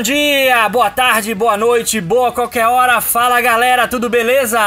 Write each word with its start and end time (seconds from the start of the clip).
Bom 0.00 0.04
dia, 0.04 0.66
boa 0.70 0.90
tarde, 0.90 1.34
boa 1.34 1.58
noite, 1.58 2.00
boa 2.00 2.32
qualquer 2.32 2.66
hora. 2.66 3.02
Fala 3.02 3.38
galera, 3.42 3.86
tudo 3.86 4.08
beleza? 4.08 4.58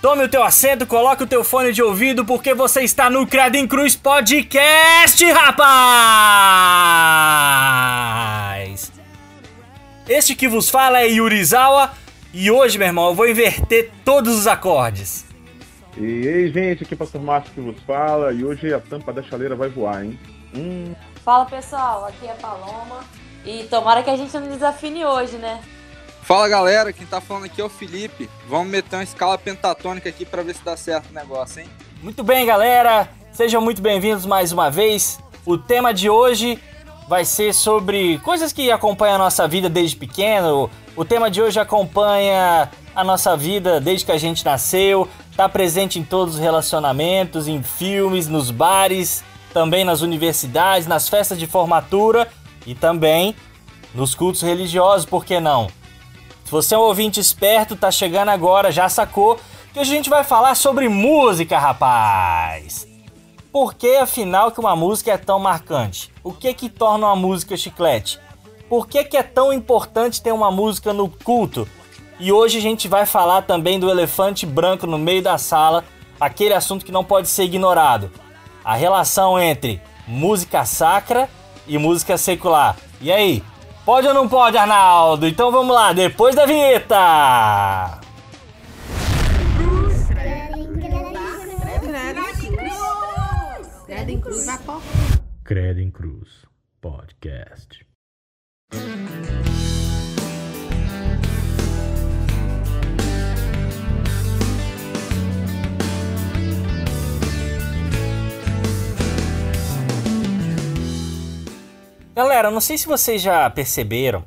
Tome 0.00 0.24
o 0.24 0.28
teu 0.30 0.42
assento, 0.42 0.86
coloque 0.86 1.24
o 1.24 1.26
teu 1.26 1.44
fone 1.44 1.70
de 1.70 1.82
ouvido 1.82 2.24
porque 2.24 2.54
você 2.54 2.80
está 2.80 3.10
no 3.10 3.26
Credim 3.26 3.66
Cruz 3.66 3.94
Podcast, 3.94 5.22
rapaz! 5.30 5.60
Este 10.08 10.34
que 10.34 10.48
vos 10.48 10.70
fala 10.70 11.02
é 11.02 11.08
Yurizawa 11.08 11.92
e 12.32 12.50
hoje, 12.50 12.78
meu 12.78 12.86
irmão, 12.86 13.08
eu 13.08 13.14
vou 13.14 13.28
inverter 13.28 13.90
todos 14.06 14.38
os 14.38 14.46
acordes. 14.46 15.26
E 15.98 16.26
aí, 16.26 16.50
gente, 16.50 16.84
aqui 16.84 16.94
é 16.94 16.96
o 16.96 16.98
Pastor 16.98 17.20
Márcio 17.20 17.52
que 17.52 17.60
vos 17.60 17.76
fala 17.86 18.32
e 18.32 18.42
hoje 18.42 18.72
a 18.72 18.80
tampa 18.80 19.12
da 19.12 19.22
chaleira 19.22 19.54
vai 19.54 19.68
voar, 19.68 20.02
hein? 20.02 20.18
Hum. 20.56 20.94
Fala 21.22 21.44
pessoal, 21.44 22.06
aqui 22.06 22.26
é 22.26 22.32
Paloma 22.32 23.04
e 23.44 23.64
tomara 23.64 24.02
que 24.02 24.10
a 24.10 24.16
gente 24.16 24.32
não 24.38 24.48
desafine 24.48 25.04
hoje, 25.04 25.36
né? 25.36 25.60
Fala 26.22 26.48
galera, 26.48 26.92
quem 26.92 27.06
tá 27.06 27.20
falando 27.20 27.44
aqui 27.44 27.60
é 27.60 27.64
o 27.64 27.68
Felipe. 27.68 28.30
Vamos 28.48 28.68
meter 28.68 28.96
uma 28.96 29.02
escala 29.02 29.36
pentatônica 29.36 30.08
aqui 30.08 30.24
para 30.24 30.42
ver 30.42 30.54
se 30.54 30.64
dá 30.64 30.76
certo 30.76 31.10
o 31.10 31.14
negócio, 31.14 31.60
hein? 31.60 31.68
Muito 32.02 32.24
bem, 32.24 32.46
galera, 32.46 33.08
sejam 33.32 33.60
muito 33.60 33.82
bem-vindos 33.82 34.24
mais 34.24 34.50
uma 34.50 34.70
vez. 34.70 35.18
O 35.44 35.58
tema 35.58 35.92
de 35.92 36.08
hoje 36.08 36.58
vai 37.06 37.26
ser 37.26 37.52
sobre 37.52 38.18
coisas 38.20 38.52
que 38.52 38.70
acompanham 38.70 39.16
a 39.16 39.18
nossa 39.18 39.46
vida 39.46 39.68
desde 39.68 39.96
pequeno. 39.96 40.70
O 40.96 41.04
tema 41.04 41.30
de 41.30 41.42
hoje 41.42 41.60
acompanha 41.60 42.70
a 42.96 43.04
nossa 43.04 43.36
vida 43.36 43.78
desde 43.78 44.06
que 44.06 44.12
a 44.12 44.18
gente 44.18 44.42
nasceu, 44.44 45.06
tá 45.36 45.46
presente 45.46 45.98
em 45.98 46.04
todos 46.04 46.36
os 46.36 46.40
relacionamentos, 46.40 47.46
em 47.46 47.62
filmes, 47.62 48.28
nos 48.28 48.50
bares, 48.50 49.22
também 49.52 49.84
nas 49.84 50.00
universidades, 50.00 50.86
nas 50.86 51.06
festas 51.06 51.38
de 51.38 51.46
formatura 51.46 52.26
e 52.66 52.74
também 52.74 53.34
nos 53.94 54.14
cultos 54.14 54.42
religiosos, 54.42 55.06
por 55.06 55.24
que 55.24 55.38
não? 55.38 55.68
Se 56.44 56.50
você 56.50 56.74
é 56.74 56.78
um 56.78 56.82
ouvinte 56.82 57.20
esperto, 57.20 57.76
tá 57.76 57.90
chegando 57.90 58.30
agora, 58.30 58.70
já 58.70 58.88
sacou 58.88 59.38
que 59.72 59.78
a 59.78 59.84
gente 59.84 60.10
vai 60.10 60.24
falar 60.24 60.54
sobre 60.54 60.88
música, 60.88 61.58
rapaz. 61.58 62.86
Por 63.50 63.74
que 63.74 63.96
afinal 63.96 64.50
que 64.50 64.60
uma 64.60 64.74
música 64.74 65.12
é 65.12 65.16
tão 65.16 65.38
marcante? 65.38 66.12
O 66.22 66.32
que 66.32 66.52
que 66.52 66.68
torna 66.68 67.06
uma 67.06 67.16
música 67.16 67.56
chiclete? 67.56 68.18
Por 68.68 68.88
que 68.88 69.04
que 69.04 69.16
é 69.16 69.22
tão 69.22 69.52
importante 69.52 70.22
ter 70.22 70.32
uma 70.32 70.50
música 70.50 70.92
no 70.92 71.08
culto? 71.08 71.68
E 72.18 72.32
hoje 72.32 72.58
a 72.58 72.62
gente 72.62 72.88
vai 72.88 73.06
falar 73.06 73.42
também 73.42 73.78
do 73.78 73.90
elefante 73.90 74.44
branco 74.44 74.86
no 74.86 74.98
meio 74.98 75.22
da 75.22 75.38
sala, 75.38 75.84
aquele 76.20 76.54
assunto 76.54 76.84
que 76.84 76.92
não 76.92 77.04
pode 77.04 77.28
ser 77.28 77.44
ignorado 77.44 78.10
a 78.64 78.74
relação 78.74 79.38
entre 79.38 79.80
música 80.08 80.64
sacra 80.64 81.28
e 81.66 81.78
música 81.78 82.16
secular. 82.16 82.76
E 83.00 83.10
aí, 83.12 83.42
pode 83.84 84.06
ou 84.06 84.14
não 84.14 84.28
pode, 84.28 84.56
Arnaldo? 84.56 85.26
Então 85.26 85.50
vamos 85.50 85.74
lá, 85.74 85.92
depois 85.92 86.34
da 86.34 86.46
vinheta! 86.46 88.00
Credo 95.44 95.80
em 95.80 95.90
Cruz 95.90 96.46
Podcast. 96.80 97.86
Galera, 112.14 112.48
não 112.48 112.60
sei 112.60 112.78
se 112.78 112.86
vocês 112.86 113.20
já 113.20 113.50
perceberam, 113.50 114.22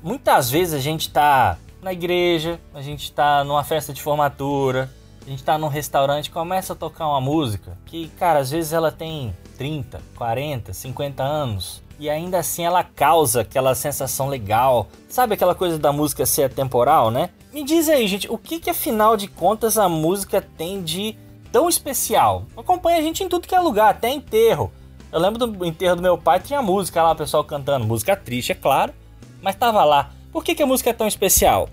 muitas 0.00 0.48
vezes 0.48 0.74
a 0.74 0.78
gente 0.78 1.10
tá 1.10 1.58
na 1.82 1.92
igreja, 1.92 2.60
a 2.72 2.80
gente 2.80 3.10
tá 3.10 3.42
numa 3.42 3.64
festa 3.64 3.92
de 3.92 4.00
formatura, 4.00 4.88
a 5.26 5.28
gente 5.28 5.42
tá 5.42 5.58
num 5.58 5.66
restaurante 5.66 6.30
começa 6.30 6.72
a 6.72 6.76
tocar 6.76 7.08
uma 7.08 7.20
música 7.20 7.76
que, 7.84 8.06
cara, 8.10 8.38
às 8.38 8.52
vezes 8.52 8.72
ela 8.72 8.92
tem 8.92 9.34
30, 9.58 10.00
40, 10.14 10.72
50 10.72 11.20
anos 11.24 11.82
e 11.98 12.08
ainda 12.08 12.38
assim 12.38 12.64
ela 12.64 12.84
causa 12.84 13.40
aquela 13.40 13.74
sensação 13.74 14.28
legal. 14.28 14.86
Sabe 15.08 15.34
aquela 15.34 15.56
coisa 15.56 15.76
da 15.76 15.90
música 15.90 16.24
ser 16.24 16.44
atemporal, 16.44 17.10
né? 17.10 17.30
Me 17.52 17.64
diz 17.64 17.88
aí, 17.88 18.06
gente, 18.06 18.30
o 18.30 18.38
que 18.38 18.60
que 18.60 18.70
afinal 18.70 19.16
de 19.16 19.26
contas 19.26 19.76
a 19.76 19.88
música 19.88 20.40
tem 20.40 20.80
de 20.80 21.16
tão 21.50 21.68
especial? 21.68 22.46
Acompanha 22.56 22.98
a 22.98 23.02
gente 23.02 23.24
em 23.24 23.28
tudo 23.28 23.48
que 23.48 23.54
é 23.54 23.60
lugar, 23.60 23.90
até 23.90 24.10
enterro. 24.10 24.72
Eu 25.12 25.20
lembro 25.20 25.46
do 25.46 25.66
enterro 25.66 25.96
do 25.96 26.02
meu 26.02 26.16
pai, 26.16 26.40
tinha 26.40 26.62
música 26.62 27.02
lá, 27.02 27.12
o 27.12 27.16
pessoal 27.16 27.44
cantando. 27.44 27.84
Música 27.84 28.16
triste, 28.16 28.52
é 28.52 28.54
claro, 28.54 28.94
mas 29.42 29.54
tava 29.54 29.84
lá. 29.84 30.10
Por 30.32 30.42
que, 30.42 30.54
que 30.54 30.62
a 30.62 30.66
música 30.66 30.88
é 30.88 30.94
tão 30.94 31.06
especial? 31.06 31.68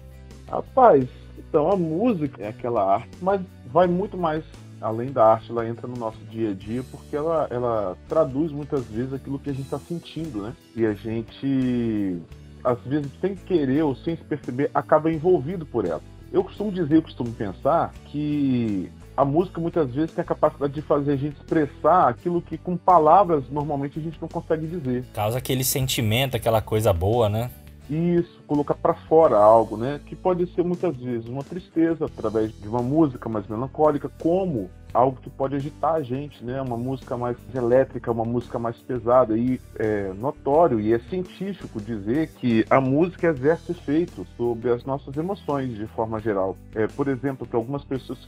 Rapaz, 0.51 1.07
então 1.37 1.71
a 1.71 1.77
música 1.77 2.43
é 2.43 2.49
aquela 2.49 2.95
arte, 2.95 3.09
mas 3.21 3.39
vai 3.71 3.87
muito 3.87 4.17
mais 4.17 4.43
além 4.81 5.11
da 5.11 5.25
arte, 5.25 5.51
ela 5.51 5.67
entra 5.67 5.87
no 5.87 5.95
nosso 5.95 6.17
dia 6.29 6.51
a 6.51 6.53
dia 6.53 6.83
porque 6.91 7.15
ela, 7.15 7.47
ela 7.49 7.97
traduz 8.07 8.51
muitas 8.51 8.85
vezes 8.85 9.13
aquilo 9.13 9.39
que 9.39 9.49
a 9.49 9.53
gente 9.53 9.65
está 9.65 9.79
sentindo, 9.79 10.41
né? 10.41 10.53
E 10.75 10.85
a 10.85 10.93
gente, 10.93 12.21
às 12.63 12.79
vezes, 12.81 13.09
sem 13.21 13.35
querer 13.35 13.83
ou 13.83 13.95
sem 13.95 14.17
se 14.17 14.23
perceber, 14.23 14.69
acaba 14.73 15.11
envolvido 15.11 15.65
por 15.65 15.85
ela. 15.85 16.01
Eu 16.31 16.43
costumo 16.43 16.71
dizer, 16.71 16.97
eu 16.97 17.01
costumo 17.01 17.31
pensar 17.31 17.93
que 18.05 18.91
a 19.19 19.25
música 19.25 19.59
muitas 19.59 19.93
vezes 19.93 20.13
tem 20.13 20.21
a 20.21 20.25
capacidade 20.25 20.71
de 20.71 20.81
fazer 20.81 21.11
a 21.11 21.15
gente 21.17 21.35
expressar 21.35 22.07
aquilo 22.07 22.41
que 22.41 22.57
com 22.57 22.77
palavras 22.77 23.43
normalmente 23.49 23.99
a 23.99 24.01
gente 24.01 24.17
não 24.21 24.29
consegue 24.29 24.65
dizer. 24.65 25.03
Causa 25.13 25.37
aquele 25.37 25.65
sentimento, 25.65 26.37
aquela 26.37 26.61
coisa 26.61 26.93
boa, 26.93 27.27
né? 27.27 27.51
Isso, 27.89 28.41
colocar 28.47 28.75
para 28.75 28.93
fora 28.93 29.35
algo, 29.35 29.75
né? 29.75 29.99
Que 30.05 30.15
pode 30.15 30.47
ser 30.53 30.63
muitas 30.63 30.95
vezes 30.95 31.27
uma 31.27 31.43
tristeza 31.43 32.05
através 32.05 32.57
de 32.61 32.65
uma 32.65 32.81
música 32.81 33.27
mais 33.27 33.45
melancólica, 33.47 34.09
como 34.21 34.69
algo 34.93 35.19
que 35.21 35.29
pode 35.29 35.55
agitar 35.55 35.95
a 35.95 36.01
gente, 36.01 36.41
né? 36.41 36.61
Uma 36.61 36.77
música 36.77 37.17
mais 37.17 37.35
elétrica, 37.53 38.11
uma 38.11 38.23
música 38.23 38.57
mais 38.57 38.77
pesada. 38.77 39.37
E 39.37 39.59
é 39.75 40.13
notório 40.13 40.79
e 40.79 40.93
é 40.93 40.99
científico 40.99 41.81
dizer 41.81 42.29
que 42.35 42.65
a 42.69 42.79
música 42.79 43.27
exerce 43.27 43.73
efeito 43.73 44.25
sobre 44.37 44.71
as 44.71 44.85
nossas 44.85 45.17
emoções 45.17 45.75
de 45.75 45.87
forma 45.87 46.19
geral. 46.19 46.55
É, 46.73 46.87
por 46.87 47.09
exemplo, 47.09 47.45
para 47.45 47.57
algumas 47.57 47.83
pessoas 47.83 48.19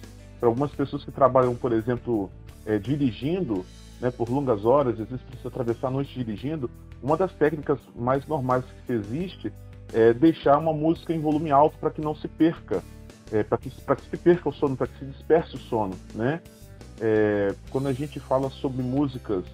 para 0.41 0.49
algumas 0.49 0.71
pessoas 0.71 1.05
que 1.05 1.11
trabalham, 1.11 1.55
por 1.55 1.71
exemplo, 1.71 2.27
é, 2.65 2.79
dirigindo 2.79 3.63
né, 4.01 4.09
por 4.09 4.27
longas 4.27 4.65
horas, 4.65 4.99
às 4.99 5.07
vezes 5.07 5.23
precisa 5.23 5.49
atravessar 5.49 5.89
a 5.89 5.91
noite 5.91 6.11
dirigindo, 6.15 6.67
uma 7.01 7.15
das 7.15 7.31
técnicas 7.33 7.77
mais 7.95 8.25
normais 8.25 8.65
que 8.87 8.91
existe 8.91 9.53
é 9.93 10.11
deixar 10.13 10.57
uma 10.57 10.73
música 10.73 11.13
em 11.13 11.19
volume 11.19 11.51
alto 11.51 11.77
para 11.77 11.91
que 11.91 12.01
não 12.01 12.15
se 12.15 12.27
perca, 12.27 12.81
é, 13.31 13.43
para 13.43 13.59
que, 13.59 13.69
que 13.69 14.01
se 14.09 14.17
perca 14.17 14.49
o 14.49 14.51
sono, 14.51 14.75
para 14.75 14.87
que 14.87 14.97
se 14.97 15.05
disperse 15.05 15.55
o 15.55 15.59
sono. 15.59 15.93
Né? 16.15 16.41
É, 16.99 17.53
quando 17.69 17.87
a 17.87 17.93
gente 17.93 18.19
fala 18.19 18.49
sobre 18.49 18.81
músicas 18.81 19.45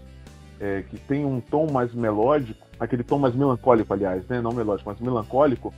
é, 0.58 0.84
que 0.84 0.98
tem 0.98 1.25
um 1.25 1.42
tom 1.42 1.69
mais 1.69 1.94
melódico, 1.94 2.66
aquele 2.80 3.04
tom 3.04 3.19
mais 3.19 3.36
melancólico, 3.36 3.94
aliás, 3.94 4.25
né? 4.28 4.40
não 4.40 4.54
melódico, 4.54 4.90
mas 4.90 5.02
melancólico, 5.02 5.74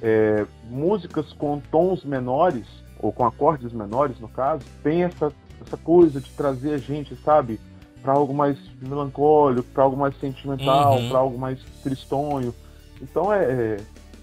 é, 0.00 0.46
músicas 0.70 1.34
com 1.34 1.60
tons 1.70 2.02
menores 2.02 2.83
ou 3.04 3.12
com 3.12 3.26
acordes 3.26 3.70
menores 3.70 4.18
no 4.18 4.28
caso, 4.28 4.64
tem 4.82 5.02
essa, 5.02 5.30
essa 5.60 5.76
coisa 5.76 6.18
de 6.22 6.30
trazer 6.30 6.72
a 6.72 6.78
gente, 6.78 7.14
sabe, 7.16 7.60
para 8.02 8.14
algo 8.14 8.32
mais 8.32 8.56
melancólico, 8.80 9.68
para 9.74 9.84
algo 9.84 9.94
mais 9.94 10.18
sentimental, 10.18 10.96
uhum. 10.96 11.08
para 11.10 11.18
algo 11.18 11.38
mais 11.38 11.62
tristonho. 11.82 12.54
Então 13.02 13.30
é, 13.30 13.44
é, 13.44 13.76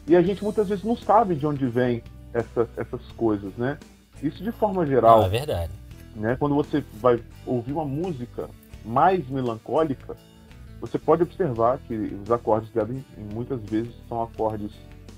E 0.08 0.16
a 0.16 0.22
gente 0.24 0.44
muitas 0.44 0.68
vezes 0.68 0.84
não 0.84 0.98
sabe 0.98 1.36
de 1.36 1.46
onde 1.46 1.68
vem 1.68 2.02
essas, 2.34 2.68
essas 2.76 3.02
coisas, 3.16 3.54
né? 3.56 3.78
Isso 4.24 4.44
de 4.44 4.52
forma 4.52 4.84
geral. 4.84 5.20
Não, 5.20 5.26
é 5.28 5.30
verdade. 5.30 5.74
Né? 6.16 6.36
Quando 6.40 6.56
você 6.56 6.84
vai 6.96 7.20
ouvir 7.46 7.74
uma 7.74 7.86
música 7.86 8.50
mais 8.84 9.30
melancólica, 9.30 10.18
você 10.80 10.98
pode 10.98 11.22
observar 11.22 11.78
que 11.88 11.94
os 11.94 12.32
acordes 12.32 12.72
dela 12.72 12.90
muitas 13.32 13.62
vezes 13.62 13.94
são 14.10 14.24
acordes 14.24 14.72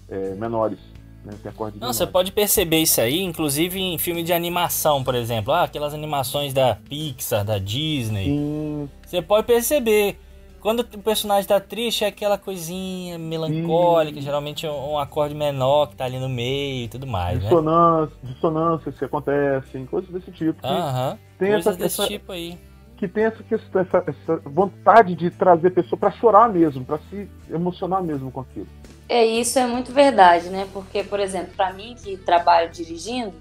é, 0.10 0.36
menores. 0.36 0.80
Né? 1.26 1.34
Não, 1.80 1.94
você 1.94 2.06
pode 2.06 2.32
perceber 2.32 2.80
isso 2.80 3.00
aí, 3.00 3.22
inclusive 3.22 3.80
em 3.80 3.98
filme 3.98 4.24
de 4.24 4.34
animação, 4.34 5.04
por 5.04 5.16
exemplo. 5.16 5.54
Ah, 5.54 5.64
aquelas 5.64 5.94
animações 5.94 6.54
da 6.54 6.76
Pixar, 6.76 7.46
da 7.46 7.58
Disney. 7.58 8.26
Sim. 8.26 8.90
Você 9.06 9.22
pode 9.22 9.48
perceber. 9.48 10.20
Quando 10.60 10.80
o 10.80 10.98
personagem 11.00 11.46
tá 11.46 11.60
triste, 11.60 12.06
é 12.06 12.08
aquela 12.08 12.38
coisinha 12.38 13.18
melancólica, 13.20 14.18
Sim. 14.18 14.26
geralmente 14.26 14.66
é 14.66 14.72
um 14.72 14.98
acorde 14.98 15.36
menor 15.36 15.88
que 15.88 15.96
tá 15.98 16.06
ali 16.06 16.18
no 16.18 16.30
meio 16.30 16.86
e 16.86 16.88
tudo 16.88 17.06
mais, 17.06 17.42
Dissonância, 17.42 18.16
né? 18.24 18.32
Dissonâncias 18.32 18.98
que 18.98 19.04
acontecem, 19.04 19.86
coisas 19.86 20.10
desse 20.10 20.32
tipo. 20.32 20.66
Aham, 20.66 21.20
tem 21.38 21.50
coisas 21.52 21.68
essa, 21.68 21.78
desse 21.78 22.02
essa, 22.02 22.10
tipo 22.10 22.32
aí. 22.32 22.58
Que 22.96 23.10
tem 23.10 23.26
essa, 23.26 23.44
essa, 23.52 24.04
essa 24.08 24.38
vontade 24.46 25.16
de 25.16 25.30
trazer 25.32 25.68
a 25.68 25.72
pessoa 25.72 26.00
para 26.00 26.12
chorar 26.12 26.48
mesmo, 26.48 26.86
para 26.86 26.98
se 27.10 27.30
emocionar 27.50 28.02
mesmo 28.02 28.32
com 28.32 28.40
aquilo. 28.40 28.68
É, 29.08 29.26
isso 29.26 29.60
é 29.60 29.68
muito 29.68 29.92
verdade, 29.92 30.50
né? 30.50 30.68
Porque, 30.72 31.04
por 31.04 31.20
exemplo, 31.20 31.54
para 31.56 31.74
mim 31.74 31.96
que 32.02 32.18
trabalho 32.18 32.72
dirigindo, 32.72 33.34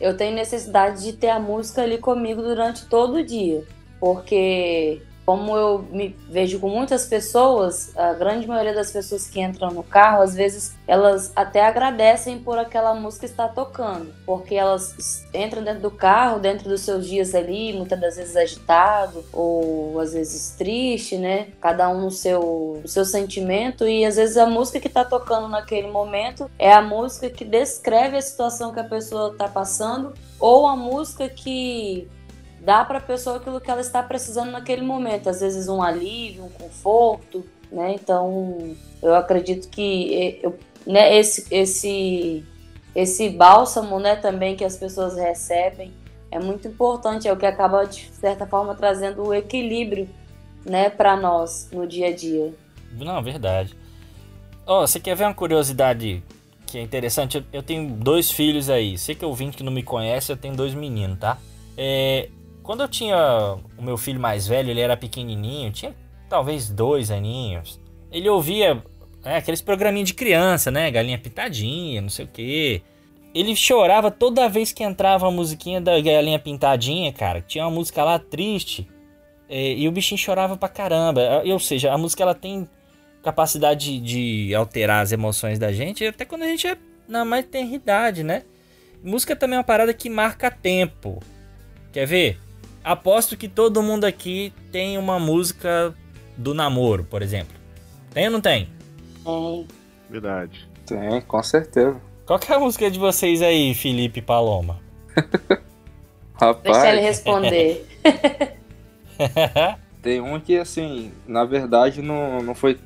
eu 0.00 0.16
tenho 0.16 0.34
necessidade 0.34 1.02
de 1.02 1.12
ter 1.12 1.30
a 1.30 1.38
música 1.38 1.82
ali 1.82 1.98
comigo 1.98 2.42
durante 2.42 2.86
todo 2.86 3.14
o 3.16 3.24
dia. 3.24 3.64
Porque 3.98 5.00
como 5.26 5.56
eu 5.56 5.84
me 5.90 6.16
vejo 6.30 6.60
com 6.60 6.68
muitas 6.68 7.06
pessoas, 7.06 7.90
a 7.96 8.12
grande 8.12 8.46
maioria 8.46 8.72
das 8.72 8.92
pessoas 8.92 9.28
que 9.28 9.40
entram 9.40 9.72
no 9.72 9.82
carro, 9.82 10.22
às 10.22 10.34
vezes 10.34 10.76
elas 10.86 11.32
até 11.34 11.66
agradecem 11.66 12.38
por 12.38 12.56
aquela 12.56 12.94
música 12.94 13.26
estar 13.26 13.48
tocando, 13.48 14.14
porque 14.24 14.54
elas 14.54 15.26
entram 15.34 15.64
dentro 15.64 15.82
do 15.82 15.90
carro, 15.90 16.38
dentro 16.38 16.68
dos 16.68 16.82
seus 16.82 17.08
dias 17.08 17.34
ali, 17.34 17.72
muitas 17.72 18.00
das 18.00 18.16
vezes 18.16 18.36
agitado 18.36 19.24
ou 19.32 19.98
às 19.98 20.12
vezes 20.12 20.54
triste, 20.56 21.16
né? 21.16 21.48
Cada 21.60 21.88
um 21.88 22.02
no 22.02 22.10
seu, 22.12 22.78
no 22.80 22.88
seu 22.88 23.04
sentimento 23.04 23.88
e 23.88 24.04
às 24.04 24.14
vezes 24.14 24.36
a 24.36 24.46
música 24.46 24.78
que 24.78 24.86
está 24.86 25.04
tocando 25.04 25.48
naquele 25.48 25.88
momento 25.88 26.48
é 26.56 26.72
a 26.72 26.80
música 26.80 27.28
que 27.28 27.44
descreve 27.44 28.16
a 28.16 28.22
situação 28.22 28.72
que 28.72 28.78
a 28.78 28.84
pessoa 28.84 29.32
está 29.32 29.48
passando 29.48 30.14
ou 30.38 30.68
a 30.68 30.76
música 30.76 31.28
que 31.28 32.08
dá 32.66 32.84
para 32.84 32.98
a 32.98 33.00
pessoa 33.00 33.36
aquilo 33.36 33.60
que 33.60 33.70
ela 33.70 33.80
está 33.80 34.02
precisando 34.02 34.50
naquele 34.50 34.82
momento, 34.82 35.30
às 35.30 35.40
vezes 35.40 35.68
um 35.68 35.80
alívio, 35.80 36.46
um 36.46 36.48
conforto, 36.48 37.46
né? 37.70 37.94
Então, 37.94 38.74
eu 39.00 39.14
acredito 39.14 39.68
que 39.68 40.40
eu, 40.42 40.58
né, 40.84 41.16
esse 41.16 41.46
esse 41.48 42.44
esse 42.92 43.30
bálsamo, 43.30 44.00
né, 44.00 44.16
também 44.16 44.56
que 44.56 44.64
as 44.64 44.76
pessoas 44.76 45.16
recebem 45.16 45.92
é 46.28 46.40
muito 46.40 46.66
importante, 46.66 47.28
é 47.28 47.32
o 47.32 47.36
que 47.36 47.46
acaba 47.46 47.84
de 47.84 48.10
certa 48.12 48.46
forma 48.48 48.74
trazendo 48.74 49.22
o 49.28 49.32
equilíbrio, 49.32 50.08
né, 50.64 50.90
para 50.90 51.16
nós 51.16 51.68
no 51.70 51.86
dia 51.86 52.08
a 52.08 52.12
dia. 52.12 52.52
Não, 52.92 53.22
verdade. 53.22 53.76
Oh, 54.66 54.80
você 54.80 54.98
quer 54.98 55.14
ver 55.14 55.22
uma 55.24 55.34
curiosidade 55.34 56.20
que 56.66 56.78
é 56.78 56.82
interessante? 56.82 57.46
Eu, 57.52 57.62
tenho 57.62 57.88
dois 57.90 58.28
filhos 58.28 58.68
aí. 58.68 58.98
Sei 58.98 59.14
que 59.14 59.24
o 59.24 59.28
ouvinte 59.28 59.56
que 59.56 59.62
não 59.62 59.70
me 59.70 59.84
conhece, 59.84 60.32
eu 60.32 60.36
tenho 60.36 60.56
dois 60.56 60.74
meninos, 60.74 61.20
tá? 61.20 61.38
É, 61.76 62.28
quando 62.66 62.82
eu 62.82 62.88
tinha 62.88 63.56
o 63.78 63.82
meu 63.82 63.96
filho 63.96 64.18
mais 64.18 64.46
velho, 64.46 64.70
ele 64.70 64.80
era 64.80 64.96
pequenininho, 64.96 65.70
tinha 65.70 65.94
talvez 66.28 66.68
dois 66.68 67.12
aninhos. 67.12 67.80
Ele 68.10 68.28
ouvia 68.28 68.82
é, 69.24 69.36
aqueles 69.36 69.62
programinhos 69.62 70.08
de 70.08 70.14
criança, 70.14 70.70
né? 70.70 70.90
Galinha 70.90 71.16
Pintadinha, 71.16 72.02
não 72.02 72.08
sei 72.08 72.24
o 72.24 72.28
quê. 72.28 72.82
Ele 73.32 73.54
chorava 73.54 74.10
toda 74.10 74.48
vez 74.48 74.72
que 74.72 74.82
entrava 74.82 75.28
a 75.28 75.30
musiquinha 75.30 75.80
da 75.80 76.00
Galinha 76.00 76.38
Pintadinha, 76.40 77.12
cara. 77.12 77.40
Tinha 77.40 77.64
uma 77.64 77.70
música 77.70 78.02
lá 78.02 78.18
triste. 78.18 78.88
É, 79.48 79.74
e 79.74 79.86
o 79.86 79.92
bichinho 79.92 80.18
chorava 80.18 80.56
pra 80.56 80.68
caramba. 80.68 81.42
Ou 81.44 81.60
seja, 81.60 81.92
a 81.92 81.98
música 81.98 82.24
ela 82.24 82.34
tem 82.34 82.68
capacidade 83.22 84.00
de, 84.00 84.48
de 84.48 84.54
alterar 84.54 85.02
as 85.02 85.12
emoções 85.12 85.58
da 85.58 85.72
gente, 85.72 86.04
até 86.04 86.24
quando 86.24 86.42
a 86.42 86.46
gente 86.46 86.66
é 86.66 86.76
na 87.08 87.24
mais 87.24 87.44
tenridade, 87.46 88.24
né? 88.24 88.42
Música 89.04 89.36
também 89.36 89.56
é 89.56 89.58
uma 89.58 89.64
parada 89.64 89.94
que 89.94 90.10
marca 90.10 90.50
tempo. 90.50 91.22
Quer 91.92 92.06
ver? 92.06 92.45
Aposto 92.86 93.36
que 93.36 93.48
todo 93.48 93.82
mundo 93.82 94.04
aqui 94.04 94.52
tem 94.70 94.96
uma 94.96 95.18
música 95.18 95.92
do 96.36 96.54
namoro, 96.54 97.02
por 97.02 97.20
exemplo. 97.20 97.56
Tem 98.14 98.26
ou 98.26 98.30
não 98.30 98.40
tem? 98.40 98.68
Tem. 99.24 99.66
Verdade. 100.08 100.68
Tem, 100.86 101.20
com 101.22 101.42
certeza. 101.42 102.00
Qual 102.24 102.38
que 102.38 102.52
é 102.52 102.54
a 102.54 102.60
música 102.60 102.88
de 102.88 102.96
vocês 102.96 103.42
aí, 103.42 103.74
Felipe 103.74 104.22
Paloma? 104.22 104.78
Rapaz. 106.40 106.62
Deixa 106.62 106.92
ele 106.92 107.00
responder. 107.00 107.88
tem 110.00 110.20
um 110.20 110.38
que, 110.38 110.56
assim, 110.56 111.10
na 111.26 111.44
verdade 111.44 112.00
não, 112.00 112.40
não 112.40 112.54
foi 112.54 112.78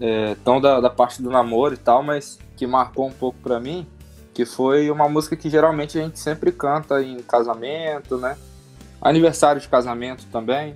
é, 0.00 0.36
tão 0.44 0.60
da, 0.60 0.78
da 0.78 0.90
parte 0.90 1.20
do 1.20 1.28
namoro 1.28 1.74
e 1.74 1.78
tal, 1.78 2.04
mas 2.04 2.38
que 2.56 2.68
marcou 2.68 3.08
um 3.08 3.12
pouco 3.12 3.36
pra 3.42 3.58
mim, 3.58 3.84
que 4.32 4.46
foi 4.46 4.92
uma 4.92 5.08
música 5.08 5.34
que 5.34 5.50
geralmente 5.50 5.98
a 5.98 6.04
gente 6.04 6.20
sempre 6.20 6.52
canta 6.52 7.02
em 7.02 7.18
casamento, 7.18 8.16
né? 8.16 8.36
Aniversário 9.04 9.60
de 9.60 9.68
casamento 9.68 10.24
também. 10.32 10.74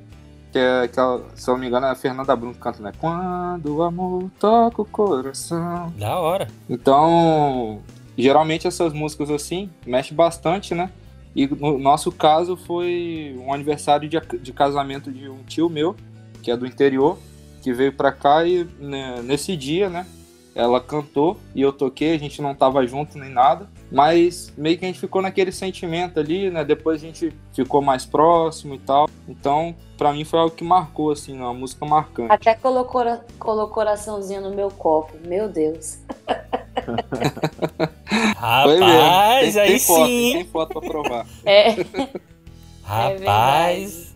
Que, 0.52 0.58
é, 0.58 0.88
que 0.88 1.00
é, 1.00 1.20
se 1.34 1.48
eu 1.48 1.54
não 1.54 1.60
me 1.60 1.66
engano, 1.66 1.86
é 1.86 1.90
a 1.90 1.94
Fernanda 1.94 2.36
Bruno 2.36 2.54
que 2.54 2.60
canta, 2.60 2.82
né? 2.82 2.92
Quando 2.98 3.76
o 3.76 3.82
amor 3.82 4.30
toca 4.38 4.82
o 4.82 4.84
coração. 4.84 5.92
Da 5.98 6.18
hora. 6.18 6.46
Então, 6.68 7.82
geralmente 8.16 8.66
essas 8.66 8.92
músicas 8.92 9.30
assim, 9.30 9.70
mexe 9.86 10.14
bastante, 10.14 10.74
né? 10.74 10.90
E 11.34 11.46
no 11.46 11.78
nosso 11.78 12.10
caso 12.10 12.56
foi 12.56 13.38
um 13.38 13.52
aniversário 13.52 14.08
de, 14.08 14.18
de 14.40 14.52
casamento 14.52 15.12
de 15.12 15.28
um 15.28 15.42
tio 15.44 15.68
meu, 15.68 15.94
que 16.42 16.50
é 16.50 16.56
do 16.56 16.66
interior, 16.66 17.18
que 17.62 17.72
veio 17.72 17.92
pra 17.92 18.10
cá 18.10 18.44
e 18.44 18.64
né, 18.78 19.20
nesse 19.22 19.56
dia, 19.56 19.88
né? 19.88 20.06
Ela 20.54 20.80
cantou 20.80 21.38
e 21.54 21.62
eu 21.62 21.72
toquei, 21.72 22.14
a 22.14 22.18
gente 22.18 22.42
não 22.42 22.54
tava 22.54 22.84
junto 22.86 23.18
nem 23.18 23.30
nada, 23.30 23.68
mas 23.90 24.52
meio 24.56 24.78
que 24.78 24.84
a 24.84 24.88
gente 24.88 25.00
ficou 25.00 25.22
naquele 25.22 25.50
sentimento 25.50 26.20
ali, 26.20 26.50
né? 26.50 26.64
Depois 26.64 27.02
a 27.02 27.06
gente 27.06 27.32
ficou 27.52 27.80
mais 27.80 28.04
próximo 28.04 28.74
e 28.74 28.78
tal. 28.78 29.08
Então, 29.26 29.74
para 29.96 30.12
mim 30.12 30.24
foi 30.24 30.38
algo 30.38 30.54
que 30.54 30.62
marcou, 30.62 31.10
assim, 31.10 31.36
uma 31.36 31.54
música 31.54 31.86
marcante. 31.86 32.32
Até 32.32 32.54
colocou, 32.54 33.02
colocou 33.38 33.74
coraçãozinho 33.74 34.42
no 34.42 34.54
meu 34.54 34.70
copo, 34.70 35.14
meu 35.26 35.48
Deus. 35.48 35.98
Rapaz, 38.36 39.54
tem, 39.54 39.62
aí 39.62 39.68
tem 39.68 39.78
foto, 39.78 40.06
sim. 40.06 40.32
Tem 40.32 40.44
foto 40.46 40.80
pra 40.80 40.88
provar. 40.88 41.26
É. 41.44 41.70
Rapaz. 42.84 44.14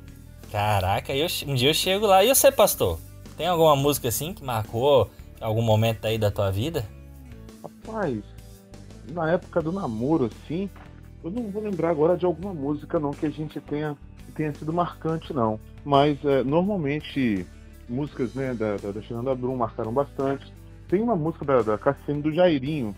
caraca, 0.50 1.14
eu, 1.14 1.26
um 1.46 1.54
dia 1.54 1.70
eu 1.70 1.74
chego 1.74 2.06
lá. 2.06 2.24
E 2.24 2.28
você, 2.28 2.50
pastor? 2.50 2.98
Tem 3.36 3.46
alguma 3.46 3.76
música 3.76 4.08
assim 4.08 4.32
que 4.32 4.42
marcou 4.42 5.10
algum 5.40 5.62
momento 5.62 6.06
aí 6.06 6.16
da 6.16 6.30
tua 6.30 6.50
vida? 6.50 6.86
Rapaz, 7.62 8.22
na 9.10 9.30
época 9.30 9.60
do 9.60 9.72
namoro, 9.72 10.26
assim, 10.26 10.68
eu 11.24 11.30
não 11.30 11.50
vou 11.50 11.62
lembrar 11.62 11.90
agora 11.90 12.16
de 12.16 12.26
alguma 12.26 12.52
música 12.52 12.98
não 12.98 13.10
que 13.10 13.26
a 13.26 13.30
gente 13.30 13.60
tenha, 13.60 13.96
tenha 14.34 14.52
sido 14.52 14.72
marcante, 14.72 15.32
não. 15.32 15.58
Mas 15.84 16.24
é, 16.24 16.42
normalmente 16.42 17.46
músicas 17.88 18.34
né, 18.34 18.54
da, 18.54 18.76
da, 18.76 18.92
da 18.92 19.02
Fernanda 19.02 19.34
Brum 19.34 19.56
marcaram 19.56 19.92
bastante. 19.92 20.52
Tem 20.88 21.00
uma 21.00 21.16
música 21.16 21.44
da, 21.44 21.62
da 21.62 21.78
Cassino 21.78 22.22
do 22.22 22.32
Jairinho, 22.32 22.94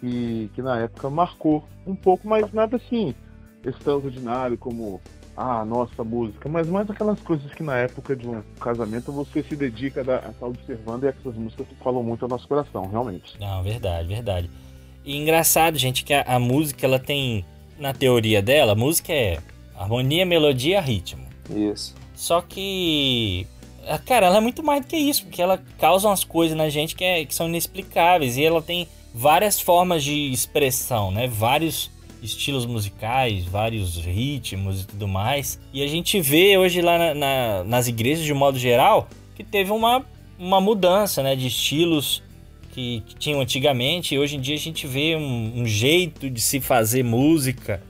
que, 0.00 0.50
que 0.54 0.62
na 0.62 0.80
época 0.80 1.10
marcou 1.10 1.64
um 1.86 1.94
pouco, 1.94 2.26
mas 2.28 2.52
nada 2.52 2.76
assim 2.76 3.14
extraordinário 3.64 4.56
como 4.56 5.00
a 5.36 5.64
nossa 5.64 6.02
música, 6.02 6.48
mas 6.48 6.66
mais 6.68 6.90
aquelas 6.90 7.20
coisas 7.20 7.52
que 7.54 7.62
na 7.62 7.76
época 7.76 8.16
de 8.16 8.26
um 8.26 8.42
casamento 8.60 9.12
você 9.12 9.40
se 9.44 9.54
dedica 9.54 10.00
a 10.00 10.30
estar 10.30 10.46
observando 10.46 11.04
e 11.04 11.06
essas 11.06 11.36
músicas 11.36 11.66
falam 11.82 12.02
muito 12.02 12.24
ao 12.24 12.28
nosso 12.28 12.48
coração, 12.48 12.88
realmente. 12.88 13.38
Não, 13.38 13.62
verdade, 13.62 14.08
verdade. 14.08 14.50
E 15.04 15.16
engraçado, 15.16 15.78
gente, 15.78 16.04
que 16.04 16.12
a, 16.12 16.22
a 16.22 16.38
música 16.38 16.86
ela 16.86 16.98
tem, 16.98 17.44
na 17.78 17.92
teoria 17.92 18.42
dela, 18.42 18.72
a 18.72 18.76
música 18.76 19.12
é 19.12 19.38
harmonia, 19.76 20.26
melodia, 20.26 20.80
ritmo. 20.80 21.26
Isso. 21.50 21.94
Só 22.14 22.40
que 22.40 23.46
cara, 24.04 24.26
ela 24.26 24.36
é 24.36 24.40
muito 24.40 24.62
mais 24.62 24.82
do 24.82 24.88
que 24.88 24.96
isso, 24.96 25.24
porque 25.24 25.40
ela 25.40 25.62
causa 25.78 26.08
umas 26.08 26.24
coisas 26.24 26.56
na 26.56 26.68
gente 26.68 26.94
que, 26.94 27.04
é, 27.04 27.24
que 27.24 27.34
são 27.34 27.48
inexplicáveis 27.48 28.36
e 28.36 28.44
ela 28.44 28.60
tem 28.60 28.86
várias 29.14 29.58
formas 29.58 30.04
de 30.04 30.30
expressão, 30.30 31.10
né? 31.10 31.26
Vários 31.26 31.90
estilos 32.22 32.66
musicais, 32.66 33.44
vários 33.44 33.96
ritmos 33.96 34.82
e 34.82 34.86
tudo 34.86 35.08
mais. 35.08 35.58
E 35.72 35.82
a 35.82 35.86
gente 35.86 36.20
vê 36.20 36.58
hoje 36.58 36.82
lá 36.82 36.98
na, 36.98 37.14
na, 37.14 37.64
nas 37.64 37.86
igrejas, 37.86 38.24
de 38.24 38.34
modo 38.34 38.58
geral, 38.58 39.08
que 39.34 39.44
teve 39.44 39.70
uma, 39.70 40.04
uma 40.38 40.60
mudança 40.60 41.22
né, 41.22 41.36
de 41.36 41.46
estilos 41.46 42.22
que, 42.78 43.02
que 43.04 43.14
tinham 43.16 43.40
antigamente. 43.40 44.14
E 44.14 44.18
hoje 44.18 44.36
em 44.36 44.40
dia 44.40 44.54
a 44.54 44.58
gente 44.58 44.86
vê 44.86 45.16
um, 45.16 45.62
um, 45.62 45.66
jeito 45.66 46.30
de 46.30 46.40
se 46.40 46.60
fazer 46.60 47.02
música, 47.02 47.82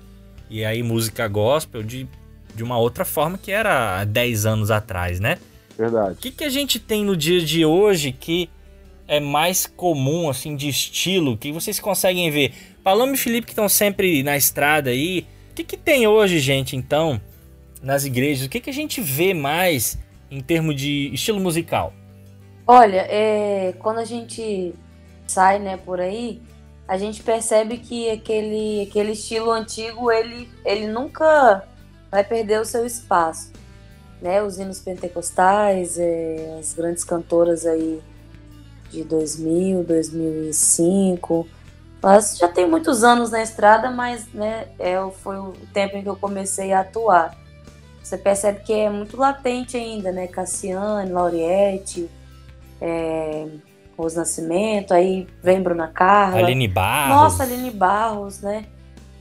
e 0.49 0.65
aí 0.65 0.83
música 0.83 1.29
gospel, 1.29 1.83
de, 1.83 2.09
de 2.55 2.63
uma 2.63 2.79
outra 2.79 3.05
forma 3.05 3.37
que 3.37 3.53
era 3.53 4.01
há 4.01 4.05
10 4.05 4.47
anos 4.47 4.71
atrás, 4.71 5.21
né? 5.21 5.39
Verdade. 5.77 6.13
O 6.13 6.17
que, 6.17 6.31
que 6.31 6.45
a 6.45 6.49
gente 6.49 6.81
tem 6.81 7.05
no 7.05 7.15
dia 7.15 7.41
de 7.41 7.67
hoje 7.67 8.13
que 8.13 8.49
é 9.07 9.21
mais 9.21 9.67
comum, 9.67 10.29
assim, 10.31 10.57
de 10.57 10.69
estilo, 10.69 11.37
que 11.37 11.53
vocês 11.53 11.79
conseguem 11.79 12.31
ver? 12.31 12.53
Paloma 12.83 13.13
e 13.13 13.19
Felipe 13.19 13.47
que 13.47 13.53
estão 13.53 13.69
sempre 13.69 14.23
na 14.23 14.37
estrada 14.37 14.89
aí, 14.89 15.27
o 15.51 15.55
que, 15.55 15.65
que 15.65 15.77
tem 15.77 16.07
hoje, 16.07 16.39
gente, 16.39 16.77
então, 16.77 17.21
nas 17.83 18.07
igrejas? 18.07 18.47
O 18.47 18.49
que, 18.49 18.61
que 18.61 18.71
a 18.71 18.75
gente 18.75 19.03
vê 19.03 19.35
mais 19.35 19.99
em 20.31 20.41
termos 20.41 20.75
de 20.77 21.11
estilo 21.13 21.41
musical? 21.41 21.93
Olha, 22.71 23.07
é, 23.09 23.73
quando 23.79 23.97
a 23.97 24.05
gente 24.05 24.75
sai, 25.27 25.59
né, 25.59 25.79
por 25.79 26.03
aí, 26.03 26.43
a 26.87 26.99
gente 26.99 27.23
percebe 27.23 27.79
que 27.79 28.11
aquele, 28.11 28.83
aquele 28.83 29.13
estilo 29.13 29.51
antigo, 29.51 30.13
ele, 30.13 30.51
ele 30.67 30.87
nunca 30.87 31.67
vai 32.11 32.23
perder 32.23 32.61
o 32.61 32.67
seu 32.67 32.85
espaço. 32.85 33.53
Né? 34.21 34.43
Os 34.43 34.59
hinos 34.59 34.81
pentecostais, 34.81 35.99
é, 35.99 36.59
as 36.61 36.75
grandes 36.75 37.05
cantoras 37.05 37.65
aí 37.65 38.03
de 38.91 39.03
2000, 39.03 39.83
2005. 39.85 41.49
Mas 42.03 42.37
já 42.37 42.49
tem 42.49 42.69
muitos 42.69 43.03
anos 43.03 43.31
na 43.31 43.43
estrada, 43.43 43.91
mas 43.91 44.31
né, 44.35 44.69
é, 44.79 44.97
foi 45.23 45.39
o 45.39 45.55
tempo 45.73 45.97
em 45.97 46.03
que 46.03 46.09
eu 46.11 46.17
comecei 46.17 46.75
a 46.75 46.81
atuar. 46.81 47.35
Você 48.03 48.19
percebe 48.19 48.61
que 48.61 48.75
é 48.75 48.91
muito 48.91 49.17
latente 49.17 49.75
ainda, 49.75 50.13
né? 50.13 50.27
Cassiane, 50.27 51.11
Lauriette, 51.11 52.11
é, 52.81 53.47
Rose 53.97 54.17
Nascimento, 54.17 54.93
aí 54.93 55.27
vem 55.43 55.63
Bruna 55.63 55.89
Carla. 55.89 56.39
Aline 56.39 56.69
Barros. 56.69 57.17
Nossa, 57.17 57.43
Aline 57.43 57.71
Barros, 57.71 58.41
né? 58.41 58.67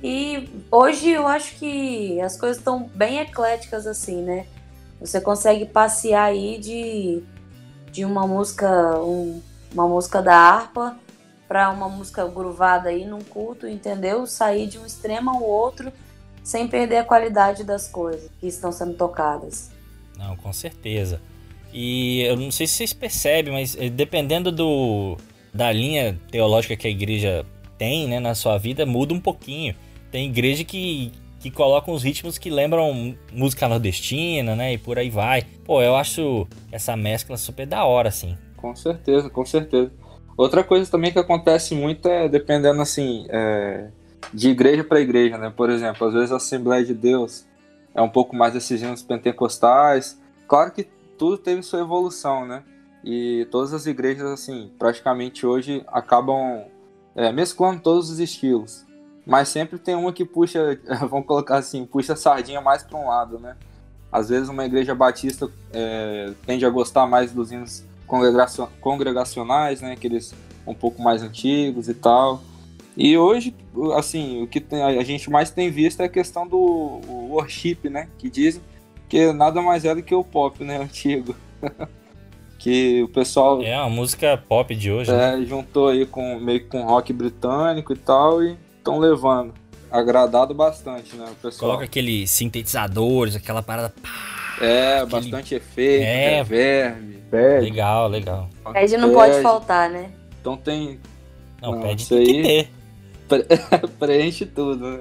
E 0.04 0.48
hoje 0.72 1.10
eu 1.10 1.28
acho 1.28 1.56
que 1.56 2.22
as 2.22 2.38
coisas 2.38 2.58
estão 2.58 2.88
bem 2.94 3.20
ecléticas 3.20 3.88
assim, 3.88 4.22
né? 4.22 4.46
Você 5.00 5.20
consegue 5.20 5.66
passear 5.66 6.26
aí 6.26 6.60
de, 6.60 7.24
de 7.92 8.06
uma 8.06 8.28
música, 8.28 9.00
um, 9.00 9.42
uma 9.74 9.88
música 9.88 10.22
da 10.22 10.36
harpa 10.36 10.98
para 11.48 11.70
uma 11.70 11.90
música 11.90 12.28
gruvada 12.28 12.90
aí 12.90 13.06
num 13.06 13.22
culto, 13.22 13.68
entendeu? 13.68 14.28
Sair 14.28 14.68
de 14.68 14.78
um 14.78 14.86
extremo 14.86 15.30
ao 15.32 15.42
outro 15.42 15.92
sem 16.44 16.68
perder 16.68 16.98
a 16.98 17.04
qualidade 17.04 17.64
das 17.64 17.88
coisas 17.88 18.30
que 18.40 18.48
estão 18.48 18.72
sendo 18.72 18.94
tocadas. 18.94 19.72
Não, 20.18 20.36
com 20.38 20.54
certeza. 20.54 21.22
E 21.74 22.22
eu 22.22 22.36
não 22.36 22.52
sei 22.52 22.68
se 22.68 22.74
vocês 22.74 22.94
percebem, 22.94 23.54
mas 23.54 23.78
eh, 23.80 23.90
dependendo 23.90 24.52
do, 24.52 25.18
da 25.54 25.72
linha 25.72 26.18
teológica 26.32 26.76
que 26.76 26.88
a 26.88 26.90
igreja 26.90 27.46
tem 27.78 28.08
né, 28.08 28.20
na 28.20 28.34
sua 28.34 28.58
vida, 28.58 28.86
muda 28.86 29.14
um 29.14 29.20
pouquinho. 29.20 29.76
Tem 30.12 30.30
igreja 30.30 30.64
que, 30.64 31.12
que 31.40 31.52
coloca 31.52 31.92
uns 31.92 32.04
ritmos 32.04 32.38
que 32.38 32.50
lembram 32.50 33.16
música 33.32 33.68
nordestina, 33.68 34.56
né? 34.56 34.74
E 34.74 34.78
por 34.78 34.98
aí 34.98 35.10
vai. 35.10 35.44
Pô, 35.66 35.82
eu 35.82 35.96
acho 35.96 36.48
essa 36.72 36.96
mescla 36.96 37.38
super 37.38 37.68
da 37.68 37.86
hora, 37.86 38.10
assim. 38.10 38.38
Com 38.56 38.76
certeza, 38.76 39.30
com 39.30 39.46
certeza. 39.46 39.92
Outra 40.36 40.64
coisa 40.64 40.90
também 40.90 41.12
que 41.12 41.20
acontece 41.20 41.76
muito 41.76 42.08
é 42.08 42.30
dependendo, 42.30 42.82
assim, 42.82 43.26
é, 43.30 43.90
de 44.34 44.50
igreja 44.50 44.84
para 44.84 45.00
igreja, 45.00 45.38
né? 45.38 45.52
Por 45.56 45.70
exemplo, 45.70 46.08
às 46.08 46.14
vezes 46.14 46.32
a 46.32 46.38
Assembleia 46.38 46.86
de 46.86 46.94
Deus 46.94 47.46
é 47.94 48.02
um 48.02 48.10
pouco 48.10 48.36
mais 48.36 48.54
desses 48.54 48.82
hinos 48.82 49.02
pentecostais. 49.02 50.20
Claro 50.48 50.72
que 50.72 50.88
tudo 51.18 51.38
teve 51.38 51.62
sua 51.62 51.80
evolução, 51.80 52.46
né? 52.46 52.64
E 53.04 53.48
todas 53.52 53.74
as 53.74 53.86
igrejas, 53.86 54.26
assim, 54.30 54.72
praticamente 54.78 55.46
hoje 55.46 55.84
acabam 55.88 56.64
é, 57.16 57.32
mesclando 57.32 57.82
todos 57.82 58.10
os 58.10 58.20
estilos. 58.20 58.86
Mas 59.26 59.50
sempre 59.50 59.78
tem 59.78 59.96
uma 59.96 60.14
que 60.14 60.26
puxa, 60.26 60.80
vamos 61.10 61.26
colocar 61.26 61.58
assim, 61.58 61.86
puxa 61.86 62.14
a 62.14 62.16
sardinha 62.16 62.62
mais 62.62 62.84
para 62.84 62.98
um 62.98 63.08
lado, 63.08 63.40
né? 63.40 63.56
Às 64.12 64.30
vezes 64.30 64.50
uma 64.50 64.66
igreja 64.66 64.96
batista 64.96 65.52
é, 65.74 66.34
tende 66.46 66.66
a 66.66 66.70
gostar 66.70 67.06
mais 67.06 67.32
dos 67.32 67.52
hinos 67.52 67.84
congregacionais, 68.82 69.82
né? 69.82 69.94
Aqueles 69.94 70.34
um 70.66 70.74
pouco 70.74 71.02
mais 71.02 71.22
antigos 71.22 71.90
e 71.90 71.94
tal. 71.94 72.42
E 72.96 73.18
hoje, 73.18 73.56
assim, 73.96 74.42
o 74.42 74.48
que 74.48 74.64
a 74.74 75.04
gente 75.04 75.30
mais 75.30 75.52
tem 75.52 75.70
visto 75.70 76.02
é 76.02 76.06
a 76.06 76.10
questão 76.10 76.48
do 76.48 76.58
worship, 77.30 77.90
né? 77.90 78.10
Que 78.18 78.30
dizem 78.30 78.62
que 79.08 79.32
nada 79.34 79.62
mais 79.62 79.86
é 79.86 79.96
do 79.96 80.04
que 80.04 80.14
o 80.14 80.24
pop, 80.24 80.64
né? 80.64 80.78
Antigo. 80.82 81.36
que 82.58 83.04
o 83.04 83.08
pessoal. 83.10 83.62
É, 83.62 83.76
a 83.76 83.90
música 83.90 84.42
pop 84.48 84.74
de 84.76 84.92
hoje. 84.92 85.12
É, 85.12 85.38
né? 85.38 85.46
juntou 85.46 85.90
aí 85.90 86.06
com 86.06 86.40
meio 86.40 86.68
com 86.68 86.84
rock 86.84 87.14
britânico 87.14 87.94
e 87.94 87.98
tal, 87.98 88.44
e 88.44 88.58
estão 88.78 89.00
levando. 89.00 89.54
Agradado 89.90 90.54
bastante, 90.54 91.16
né, 91.16 91.26
o 91.32 91.36
pessoal. 91.36 91.72
Coloca 91.72 91.86
aqueles 91.86 92.30
sintetizadores, 92.30 93.36
aquela 93.36 93.64
parada. 93.64 93.94
É, 94.60 94.98
aquele... 94.98 95.10
bastante 95.10 95.56
efeito, 95.56 96.04
é, 96.04 96.36
reverb. 96.38 97.18
Pad. 97.30 97.62
Legal, 97.62 98.08
legal. 98.08 98.50
Pad 98.64 98.98
não 98.98 99.14
pode 99.14 99.42
faltar, 99.42 99.90
né? 99.90 100.12
Então 100.40 100.58
tem. 100.58 101.00
Não, 101.62 101.74
não 101.74 101.82
pad 101.82 102.08
tem 102.08 102.18
aí... 102.18 102.26
que 102.26 102.44
ter. 102.44 103.88
Preenche 104.00 104.46
tudo, 104.46 104.90
né? 104.90 105.00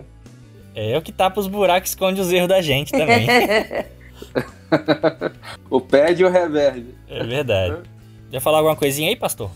É 0.75 0.98
o 0.98 1.02
que 1.02 1.12
tapa 1.12 1.40
os 1.40 1.46
buracos 1.46 1.90
e 1.90 1.92
esconde 1.92 2.20
os 2.20 2.30
erros 2.30 2.48
da 2.48 2.60
gente 2.60 2.92
também. 2.92 3.26
o 5.70 5.80
pad 5.80 6.20
e 6.20 6.25
o 6.25 6.30
reverb. 6.30 6.94
É 7.08 7.25
verdade. 7.25 7.82
Quer 8.30 8.40
falar 8.40 8.58
alguma 8.58 8.76
coisinha 8.76 9.08
aí, 9.08 9.16
pastor? 9.16 9.50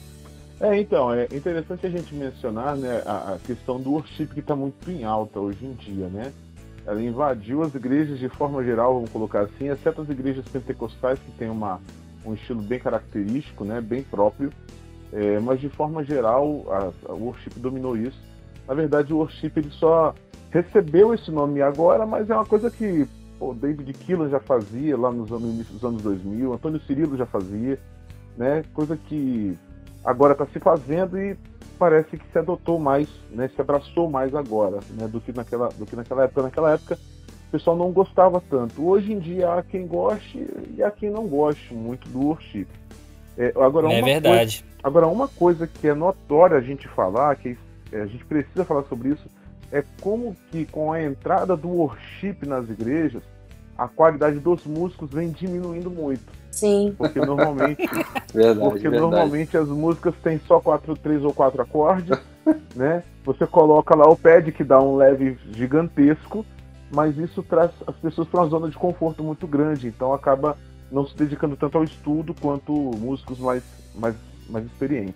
É, 0.60 0.78
então, 0.78 1.12
é 1.12 1.24
interessante 1.32 1.86
a 1.86 1.90
gente 1.90 2.14
mencionar 2.14 2.76
né, 2.76 3.02
a, 3.06 3.34
a 3.34 3.38
questão 3.38 3.80
do 3.80 3.92
worship 3.92 4.26
que 4.26 4.40
está 4.40 4.54
muito 4.54 4.90
em 4.90 5.04
alta 5.04 5.40
hoje 5.40 5.64
em 5.64 5.72
dia, 5.72 6.06
né? 6.08 6.32
Ela 6.86 7.02
invadiu 7.02 7.62
as 7.62 7.74
igrejas 7.74 8.18
de 8.18 8.28
forma 8.28 8.62
geral, 8.62 8.94
vamos 8.94 9.10
colocar 9.10 9.40
assim, 9.40 9.68
exceto 9.70 10.02
as 10.02 10.08
igrejas 10.10 10.44
pentecostais 10.48 11.18
que 11.18 11.30
têm 11.32 11.48
uma, 11.48 11.80
um 12.24 12.34
estilo 12.34 12.60
bem 12.60 12.78
característico, 12.78 13.64
né, 13.64 13.80
bem 13.80 14.02
próprio, 14.02 14.52
é, 15.12 15.38
mas 15.40 15.60
de 15.60 15.68
forma 15.68 16.04
geral 16.04 16.64
a, 16.68 17.10
a 17.10 17.14
worship 17.14 17.50
dominou 17.56 17.96
isso. 17.96 18.18
Na 18.68 18.74
verdade, 18.74 19.12
o 19.12 19.18
worship 19.18 19.52
ele 19.56 19.70
só 19.70 20.14
recebeu 20.50 21.14
esse 21.14 21.30
nome 21.30 21.62
agora, 21.62 22.04
mas 22.04 22.28
é 22.28 22.34
uma 22.34 22.46
coisa 22.46 22.70
que 22.70 23.06
o 23.40 23.54
David 23.54 23.92
Keelan 23.94 24.28
já 24.28 24.38
fazia 24.38 24.96
lá 24.96 25.10
nos 25.10 25.32
anos, 25.32 25.42
no 25.42 25.54
início 25.54 25.72
dos 25.72 25.82
anos 25.82 26.02
2000, 26.02 26.52
Antônio 26.52 26.80
Cirilo 26.80 27.16
já 27.16 27.26
fazia, 27.26 27.78
né? 28.36 28.62
Coisa 28.74 28.96
que 28.96 29.56
agora 30.04 30.34
está 30.34 30.46
se 30.46 30.60
fazendo 30.60 31.18
e 31.18 31.36
parece 31.78 32.18
que 32.18 32.30
se 32.30 32.38
adotou 32.38 32.78
mais, 32.78 33.08
né? 33.30 33.48
Se 33.54 33.60
abraçou 33.60 34.10
mais 34.10 34.34
agora, 34.34 34.80
né? 34.90 35.08
Do 35.08 35.20
que 35.20 35.32
naquela, 35.32 35.68
do 35.70 35.86
que 35.86 35.96
naquela 35.96 36.24
época. 36.24 36.42
Naquela 36.42 36.72
época 36.74 36.98
o 37.48 37.50
pessoal 37.50 37.76
não 37.76 37.90
gostava 37.90 38.42
tanto. 38.48 38.86
Hoje 38.86 39.12
em 39.12 39.18
dia 39.18 39.54
há 39.54 39.62
quem 39.62 39.86
goste 39.86 40.46
e 40.76 40.82
há 40.82 40.90
quem 40.90 41.10
não 41.10 41.26
goste 41.26 41.72
muito 41.72 42.08
do 42.10 42.26
worship. 42.26 42.66
É, 43.38 43.52
agora, 43.56 43.90
é 43.90 44.02
verdade. 44.02 44.62
Coisa, 44.62 44.80
agora 44.82 45.06
uma 45.06 45.26
coisa 45.26 45.66
que 45.66 45.88
é 45.88 45.94
notória 45.94 46.58
a 46.58 46.60
gente 46.60 46.86
falar, 46.88 47.34
que 47.36 47.56
a 47.92 48.06
gente 48.06 48.24
precisa 48.26 48.64
falar 48.64 48.82
sobre 48.84 49.08
isso, 49.08 49.28
é 49.72 49.84
como 50.00 50.36
que 50.50 50.64
com 50.66 50.92
a 50.92 51.02
entrada 51.02 51.56
do 51.56 51.68
worship 51.68 52.36
nas 52.46 52.68
igrejas, 52.68 53.22
a 53.78 53.88
qualidade 53.88 54.38
dos 54.38 54.64
músicos 54.66 55.10
vem 55.10 55.30
diminuindo 55.30 55.90
muito. 55.90 56.40
Sim. 56.50 56.94
Porque 56.98 57.20
normalmente, 57.20 57.82
verdade, 58.34 58.58
porque 58.58 58.88
verdade. 58.88 59.00
normalmente 59.00 59.56
as 59.56 59.68
músicas 59.68 60.14
têm 60.22 60.40
só 60.46 60.60
quatro, 60.60 60.96
três 60.96 61.22
ou 61.22 61.32
quatro 61.32 61.62
acordes, 61.62 62.18
né? 62.74 63.02
Você 63.24 63.46
coloca 63.46 63.94
lá 63.94 64.08
o 64.08 64.16
pad 64.16 64.50
que 64.52 64.64
dá 64.64 64.80
um 64.80 64.96
leve 64.96 65.38
gigantesco, 65.52 66.44
mas 66.92 67.16
isso 67.16 67.42
traz 67.42 67.70
as 67.86 67.94
pessoas 67.96 68.28
para 68.28 68.40
uma 68.40 68.48
zona 68.48 68.68
de 68.68 68.76
conforto 68.76 69.22
muito 69.22 69.46
grande, 69.46 69.86
então 69.86 70.12
acaba 70.12 70.58
não 70.90 71.06
se 71.06 71.16
dedicando 71.16 71.56
tanto 71.56 71.78
ao 71.78 71.84
estudo 71.84 72.34
quanto 72.34 72.72
músicos 72.72 73.38
mais 73.38 73.62
mais 73.94 74.16
mais 74.48 74.64
experientes. 74.66 75.14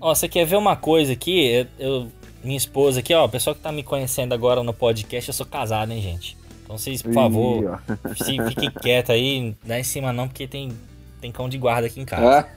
Ó, 0.00 0.14
você 0.14 0.28
quer 0.28 0.44
ver 0.44 0.56
uma 0.56 0.74
coisa 0.76 1.12
aqui? 1.12 1.46
Eu, 1.46 1.66
eu 1.78 2.08
minha 2.42 2.56
esposa 2.56 3.00
aqui, 3.00 3.14
ó, 3.14 3.24
o 3.24 3.28
pessoal 3.28 3.54
que 3.54 3.62
tá 3.62 3.70
me 3.70 3.82
conhecendo 3.82 4.32
agora 4.32 4.62
no 4.62 4.72
podcast, 4.72 5.28
eu 5.28 5.34
sou 5.34 5.46
casado, 5.46 5.92
hein, 5.92 6.00
gente? 6.00 6.36
Então 6.64 6.78
vocês, 6.78 7.02
por 7.02 7.12
favor, 7.12 7.82
se 8.16 8.36
fiquem 8.48 8.70
quietos 8.80 9.10
aí, 9.10 9.40
não 9.40 9.56
dá 9.64 9.78
em 9.78 9.84
cima 9.84 10.12
não, 10.12 10.28
porque 10.28 10.46
tem, 10.46 10.70
tem 11.20 11.32
cão 11.32 11.48
de 11.48 11.58
guarda 11.58 11.86
aqui 11.86 12.00
em 12.00 12.04
casa. 12.04 12.48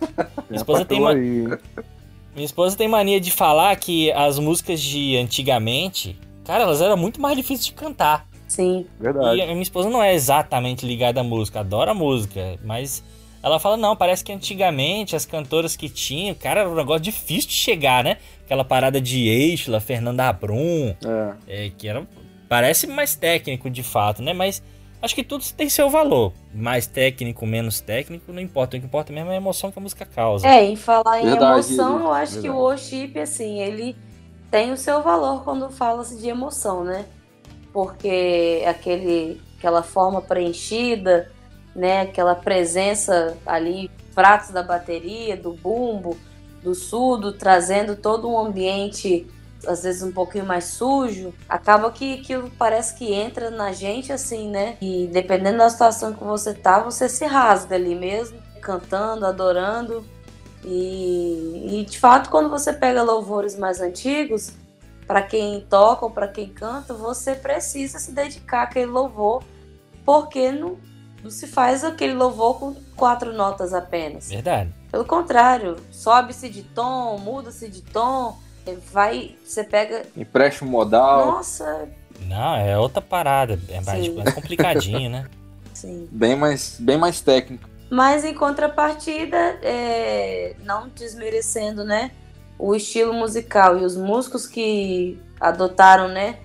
Minha 0.50 0.58
esposa 0.58 0.86
tem 0.86 1.00
uma... 1.00 1.13
Minha 1.16 2.46
esposa 2.46 2.75
tem 2.75 2.88
mania 2.88 3.20
de 3.20 3.30
falar 3.30 3.75
que 3.75 4.12
as 4.12 4.40
músicas 4.40 4.82
de 4.82 5.18
antigamente, 5.18 6.18
cara, 6.44 6.63
elas 6.63 6.82
eram 6.82 6.98
muito 6.98 7.22
mais 7.22 7.36
difíceis 7.38 7.68
de 7.68 7.74
cantar. 7.74 8.28
Sim. 8.48 8.86
Verdade. 9.00 9.38
E 9.38 9.42
a 9.42 9.48
minha 9.48 9.62
esposa 9.62 9.90
não 9.90 10.02
é 10.02 10.13
exatamente 10.13 10.86
ligada 10.86 11.22
à 11.22 11.24
música, 11.24 11.60
adora 11.60 11.94
música, 11.94 12.60
mas 12.63 13.04
ela 13.44 13.60
fala, 13.60 13.75
não, 13.75 13.96
parece 13.96 14.24
que 14.24 14.32
antigamente 14.32 15.16
as 15.16 15.25
cantoras 15.25 15.75
que 15.75 15.90
tinham, 15.90 16.34
cara, 16.34 16.62
era 16.62 16.70
um 16.70 16.75
negócio 16.75 17.02
difícil 17.02 17.50
de 17.50 17.56
chegar, 17.56 18.04
né? 18.04 18.18
Aquela 18.45 18.63
parada 18.63 19.00
de 19.00 19.27
Eichla, 19.27 19.79
Fernanda 19.79 20.31
Brum, 20.33 20.95
é. 21.05 21.65
É, 21.65 21.71
que 21.77 21.88
era, 21.88 22.05
parece 22.50 22.88
mais 22.88 23.15
técnico 23.15 23.69
de 23.69 23.83
fato, 23.83 24.21
né? 24.21 24.33
Mas 24.33 24.62
acho 25.01 25.15
que 25.15 25.23
tudo 25.23 25.43
tem 25.55 25.69
seu 25.69 25.89
valor. 25.89 26.33
Mais 26.53 26.85
técnico, 26.85 27.45
menos 27.45 27.79
técnico, 27.79 28.31
não 28.31 28.41
importa. 28.41 28.77
O 28.77 28.79
que 28.79 28.85
importa 28.85 29.13
mesmo 29.13 29.31
é 29.31 29.33
a 29.33 29.38
emoção 29.38 29.71
que 29.71 29.79
a 29.79 29.81
música 29.81 30.05
causa. 30.05 30.47
É, 30.47 30.63
em 30.63 30.75
falar 30.75 31.21
em 31.21 31.25
verdade, 31.25 31.73
emoção, 31.73 32.00
eu 32.00 32.12
acho 32.12 32.33
verdade. 32.33 32.41
que 32.41 32.50
o 32.50 32.59
worship, 32.59 33.19
assim, 33.19 33.59
ele 33.59 33.95
tem 34.51 34.71
o 34.71 34.77
seu 34.77 35.01
valor 35.01 35.43
quando 35.43 35.69
fala-se 35.69 36.17
de 36.19 36.27
emoção, 36.27 36.83
né? 36.83 37.05
Porque 37.71 38.63
aquele, 38.67 39.41
aquela 39.57 39.81
forma 39.81 40.21
preenchida 40.21 41.31
né? 41.75 42.01
Aquela 42.01 42.35
presença 42.35 43.38
ali, 43.45 43.89
pratos 44.13 44.50
da 44.51 44.63
bateria, 44.63 45.35
do 45.35 45.53
bumbo, 45.53 46.17
do 46.63 46.74
surdo, 46.74 47.34
trazendo 47.34 47.96
todo 47.96 48.29
um 48.29 48.39
ambiente 48.39 49.27
às 49.67 49.84
vezes 49.84 50.03
um 50.03 50.12
pouquinho 50.12 50.46
mais 50.46 50.65
sujo, 50.65 51.34
acaba 51.48 51.89
que 51.91 52.15
aquilo 52.15 52.51
parece 52.58 52.96
que 52.96 53.13
entra 53.13 53.50
na 53.50 53.72
gente 53.72 54.12
assim, 54.12 54.50
né? 54.50 54.77
E 54.82 55.08
dependendo 55.12 55.58
da 55.58 55.70
situação 55.70 56.13
que 56.13 56.24
você 56.24 56.53
tá, 56.53 56.79
você 56.79 57.08
se 57.08 57.25
rasga 57.25 57.75
ali 57.75 57.96
mesmo, 57.96 58.38
cantando, 58.62 59.25
adorando. 59.25 60.05
E, 60.65 61.79
e 61.82 61.86
de 61.86 62.00
fato, 62.00 62.29
quando 62.29 62.50
você 62.50 62.74
pega 62.74 63.03
louvores 63.03 63.58
mais 63.58 63.82
antigos, 63.82 64.51
para 65.05 65.22
quem 65.22 65.62
toca 65.62 66.05
ou 66.05 66.12
para 66.12 66.27
quem 66.27 66.50
canta, 66.50 66.93
você 66.93 67.36
precisa 67.36 68.00
se 68.00 68.12
dedicar 68.12 68.63
àquele 68.63 68.86
louvor, 68.86 69.43
porque 70.05 70.51
não, 70.51 70.77
não 71.22 71.29
se 71.29 71.48
faz 71.48 71.84
aquele 71.84 72.13
louvor 72.13 72.60
com 72.60 72.75
quatro 72.95 73.33
notas 73.33 73.73
apenas. 73.73 74.29
Verdade. 74.29 74.73
Pelo 74.91 75.05
contrário, 75.05 75.75
sobe-se 75.91 76.50
de 76.50 76.63
tom, 76.63 77.17
muda-se 77.17 77.69
de 77.69 77.81
tom, 77.81 78.38
vai, 78.91 79.35
você 79.43 79.63
pega. 79.63 80.03
Empréstimo 80.15 80.69
modal. 80.69 81.25
Nossa. 81.25 81.89
Não, 82.21 82.55
é 82.55 82.77
outra 82.77 83.01
parada. 83.01 83.59
É 83.69 83.81
mais, 83.81 84.07
mais 84.13 84.33
complicadinho, 84.33 85.09
né? 85.09 85.27
Sim. 85.73 86.07
Bem 86.12 86.35
mais, 86.35 86.77
bem 86.79 86.97
mais 86.97 87.19
técnico. 87.19 87.67
Mas 87.89 88.23
em 88.23 88.33
contrapartida, 88.33 89.38
é, 89.62 90.55
não 90.63 90.89
desmerecendo, 90.89 91.83
né? 91.83 92.12
O 92.57 92.75
estilo 92.75 93.13
musical 93.13 93.77
e 93.79 93.83
os 93.83 93.95
músicos 93.95 94.47
que 94.47 95.19
adotaram, 95.39 96.07
né? 96.07 96.39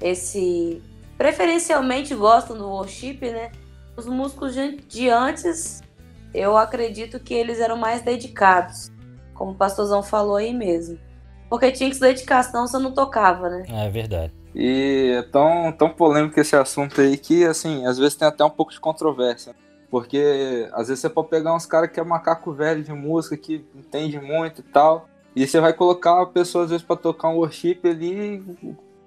Esse. 0.00 0.82
Preferencialmente 1.16 2.14
gostam 2.14 2.56
do 2.56 2.68
worship, 2.68 3.18
né? 3.20 3.50
Os 3.96 4.06
músicos 4.06 4.54
de, 4.54 4.76
de 4.76 5.08
antes, 5.10 5.82
eu 6.34 6.56
acredito 6.56 7.18
que 7.20 7.34
eles 7.34 7.60
eram 7.60 7.76
mais 7.76 8.02
dedicados, 8.02 8.90
como 9.34 9.52
o 9.52 9.54
pastorzão 9.54 10.02
falou 10.02 10.36
aí 10.36 10.52
mesmo. 10.52 10.98
Porque 11.48 11.72
tinha 11.72 11.88
que 11.88 11.96
se 11.96 12.02
dedicar, 12.02 12.42
senão 12.42 12.66
você 12.66 12.78
não 12.78 12.92
tocava, 12.92 13.48
né? 13.48 13.64
É 13.68 13.88
verdade. 13.88 14.32
E 14.54 15.14
é 15.16 15.22
tão, 15.22 15.72
tão 15.72 15.88
polêmico 15.88 16.38
esse 16.38 16.56
assunto 16.56 17.00
aí 17.00 17.16
que, 17.16 17.44
assim, 17.44 17.86
às 17.86 17.98
vezes 17.98 18.16
tem 18.16 18.28
até 18.28 18.44
um 18.44 18.50
pouco 18.50 18.72
de 18.72 18.80
controvérsia. 18.80 19.54
Porque 19.90 20.68
às 20.72 20.88
vezes 20.88 21.00
você 21.00 21.08
pode 21.08 21.28
pegar 21.28 21.54
uns 21.54 21.64
caras 21.64 21.90
que 21.90 21.98
é 21.98 22.04
macaco 22.04 22.52
velho 22.52 22.82
de 22.82 22.92
música, 22.92 23.36
que 23.36 23.64
entende 23.74 24.20
muito 24.20 24.60
e 24.60 24.64
tal. 24.64 25.08
E 25.34 25.46
você 25.46 25.60
vai 25.60 25.72
colocar 25.72 26.20
a 26.20 26.26
pessoa, 26.26 26.64
às 26.64 26.70
vezes, 26.70 26.84
pra 26.84 26.96
tocar 26.96 27.28
um 27.28 27.36
worship 27.36 27.80
ali, 27.84 28.42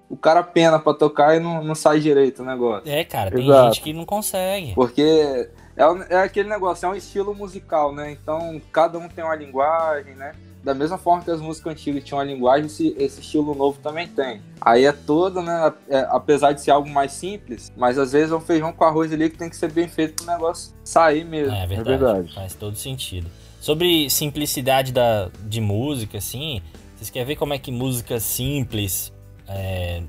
o 0.09 0.17
cara 0.17 0.41
pena 0.41 0.79
pra 0.79 0.93
tocar 0.93 1.35
e 1.35 1.39
não, 1.39 1.63
não 1.63 1.75
sai 1.75 1.99
direito 1.99 2.41
o 2.41 2.45
negócio. 2.45 2.89
É, 2.89 3.03
cara, 3.03 3.31
tem 3.31 3.45
Exato. 3.45 3.73
gente 3.73 3.83
que 3.83 3.93
não 3.93 4.05
consegue. 4.05 4.73
Porque 4.73 5.49
é, 5.81 6.13
é 6.15 6.17
aquele 6.17 6.49
negócio, 6.49 6.85
é 6.85 6.89
um 6.89 6.95
estilo 6.95 7.33
musical, 7.33 7.93
né? 7.93 8.11
Então 8.11 8.61
cada 8.71 8.97
um 8.97 9.07
tem 9.07 9.23
uma 9.23 9.35
linguagem, 9.35 10.15
né? 10.15 10.33
Da 10.63 10.75
mesma 10.75 10.97
forma 10.97 11.23
que 11.23 11.31
as 11.31 11.41
músicas 11.41 11.73
antigas 11.73 12.03
tinham 12.03 12.19
uma 12.19 12.23
linguagem, 12.23 12.67
esse, 12.67 12.95
esse 12.99 13.19
estilo 13.21 13.55
novo 13.55 13.79
também 13.81 14.07
tem. 14.07 14.41
Aí 14.59 14.85
é 14.85 14.91
todo, 14.91 15.41
né? 15.41 15.73
é, 15.89 16.07
apesar 16.11 16.51
de 16.51 16.61
ser 16.61 16.69
algo 16.69 16.87
mais 16.87 17.13
simples, 17.13 17.71
mas 17.75 17.97
às 17.97 18.11
vezes 18.11 18.31
é 18.31 18.35
um 18.35 18.41
feijão 18.41 18.71
com 18.71 18.83
arroz 18.83 19.11
ali 19.11 19.29
que 19.29 19.37
tem 19.37 19.49
que 19.49 19.55
ser 19.55 19.71
bem 19.71 19.87
feito 19.87 20.23
pro 20.23 20.31
negócio 20.31 20.71
sair 20.83 21.25
mesmo. 21.25 21.55
É 21.55 21.65
verdade, 21.65 21.89
verdade. 21.89 22.35
Faz 22.35 22.53
todo 22.53 22.75
sentido. 22.75 23.27
Sobre 23.59 24.07
simplicidade 24.09 24.91
da, 24.91 25.31
de 25.41 25.59
música, 25.59 26.19
assim, 26.19 26.61
vocês 26.95 27.09
querem 27.09 27.27
ver 27.27 27.35
como 27.35 27.53
é 27.53 27.57
que 27.57 27.71
música 27.71 28.19
simples 28.19 29.11
é, 29.47 30.03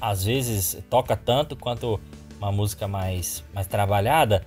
às 0.00 0.22
vezes 0.22 0.78
toca 0.88 1.16
tanto 1.16 1.56
quanto 1.56 2.00
uma 2.38 2.52
música 2.52 2.86
mais, 2.86 3.42
mais 3.52 3.66
trabalhada? 3.66 4.46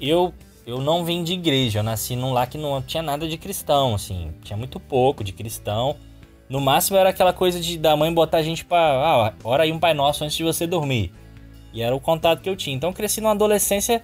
Eu, 0.00 0.32
eu 0.66 0.80
não 0.80 1.04
vim 1.04 1.22
de 1.22 1.34
igreja, 1.34 1.80
eu 1.80 1.82
nasci 1.82 2.16
num 2.16 2.32
lar 2.32 2.46
que 2.46 2.56
não 2.56 2.80
tinha 2.80 3.02
nada 3.02 3.28
de 3.28 3.36
cristão, 3.36 3.94
assim, 3.94 4.32
tinha 4.42 4.56
muito 4.56 4.80
pouco 4.80 5.22
de 5.22 5.32
cristão. 5.32 5.96
No 6.48 6.60
máximo 6.60 6.96
era 6.96 7.10
aquela 7.10 7.32
coisa 7.32 7.60
de 7.60 7.78
da 7.78 7.96
mãe 7.96 8.12
botar 8.12 8.38
a 8.38 8.42
gente 8.42 8.64
pra. 8.64 8.78
Ah, 8.78 9.32
ora 9.44 9.62
aí 9.62 9.70
um 9.70 9.78
Pai 9.78 9.94
Nosso 9.94 10.24
antes 10.24 10.36
de 10.36 10.42
você 10.42 10.66
dormir. 10.66 11.12
E 11.72 11.80
era 11.80 11.94
o 11.94 12.00
contato 12.00 12.42
que 12.42 12.48
eu 12.48 12.56
tinha. 12.56 12.74
Então 12.74 12.90
eu 12.90 12.94
cresci 12.94 13.20
numa 13.20 13.30
adolescência 13.30 14.02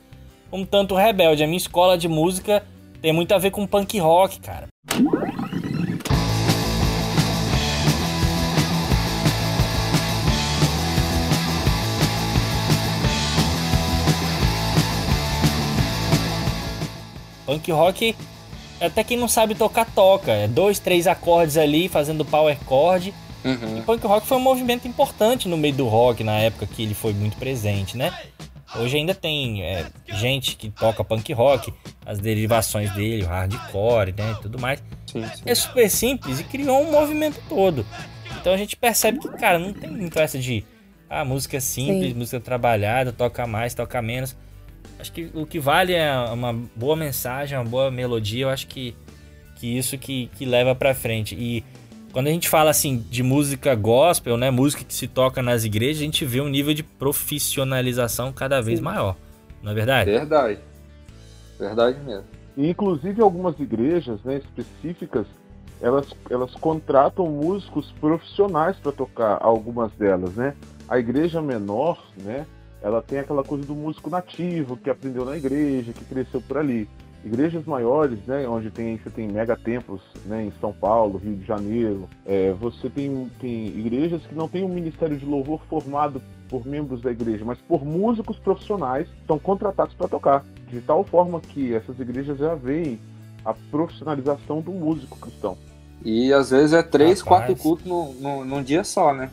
um 0.53 0.65
tanto 0.65 0.95
rebelde. 0.95 1.43
A 1.43 1.47
minha 1.47 1.57
escola 1.57 1.99
de 1.99 2.07
música 2.07 2.65
tem 3.03 3.13
muito 3.13 3.33
a 3.33 3.39
ver 3.39 3.51
com 3.51 3.67
punk 3.67 3.99
rock, 3.99 4.39
cara. 4.41 4.69
Punk 17.47 17.71
rock, 17.71 18.15
até 18.81 19.03
quem 19.05 19.17
não 19.17 19.29
sabe 19.29 19.55
tocar, 19.55 19.87
toca. 19.95 20.33
É 20.33 20.49
dois, 20.49 20.79
três 20.79 21.07
acordes 21.07 21.57
ali 21.57 21.89
fazendo 21.89 22.25
power 22.25 22.59
chord. 22.67 23.15
E 23.45 23.49
Uhum. 23.49 23.83
punk 23.83 24.05
rock 24.05 24.27
foi 24.27 24.37
um 24.39 24.41
movimento 24.41 24.89
importante 24.89 25.49
no 25.49 25.57
meio 25.57 25.75
do 25.75 25.87
rock 25.87 26.25
na 26.25 26.37
época 26.41 26.67
que 26.67 26.83
ele 26.83 26.95
foi 26.95 27.13
muito 27.13 27.37
presente, 27.37 27.97
né? 27.97 28.13
Hoje 28.75 28.97
ainda 28.97 29.15
tem 29.15 29.63
é, 29.63 29.87
gente 30.09 30.57
que 30.57 30.69
toca 30.69 31.05
punk 31.05 31.33
rock, 31.33 31.73
as 32.05 32.19
derivações 32.19 32.91
dele, 32.93 33.23
o 33.23 33.29
hardcore, 33.29 34.13
né, 34.19 34.35
e 34.37 34.43
tudo 34.43 34.59
mais. 34.59 34.83
Sim, 35.07 35.25
sim. 35.25 35.43
É 35.47 35.55
super 35.55 35.89
simples 35.89 36.41
e 36.41 36.45
criou 36.45 36.83
um 36.83 36.91
movimento 36.91 37.41
todo. 37.49 37.87
Então 38.41 38.53
a 38.53 38.57
gente 38.57 38.77
percebe 38.77 39.21
que, 39.21 39.29
cara, 39.29 39.59
não 39.59 39.73
tem 39.73 39.89
muito 39.89 40.19
essa 40.19 40.39
de 40.39 40.65
ah, 41.09 41.25
música 41.25 41.61
simples, 41.61 42.13
Sim. 42.13 42.19
música 42.19 42.41
trabalhada, 42.41 43.13
toca 43.13 43.47
mais, 43.47 43.73
toca 43.75 44.03
menos. 44.03 44.37
Acho 44.99 45.13
que 45.13 45.31
o 45.35 45.47
que 45.47 45.59
vale 45.59 45.93
é 45.93 46.15
uma 46.33 46.53
boa 46.75 46.97
mensagem, 46.97 47.57
uma 47.57 47.65
boa 47.65 47.91
melodia. 47.91 48.45
Eu 48.45 48.49
acho 48.49 48.67
que, 48.67 48.95
que 49.57 49.77
isso 49.77 49.97
que, 49.99 50.29
que 50.37 50.45
leva 50.45 50.75
pra 50.75 50.95
frente. 50.95 51.35
E 51.35 51.65
quando 52.13 52.29
a 52.29 52.31
gente 52.31 52.49
fala 52.49 52.71
assim 52.71 53.05
de 53.11 53.23
música 53.23 53.75
gospel, 53.75 54.37
né, 54.37 54.51
música 54.51 54.83
que 54.85 54.95
se 54.95 55.07
toca 55.07 55.43
nas 55.43 55.65
igrejas, 55.65 56.01
a 56.01 56.05
gente 56.05 56.25
vê 56.25 56.41
um 56.41 56.49
nível 56.49 56.73
de 56.73 56.83
profissionalização 56.83 58.33
cada 58.33 58.61
vez 58.61 58.79
Sim. 58.79 58.85
maior. 58.85 59.17
Não 59.63 59.73
é 59.73 59.75
verdade? 59.75 60.11
Verdade. 60.11 60.61
Verdade 61.59 62.01
mesmo. 62.01 62.25
E, 62.57 62.71
inclusive 62.71 63.21
algumas 63.21 63.59
igrejas 63.61 64.23
né, 64.25 64.39
específicas, 64.39 65.27
elas, 65.81 66.07
elas 66.31 66.55
contratam 66.55 67.27
músicos 67.29 67.93
profissionais 68.01 68.77
para 68.77 68.93
tocar 68.93 69.39
algumas 69.43 69.93
delas, 69.93 70.35
né? 70.35 70.55
A 70.89 70.99
igreja 70.99 71.43
menor, 71.43 72.03
né? 72.17 72.47
Ela 72.87 73.03
tem 73.03 73.19
aquela 73.19 73.43
coisa 73.43 73.67
do 73.67 73.75
músico 73.75 74.09
nativo 74.09 74.77
que 74.77 74.89
aprendeu 74.89 75.25
na 75.25 75.37
igreja, 75.37 75.93
que 75.93 76.05
cresceu 76.05 76.41
por 76.41 76.57
ali. 76.59 76.89
Igrejas 77.25 77.65
maiores, 77.65 78.21
né, 78.29 78.47
onde 78.49 78.71
tem, 78.71 78.97
você 78.97 79.11
tem 79.11 79.27
megatemplos, 79.27 80.01
né, 80.27 80.45
em 80.45 80.53
São 80.61 80.73
Paulo, 80.73 81.19
Rio 81.19 81.35
de 81.35 81.45
Janeiro, 81.45 82.09
é, 82.25 82.53
você 82.53 82.89
tem, 82.89 83.29
tem 83.41 83.67
igrejas 83.67 84.23
que 84.27 84.35
não 84.37 84.47
têm 84.47 84.63
um 84.63 84.69
ministério 84.69 85.17
de 85.17 85.27
louvor 85.27 85.61
formado 85.69 86.23
por 86.49 86.65
membros 86.65 87.01
da 87.03 87.11
igreja, 87.11 87.45
mas 87.45 87.59
por 87.59 87.85
músicos 87.85 88.39
profissionais 88.39 89.09
que 89.09 89.27
são 89.27 89.37
contratados 89.37 89.93
para 89.95 90.07
tocar. 90.07 90.45
De 90.71 90.81
tal 90.81 91.03
forma 91.03 91.41
que 91.41 91.75
essas 91.75 91.99
igrejas 91.99 92.39
já 92.39 92.55
veem 92.55 93.01
a 93.45 93.53
profissionalização 93.73 94.61
do 94.61 94.71
músico 94.71 95.19
cristão. 95.19 95.59
E 96.05 96.33
às 96.33 96.51
vezes 96.51 96.73
é 96.73 96.85
três, 96.85 97.21
Rapaz. 97.21 97.47
quatro 97.47 97.57
cultos 97.61 97.85
no, 97.87 98.13
no, 98.15 98.45
num 98.45 98.63
dia 98.63 98.85
só, 98.85 99.13
né? 99.13 99.29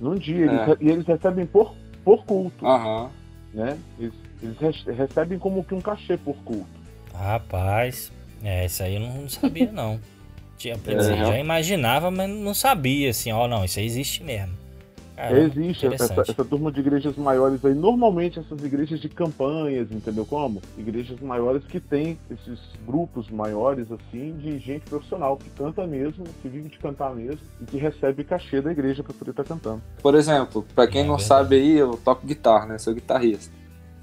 Num 0.00 0.14
dia, 0.14 0.46
eles, 0.46 0.60
É. 0.60 0.64
re- 0.64 0.76
e 0.80 0.88
eles 0.88 1.06
recebem 1.06 1.44
por, 1.44 1.74
por 2.16 2.24
culto, 2.24 2.66
Aham. 2.66 3.10
né? 3.54 3.78
Eles, 3.98 4.12
eles 4.42 4.58
re- 4.58 4.92
recebem 4.92 5.38
como 5.38 5.62
que 5.64 5.74
um 5.74 5.80
cachê 5.80 6.16
por 6.16 6.34
culto. 6.44 6.66
Rapaz, 7.14 8.10
é, 8.42 8.64
isso 8.66 8.82
aí 8.82 8.94
eu 8.94 9.00
não 9.00 9.28
sabia 9.28 9.70
não. 9.70 10.00
Tinha, 10.58 10.76
dizer, 10.76 11.14
É. 11.14 11.24
já 11.24 11.38
imaginava, 11.38 12.10
mas 12.10 12.28
não 12.28 12.52
sabia 12.54 13.10
assim, 13.10 13.32
ó, 13.32 13.46
não, 13.48 13.64
isso 13.64 13.78
aí 13.78 13.86
existe 13.86 14.22
mesmo. 14.22 14.54
Existe 15.28 15.86
essa, 15.86 16.20
essa 16.20 16.44
turma 16.44 16.72
de 16.72 16.80
igrejas 16.80 17.16
maiores 17.16 17.64
aí, 17.64 17.74
normalmente 17.74 18.38
essas 18.38 18.62
igrejas 18.64 19.00
de 19.00 19.08
campanhas, 19.08 19.90
entendeu 19.90 20.24
como? 20.24 20.62
Igrejas 20.78 21.20
maiores 21.20 21.64
que 21.64 21.78
tem 21.78 22.18
esses 22.30 22.58
grupos 22.86 23.28
maiores 23.28 23.86
assim 23.92 24.36
de 24.38 24.58
gente 24.58 24.88
profissional 24.88 25.36
que 25.36 25.50
canta 25.50 25.86
mesmo, 25.86 26.24
que 26.40 26.48
vive 26.48 26.68
de 26.68 26.78
cantar 26.78 27.14
mesmo 27.14 27.40
e 27.60 27.64
que 27.64 27.76
recebe 27.76 28.24
cachê 28.24 28.60
da 28.60 28.72
igreja 28.72 29.02
para 29.02 29.12
poder 29.12 29.32
estar 29.32 29.44
cantando. 29.44 29.82
Por 30.02 30.14
exemplo, 30.14 30.64
pra 30.74 30.86
quem 30.86 31.02
É 31.02 31.06
não 31.06 31.18
sabe 31.18 31.56
aí, 31.56 31.76
eu 31.76 31.98
toco 32.02 32.26
guitarra, 32.26 32.66
né? 32.66 32.78
Sou 32.78 32.94
guitarrista. 32.94 33.52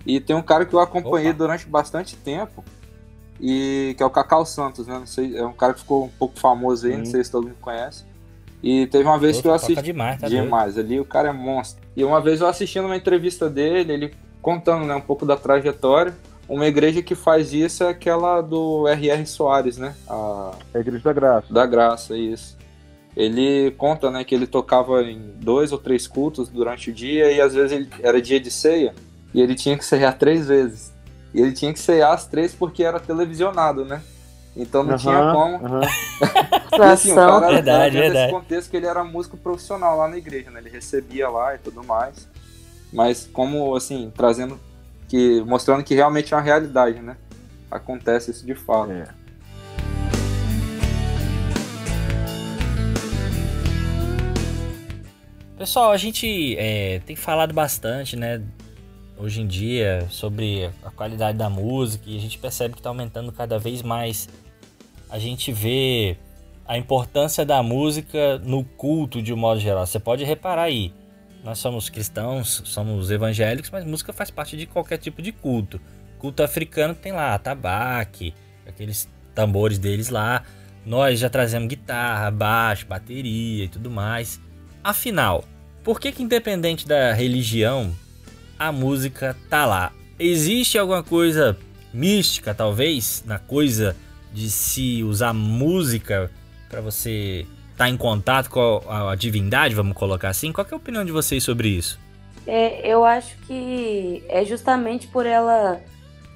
E 0.05 0.19
tem 0.19 0.35
um 0.35 0.41
cara 0.41 0.65
que 0.65 0.73
eu 0.73 0.79
acompanhei 0.79 1.31
Opa. 1.31 1.37
durante 1.39 1.67
bastante 1.67 2.15
tempo, 2.15 2.63
e 3.39 3.93
que 3.97 4.03
é 4.03 4.05
o 4.05 4.09
Cacau 4.09 4.45
Santos, 4.45 4.87
né? 4.87 4.97
Não 4.97 5.05
sei, 5.05 5.37
é 5.37 5.45
um 5.45 5.53
cara 5.53 5.73
que 5.73 5.81
ficou 5.81 6.05
um 6.05 6.09
pouco 6.09 6.39
famoso 6.39 6.87
aí, 6.87 6.97
não 6.97 7.05
sei 7.05 7.23
se 7.23 7.31
todo 7.31 7.47
mundo 7.47 7.57
conhece. 7.59 8.05
E 8.61 8.87
teve 8.87 9.03
uma 9.03 9.19
vez 9.19 9.39
que 9.39 9.47
eu 9.47 9.53
assisti 9.53 9.81
demais, 9.81 10.19
tá 10.19 10.27
doido. 10.27 10.43
demais, 10.43 10.77
ali 10.77 10.99
o 10.99 11.05
cara 11.05 11.29
é 11.29 11.31
monstro. 11.31 11.81
E 11.95 12.03
uma 12.03 12.19
vez 12.19 12.41
eu 12.41 12.47
assistindo 12.47 12.85
uma 12.85 12.95
entrevista 12.95 13.49
dele, 13.49 13.93
ele 13.93 14.13
contando, 14.41 14.85
né, 14.85 14.95
um 14.95 15.01
pouco 15.01 15.25
da 15.25 15.35
trajetória. 15.35 16.15
Uma 16.49 16.65
igreja 16.65 17.01
que 17.01 17.13
faz 17.13 17.51
isso 17.51 17.83
é 17.83 17.89
aquela 17.89 18.41
do 18.41 18.87
R.R. 18.87 19.25
Soares, 19.25 19.77
né? 19.77 19.93
A 20.07 20.53
É 20.73 20.77
a 20.77 20.81
Igreja 20.81 21.03
da 21.03 21.13
Graça. 21.13 21.53
da 21.53 21.65
graça, 21.65 22.17
isso. 22.17 22.57
Ele 23.15 23.71
conta, 23.71 24.09
né, 24.09 24.23
que 24.23 24.33
ele 24.33 24.47
tocava 24.47 25.01
em 25.03 25.33
dois 25.37 25.71
ou 25.71 25.77
três 25.77 26.07
cultos 26.07 26.49
durante 26.49 26.89
o 26.89 26.93
dia 26.93 27.31
e 27.31 27.41
às 27.41 27.53
vezes 27.53 27.71
ele, 27.71 27.89
era 28.01 28.21
dia 28.21 28.39
de 28.39 28.49
ceia 28.49 28.93
e 29.33 29.41
ele 29.41 29.55
tinha 29.55 29.77
que 29.77 29.83
ceiar 29.83 30.17
três 30.17 30.47
vezes. 30.47 30.93
E 31.33 31.41
ele 31.41 31.51
tinha 31.51 31.73
que 31.73 31.79
ceiar 31.79 32.13
as 32.13 32.25
três 32.25 32.53
porque 32.55 32.83
era 32.83 32.99
televisionado, 32.99 33.83
né? 33.83 34.01
Então 34.59 34.83
não 34.83 34.97
tinha 34.97 35.15
Aham, 35.17 35.33
como. 35.33 35.65
aham. 35.65 35.81
E 36.77 36.81
assim, 36.81 37.11
o 37.11 37.15
cara 37.15 37.47
Verdade, 37.47 37.69
era 37.69 37.89
dentro 37.89 37.99
verdade. 37.99 38.31
contexto 38.33 38.69
que 38.69 38.77
ele 38.77 38.85
era 38.85 39.03
músico 39.03 39.35
profissional 39.37 39.97
lá 39.97 40.07
na 40.07 40.17
igreja, 40.17 40.51
né? 40.51 40.59
Ele 40.59 40.69
recebia 40.69 41.27
lá 41.29 41.55
e 41.55 41.57
tudo 41.57 41.83
mais. 41.83 42.27
Mas 42.93 43.27
como, 43.31 43.75
assim, 43.75 44.11
trazendo 44.15 44.59
que. 45.07 45.41
mostrando 45.41 45.83
que 45.83 45.95
realmente 45.95 46.33
é 46.33 46.37
uma 46.37 46.43
realidade, 46.43 47.01
né? 47.01 47.17
Acontece 47.71 48.29
isso 48.31 48.45
de 48.45 48.53
fato. 48.53 48.91
É. 48.91 49.07
Pessoal, 55.57 55.91
a 55.91 55.97
gente 55.97 56.55
é, 56.57 56.99
tem 57.05 57.15
falado 57.15 57.53
bastante, 57.53 58.15
né, 58.15 58.41
hoje 59.17 59.41
em 59.41 59.47
dia, 59.47 60.05
sobre 60.11 60.69
a 60.83 60.91
qualidade 60.91 61.37
da 61.37 61.49
música 61.49 62.03
e 62.07 62.15
a 62.15 62.19
gente 62.19 62.37
percebe 62.37 62.75
que 62.75 62.79
está 62.79 62.89
aumentando 62.89 63.31
cada 63.31 63.57
vez 63.57 63.81
mais. 63.81 64.29
A 65.09 65.19
gente 65.19 65.51
vê 65.51 66.17
a 66.65 66.77
importância 66.77 67.45
da 67.45 67.61
música 67.63 68.37
no 68.39 68.63
culto 68.63 69.21
de 69.21 69.33
um 69.33 69.37
modo 69.37 69.59
geral. 69.59 69.85
Você 69.85 69.99
pode 69.99 70.23
reparar 70.23 70.63
aí. 70.63 70.93
Nós 71.43 71.59
somos 71.59 71.89
cristãos, 71.89 72.61
somos 72.65 73.09
evangélicos, 73.09 73.69
mas 73.69 73.85
música 73.85 74.11
faz 74.11 74.29
parte 74.29 74.57
de 74.57 74.65
qualquer 74.65 74.97
tipo 74.97 75.21
de 75.21 75.31
culto. 75.31 75.79
Culto 76.19 76.43
africano 76.43 76.93
tem 76.95 77.11
lá 77.11 77.33
atabaque, 77.33 78.33
aqueles 78.67 79.07
tambores 79.33 79.77
deles 79.77 80.09
lá. 80.09 80.43
Nós 80.85 81.19
já 81.19 81.29
trazemos 81.29 81.69
guitarra, 81.69 82.31
baixo, 82.31 82.85
bateria 82.87 83.65
e 83.65 83.67
tudo 83.69 83.89
mais. 83.89 84.41
Afinal, 84.83 85.43
por 85.83 85.99
que 85.99 86.11
que 86.11 86.23
independente 86.23 86.87
da 86.87 87.13
religião, 87.13 87.95
a 88.57 88.71
música 88.71 89.37
tá 89.49 89.65
lá? 89.65 89.93
existe 90.19 90.77
alguma 90.77 91.03
coisa 91.03 91.57
mística, 91.93 92.53
talvez, 92.53 93.23
na 93.25 93.39
coisa 93.39 93.95
de 94.37 94.51
se 94.51 95.03
usar 95.03 95.33
música 95.33 96.29
para 96.69 96.79
você 96.79 97.47
estar 97.71 97.85
tá 97.85 97.89
em 97.89 97.97
contato 97.97 98.51
com 98.51 98.83
a, 98.87 99.13
a, 99.13 99.15
divindade, 99.15 99.73
vamos 99.73 99.97
colocar 99.97 100.29
assim? 100.29 100.51
Qual 100.53 100.65
é 100.69 100.73
a 100.73 100.77
opinião 100.77 101.03
de 101.03 101.11
vocês 101.11 101.43
sobre 101.43 101.69
isso? 101.69 101.99
É, 102.45 102.87
eu 102.87 103.03
acho 103.03 103.35
que 103.47 104.23
é 104.29 104.45
justamente 104.45 105.07
por 105.07 105.25
ela 105.25 105.81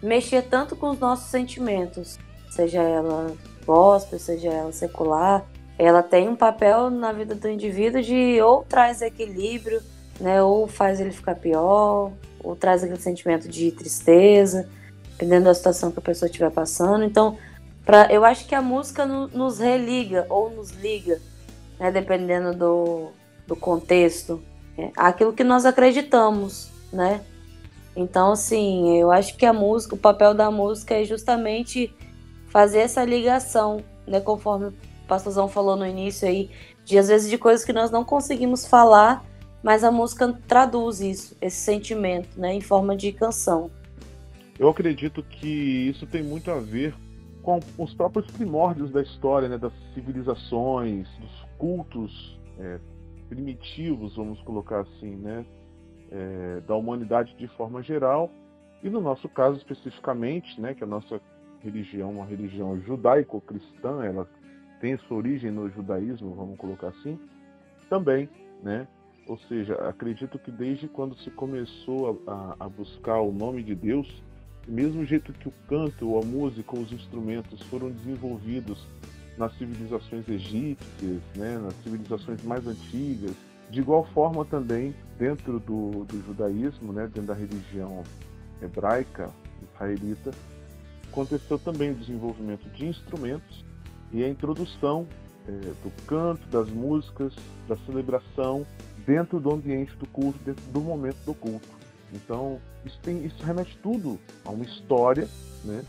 mexer 0.01 0.41
tanto 0.41 0.75
com 0.75 0.89
os 0.89 0.99
nossos 0.99 1.29
sentimentos, 1.29 2.17
seja 2.49 2.81
ela 2.81 3.35
gospel, 3.67 4.17
seja 4.17 4.49
ela 4.49 4.71
secular, 4.71 5.45
ela 5.77 6.01
tem 6.01 6.27
um 6.27 6.35
papel 6.35 6.89
na 6.89 7.11
vida 7.11 7.35
do 7.35 7.47
indivíduo 7.47 8.01
de 8.01 8.41
ou 8.41 8.63
traz 8.63 9.03
equilíbrio, 9.03 9.79
né, 10.19 10.41
ou 10.41 10.67
faz 10.67 10.99
ele 10.99 11.11
ficar 11.11 11.35
pior, 11.35 12.11
ou 12.43 12.55
traz 12.55 12.83
aquele 12.83 12.99
sentimento 12.99 13.47
de 13.47 13.71
tristeza, 13.71 14.67
dependendo 15.11 15.45
da 15.45 15.53
situação 15.53 15.91
que 15.91 15.99
a 15.99 16.01
pessoa 16.01 16.27
estiver 16.27 16.49
passando. 16.49 17.03
Então, 17.03 17.37
pra, 17.85 18.11
eu 18.11 18.23
acho 18.23 18.47
que 18.47 18.55
a 18.55 18.61
música 18.61 19.05
no, 19.05 19.27
nos 19.27 19.59
religa 19.59 20.25
ou 20.29 20.49
nos 20.49 20.71
liga, 20.71 21.19
né, 21.79 21.91
dependendo 21.91 22.53
do, 22.53 23.11
do 23.47 23.55
contexto, 23.55 24.41
é, 24.77 24.91
aquilo 24.95 25.33
que 25.33 25.43
nós 25.43 25.65
acreditamos, 25.65 26.69
né? 26.91 27.21
Então, 27.95 28.31
assim, 28.31 28.97
eu 28.97 29.11
acho 29.11 29.35
que 29.35 29.45
a 29.45 29.51
música, 29.51 29.95
o 29.95 29.97
papel 29.97 30.33
da 30.33 30.49
música 30.49 30.95
é 30.95 31.03
justamente 31.03 31.93
fazer 32.47 32.79
essa 32.79 33.03
ligação, 33.03 33.83
né? 34.07 34.19
Conforme 34.21 34.67
o 34.67 34.73
pastorzão 35.07 35.47
falou 35.47 35.75
no 35.75 35.85
início 35.85 36.27
aí, 36.27 36.49
de 36.85 36.97
às 36.97 37.09
vezes 37.09 37.29
de 37.29 37.37
coisas 37.37 37.65
que 37.65 37.73
nós 37.73 37.91
não 37.91 38.03
conseguimos 38.03 38.65
falar, 38.65 39.25
mas 39.61 39.83
a 39.83 39.91
música 39.91 40.39
traduz 40.47 41.01
isso, 41.01 41.35
esse 41.41 41.57
sentimento, 41.57 42.39
né? 42.39 42.53
Em 42.53 42.61
forma 42.61 42.95
de 42.95 43.11
canção. 43.11 43.69
Eu 44.57 44.69
acredito 44.69 45.23
que 45.23 45.89
isso 45.89 46.05
tem 46.05 46.23
muito 46.23 46.49
a 46.51 46.59
ver 46.59 46.93
com 47.41 47.59
os 47.77 47.93
próprios 47.93 48.29
primórdios 48.31 48.91
da 48.91 49.01
história, 49.01 49.49
né? 49.49 49.57
Das 49.57 49.73
civilizações, 49.93 51.07
dos 51.19 51.47
cultos 51.57 52.39
é, 52.59 52.79
primitivos, 53.29 54.15
vamos 54.15 54.41
colocar 54.41 54.81
assim, 54.81 55.15
né? 55.15 55.45
é, 56.11 56.61
da 56.67 56.75
humanidade 56.75 57.33
de 57.35 57.47
forma 57.47 57.81
geral, 57.81 58.29
e 58.83 58.89
no 58.89 58.99
nosso 58.99 59.29
caso 59.29 59.57
especificamente, 59.57 60.59
né, 60.59 60.73
que 60.73 60.83
a 60.83 60.87
nossa 60.87 61.21
religião 61.61 62.11
uma 62.11 62.25
religião 62.25 62.79
judaico-cristã, 62.81 64.03
ela 64.03 64.27
tem 64.81 64.97
sua 64.97 65.17
origem 65.17 65.51
no 65.51 65.69
judaísmo, 65.69 66.35
vamos 66.35 66.57
colocar 66.57 66.87
assim, 66.87 67.19
também, 67.89 68.27
né? 68.63 68.87
Ou 69.27 69.37
seja, 69.37 69.75
acredito 69.87 70.39
que 70.39 70.51
desde 70.51 70.87
quando 70.87 71.15
se 71.17 71.29
começou 71.29 72.23
a, 72.25 72.55
a 72.59 72.67
buscar 72.67 73.21
o 73.21 73.31
nome 73.31 73.61
de 73.61 73.75
Deus, 73.75 74.07
mesmo 74.67 75.05
jeito 75.05 75.33
que 75.33 75.47
o 75.47 75.53
canto, 75.67 76.17
a 76.17 76.25
música, 76.25 76.77
os 76.77 76.91
instrumentos 76.91 77.61
foram 77.63 77.89
desenvolvidos 77.89 78.85
nas 79.37 79.55
civilizações 79.57 80.27
egípcias, 80.29 81.21
né, 81.35 81.57
nas 81.57 81.73
civilizações 81.83 82.43
mais 82.43 82.65
antigas, 82.67 83.31
de 83.69 83.79
igual 83.79 84.05
forma 84.13 84.45
também, 84.45 84.93
dentro 85.17 85.59
do, 85.59 86.05
do 86.05 86.21
judaísmo, 86.25 86.91
né, 86.91 87.03
dentro 87.03 87.27
da 87.27 87.33
religião 87.33 88.03
hebraica, 88.61 89.29
israelita, 89.73 90.31
aconteceu 91.09 91.57
também 91.57 91.91
o 91.91 91.95
desenvolvimento 91.95 92.69
de 92.69 92.85
instrumentos 92.85 93.65
e 94.11 94.23
a 94.23 94.29
introdução 94.29 95.07
é, 95.47 95.51
do 95.51 95.91
canto, 96.05 96.47
das 96.49 96.69
músicas, 96.69 97.33
da 97.67 97.75
celebração 97.77 98.65
dentro 99.05 99.39
do 99.39 99.53
ambiente 99.53 99.95
do 99.95 100.05
culto, 100.07 100.37
dentro 100.45 100.63
do 100.71 100.81
momento 100.81 101.17
do 101.25 101.33
culto. 101.33 101.80
Então, 102.13 102.59
isso, 102.85 102.99
tem, 103.01 103.25
isso 103.25 103.43
remete 103.43 103.77
tudo 103.81 104.19
a 104.45 104.49
uma 104.49 104.65
história, 104.65 105.27
né? 105.63 105.83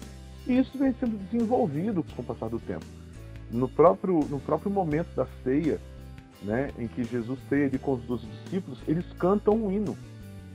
E 0.46 0.58
isso 0.58 0.76
vem 0.76 0.94
sendo 0.98 1.18
desenvolvido 1.30 2.04
com 2.14 2.22
o 2.22 2.24
passar 2.24 2.48
do 2.48 2.58
tempo. 2.58 2.84
No 3.50 3.68
próprio, 3.68 4.20
no 4.28 4.40
próprio 4.40 4.70
momento 4.70 5.14
da 5.14 5.26
ceia, 5.44 5.80
né, 6.42 6.70
em 6.78 6.88
que 6.88 7.04
Jesus 7.04 7.38
tem 7.48 7.64
ali 7.64 7.78
com 7.78 7.92
os 7.94 8.02
doze 8.04 8.26
discípulos, 8.26 8.78
eles 8.88 9.04
cantam 9.18 9.54
um 9.54 9.70
hino. 9.70 9.96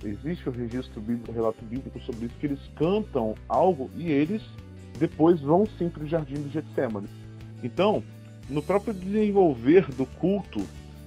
Existe 0.04 0.48
o 0.50 0.52
registro 0.52 1.00
bíblico, 1.00 1.32
o 1.32 1.34
relato 1.34 1.64
bíblico 1.64 2.00
sobre 2.02 2.26
isso, 2.26 2.36
que 2.40 2.48
eles 2.48 2.60
cantam 2.76 3.36
algo 3.48 3.90
e 3.96 4.12
eles 4.12 4.42
depois 5.00 5.40
vão 5.40 5.66
sim 5.78 5.90
para 5.90 6.04
o 6.04 6.08
jardim 6.08 6.36
do 6.36 6.50
Getsemane. 6.50 7.08
Então, 7.64 8.04
no 8.50 8.62
próprio 8.62 8.94
desenvolver 8.94 9.88
do 9.94 10.06
culto, 10.06 10.62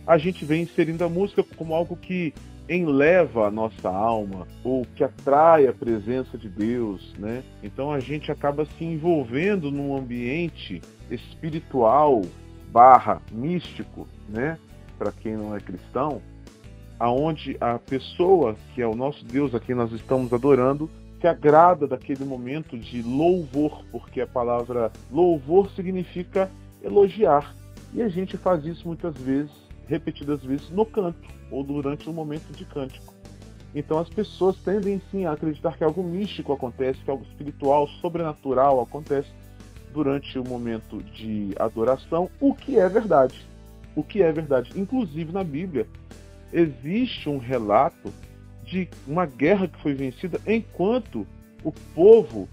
a 0.07 0.19
gente 0.19 0.45
vem 0.45 0.63
inserindo 0.63 1.05
a 1.05 1.09
música 1.09 1.45
como 1.57 1.75
algo 1.75 1.97
que 1.97 2.33
enleva 2.71 3.49
a 3.49 3.51
nossa 3.51 3.89
alma 3.89 4.47
ou 4.63 4.87
que 4.95 5.03
atrai 5.03 5.67
a 5.67 5.73
presença 5.73 6.39
de 6.39 6.49
Deus, 6.49 7.13
né? 7.19 7.43
Então 7.65 7.91
a 7.93 7.99
gente 7.99 8.31
acaba 8.31 8.65
se 8.65 8.85
envolvendo 8.85 9.73
num 9.73 9.97
ambiente 9.97 10.81
espiritual 11.11 12.23
barra 12.71 13.21
místico, 13.33 14.07
né? 14.29 14.57
para 14.97 15.11
quem 15.11 15.35
não 15.35 15.57
é 15.57 15.61
cristão, 15.61 16.21
aonde 16.99 17.57
a 17.59 17.79
pessoa 17.79 18.55
que 18.75 18.83
é 18.83 18.87
o 18.87 18.95
nosso 18.95 19.25
Deus 19.25 19.55
a 19.55 19.59
quem 19.59 19.75
nós 19.75 19.91
estamos 19.93 20.31
adorando 20.33 20.89
se 21.19 21.27
agrada 21.27 21.87
daquele 21.87 22.25
momento 22.25 22.79
de 22.79 23.03
louvor, 23.03 23.83
porque 23.91 24.21
a 24.21 24.27
palavra 24.27 24.93
louvor 25.11 25.71
significa 25.71 26.51
elogiar. 26.83 27.55
E 27.93 28.03
a 28.03 28.09
gente 28.09 28.37
faz 28.37 28.65
isso 28.65 28.87
muitas 28.87 29.17
vezes, 29.17 29.51
repetidas 29.87 30.43
vezes, 30.45 30.71
no 30.71 30.85
canto 30.87 31.40
ou 31.51 31.63
durante 31.63 32.09
um 32.09 32.13
momento 32.13 32.53
de 32.53 32.65
cântico. 32.65 33.15
Então 33.75 33.99
as 33.99 34.09
pessoas 34.09 34.57
tendem 34.57 35.01
sim 35.11 35.27
a 35.27 35.33
acreditar 35.33 35.77
que 35.77 35.85
algo 35.85 36.03
místico 36.03 36.53
acontece, 36.53 37.01
que 37.05 37.11
algo 37.11 37.25
espiritual, 37.25 37.87
sobrenatural 38.01 38.81
acontece 38.81 39.31
durante 39.93 40.39
o 40.39 40.45
momento 40.45 41.03
de 41.03 41.55
adoração, 41.59 42.31
o 42.41 42.55
que 42.55 42.79
é 42.79 42.89
verdade 42.89 43.51
o 43.95 44.03
que 44.03 44.23
é 44.23 44.33
verdade. 44.33 44.73
Inclusive 44.77 45.33
na 45.33 45.45
Bíblia 45.45 45.87
existe 46.53 47.29
um 47.29 47.39
relato 47.39 48.13
de 48.65 48.89
uma 49.07 49.27
guerra 49.27 49.69
que 49.69 49.81
foi 49.81 49.95
vencida 49.95 50.41
enquanto 50.47 51.27
o 51.63 51.73
povo 51.95 52.49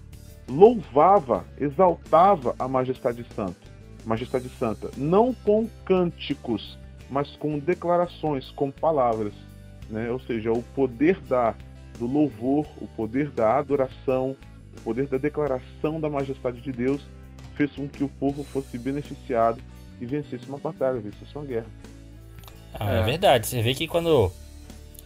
louvava, 0.47 1.45
exaltava 1.59 2.55
a 2.57 2.67
majestade 2.67 3.25
santa, 3.35 3.67
majestade 4.05 4.49
santa, 4.49 4.89
não 4.97 5.33
com 5.33 5.67
cânticos, 5.85 6.77
mas 7.09 7.29
com 7.37 7.59
declarações, 7.59 8.49
com 8.51 8.71
palavras, 8.71 9.33
né? 9.89 10.09
Ou 10.11 10.19
seja, 10.19 10.51
o 10.51 10.61
poder 10.61 11.19
da 11.21 11.55
do 11.97 12.05
louvor, 12.05 12.65
o 12.79 12.87
poder 12.87 13.31
da 13.31 13.57
adoração, 13.57 14.35
o 14.77 14.81
poder 14.81 15.07
da 15.07 15.17
declaração 15.17 15.99
da 15.99 16.09
majestade 16.09 16.61
de 16.61 16.71
Deus 16.71 17.01
fez 17.55 17.71
com 17.71 17.87
que 17.87 18.03
o 18.03 18.07
povo 18.07 18.43
fosse 18.43 18.77
beneficiado 18.77 19.59
e 19.99 20.05
vencesse 20.05 20.47
uma 20.47 20.59
batalha, 20.59 20.99
vencesse 20.99 21.35
uma 21.35 21.43
guerra. 21.43 21.65
Ah, 22.73 22.93
é. 22.93 22.99
é. 22.99 23.03
verdade. 23.03 23.47
Você 23.47 23.61
vê 23.61 23.73
que 23.73 23.87
quando 23.87 24.31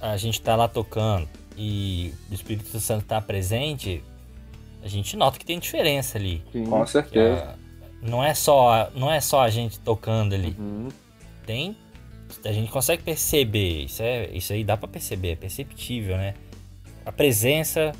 a 0.01 0.17
gente 0.17 0.39
está 0.39 0.55
lá 0.55 0.67
tocando 0.67 1.27
e 1.57 2.13
o 2.29 2.33
Espírito 2.33 2.77
Santo 2.79 3.03
está 3.03 3.21
presente, 3.21 4.03
a 4.83 4.87
gente 4.87 5.15
nota 5.15 5.39
que 5.39 5.45
tem 5.45 5.59
diferença 5.59 6.17
ali. 6.17 6.43
Sim, 6.51 6.65
com 6.65 6.85
certeza. 6.85 7.55
não 8.01 8.23
é 8.23 8.33
só 8.33 8.91
não 8.93 9.11
é 9.11 9.21
só 9.21 9.41
a 9.41 9.49
gente 9.49 9.79
tocando 9.79 10.35
ali. 10.35 10.55
Uhum. 10.59 10.89
Tem 11.45 11.75
a 12.45 12.51
gente 12.51 12.71
consegue 12.71 13.03
perceber, 13.03 13.85
isso 13.85 14.01
é 14.01 14.29
isso 14.31 14.53
aí 14.53 14.63
dá 14.63 14.77
para 14.77 14.87
perceber, 14.87 15.31
é 15.31 15.35
perceptível, 15.35 16.17
né? 16.17 16.33
A 17.05 17.11
presença 17.11 17.91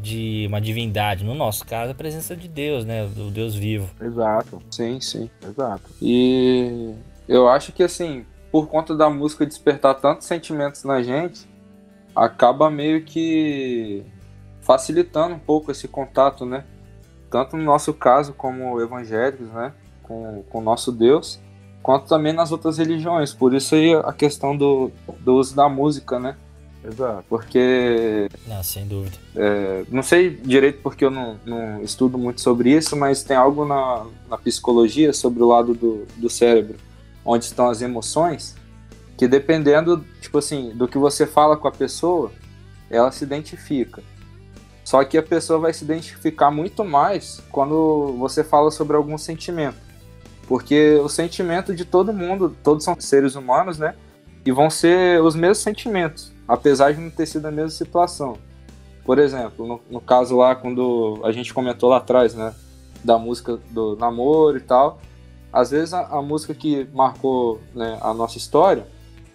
de 0.00 0.46
uma 0.48 0.60
divindade, 0.60 1.24
no 1.24 1.34
nosso 1.34 1.64
caso, 1.66 1.92
a 1.92 1.94
presença 1.94 2.36
de 2.36 2.48
Deus, 2.48 2.84
né? 2.84 3.06
Do 3.06 3.30
Deus 3.30 3.54
vivo. 3.54 3.88
Exato. 4.00 4.62
Sim, 4.70 5.00
sim. 5.00 5.30
Exato. 5.42 5.90
E 6.00 6.94
eu 7.26 7.48
acho 7.48 7.72
que, 7.72 7.82
assim, 7.82 8.24
por 8.52 8.68
conta 8.68 8.94
da 8.94 9.08
música 9.08 9.46
despertar 9.46 9.94
tantos 9.94 10.26
sentimentos 10.26 10.84
na 10.84 11.02
gente, 11.02 11.48
acaba 12.14 12.70
meio 12.70 13.04
que 13.04 14.04
facilitando 14.60 15.34
um 15.34 15.38
pouco 15.38 15.70
esse 15.70 15.88
contato, 15.88 16.44
né? 16.44 16.64
Tanto 17.30 17.56
no 17.56 17.64
nosso 17.64 17.92
caso, 17.94 18.32
como 18.32 18.80
evangélicos, 18.80 19.48
né? 19.48 19.72
Com, 20.02 20.44
com 20.48 20.58
o 20.58 20.62
nosso 20.62 20.92
Deus, 20.92 21.40
quanto 21.86 22.08
também 22.08 22.32
nas 22.32 22.50
outras 22.50 22.78
religiões. 22.78 23.32
Por 23.32 23.54
isso 23.54 23.76
aí 23.76 23.94
a 23.94 24.12
questão 24.12 24.56
do, 24.56 24.90
do 25.20 25.36
uso 25.36 25.54
da 25.54 25.68
música, 25.68 26.18
né? 26.18 26.36
Exato. 26.84 27.24
Porque. 27.28 28.28
Não, 28.44 28.60
sem 28.60 28.88
dúvida. 28.88 29.16
É, 29.36 29.84
não 29.88 30.02
sei 30.02 30.30
direito 30.30 30.80
porque 30.82 31.04
eu 31.04 31.12
não, 31.12 31.38
não, 31.46 31.80
estudo 31.82 32.18
muito 32.18 32.40
sobre 32.40 32.72
isso, 32.72 32.96
mas 32.96 33.22
tem 33.22 33.36
algo 33.36 33.64
na, 33.64 34.04
na 34.28 34.36
psicologia 34.36 35.12
sobre 35.12 35.44
o 35.44 35.46
lado 35.46 35.74
do, 35.74 36.04
do 36.16 36.28
cérebro, 36.28 36.76
onde 37.24 37.44
estão 37.44 37.68
as 37.68 37.80
emoções, 37.80 38.56
que 39.16 39.28
dependendo, 39.28 40.04
tipo 40.20 40.38
assim, 40.38 40.70
do 40.70 40.88
que 40.88 40.98
você 40.98 41.24
fala 41.24 41.56
com 41.56 41.68
a 41.68 41.72
pessoa, 41.72 42.32
ela 42.90 43.12
se 43.12 43.22
identifica. 43.22 44.02
Só 44.84 45.04
que 45.04 45.16
a 45.16 45.22
pessoa 45.22 45.60
vai 45.60 45.72
se 45.72 45.84
identificar 45.84 46.50
muito 46.50 46.84
mais 46.84 47.40
quando 47.52 48.16
você 48.18 48.42
fala 48.42 48.72
sobre 48.72 48.96
algum 48.96 49.16
sentimento. 49.16 49.85
Porque 50.46 50.94
o 51.02 51.08
sentimento 51.08 51.74
de 51.74 51.84
todo 51.84 52.12
mundo, 52.12 52.56
todos 52.62 52.84
são 52.84 52.96
seres 52.98 53.34
humanos, 53.34 53.78
né? 53.78 53.94
E 54.44 54.52
vão 54.52 54.70
ser 54.70 55.20
os 55.22 55.34
mesmos 55.34 55.58
sentimentos 55.58 56.36
apesar 56.46 56.92
de 56.92 57.00
não 57.00 57.10
ter 57.10 57.26
sido 57.26 57.46
a 57.46 57.50
mesma 57.50 57.70
situação. 57.70 58.38
Por 59.04 59.18
exemplo, 59.18 59.66
no, 59.66 59.80
no 59.90 60.00
caso 60.00 60.36
lá, 60.36 60.54
quando 60.54 61.20
a 61.24 61.32
gente 61.32 61.52
comentou 61.52 61.90
lá 61.90 61.98
atrás, 61.98 62.34
né? 62.34 62.54
Da 63.04 63.18
música 63.18 63.58
do 63.70 63.96
namoro 63.96 64.56
e 64.56 64.60
tal. 64.60 65.00
Às 65.52 65.70
vezes 65.70 65.94
a, 65.94 66.06
a 66.06 66.22
música 66.22 66.54
que 66.54 66.88
marcou 66.92 67.60
né, 67.74 67.98
a 68.02 68.12
nossa 68.12 68.36
história 68.36 68.86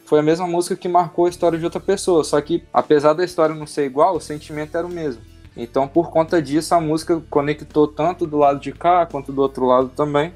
foi 0.06 0.20
a 0.20 0.22
mesma 0.22 0.46
música 0.46 0.76
que 0.76 0.90
marcou 0.90 1.26
a 1.26 1.30
história 1.30 1.58
de 1.58 1.64
outra 1.64 1.80
pessoa. 1.80 2.24
Só 2.24 2.40
que, 2.42 2.64
apesar 2.74 3.14
da 3.14 3.24
história 3.24 3.56
não 3.56 3.66
ser 3.66 3.86
igual, 3.86 4.16
o 4.16 4.20
sentimento 4.20 4.78
era 4.78 4.86
o 4.86 4.90
mesmo. 4.90 5.22
Então, 5.56 5.88
por 5.88 6.10
conta 6.10 6.42
disso, 6.42 6.76
a 6.76 6.82
música 6.82 7.22
conectou 7.30 7.88
tanto 7.88 8.28
do 8.28 8.38
lado 8.38 8.60
de 8.60 8.72
cá 8.74 9.06
quanto 9.06 9.32
do 9.32 9.42
outro 9.42 9.66
lado 9.66 9.90
também. 9.90 10.34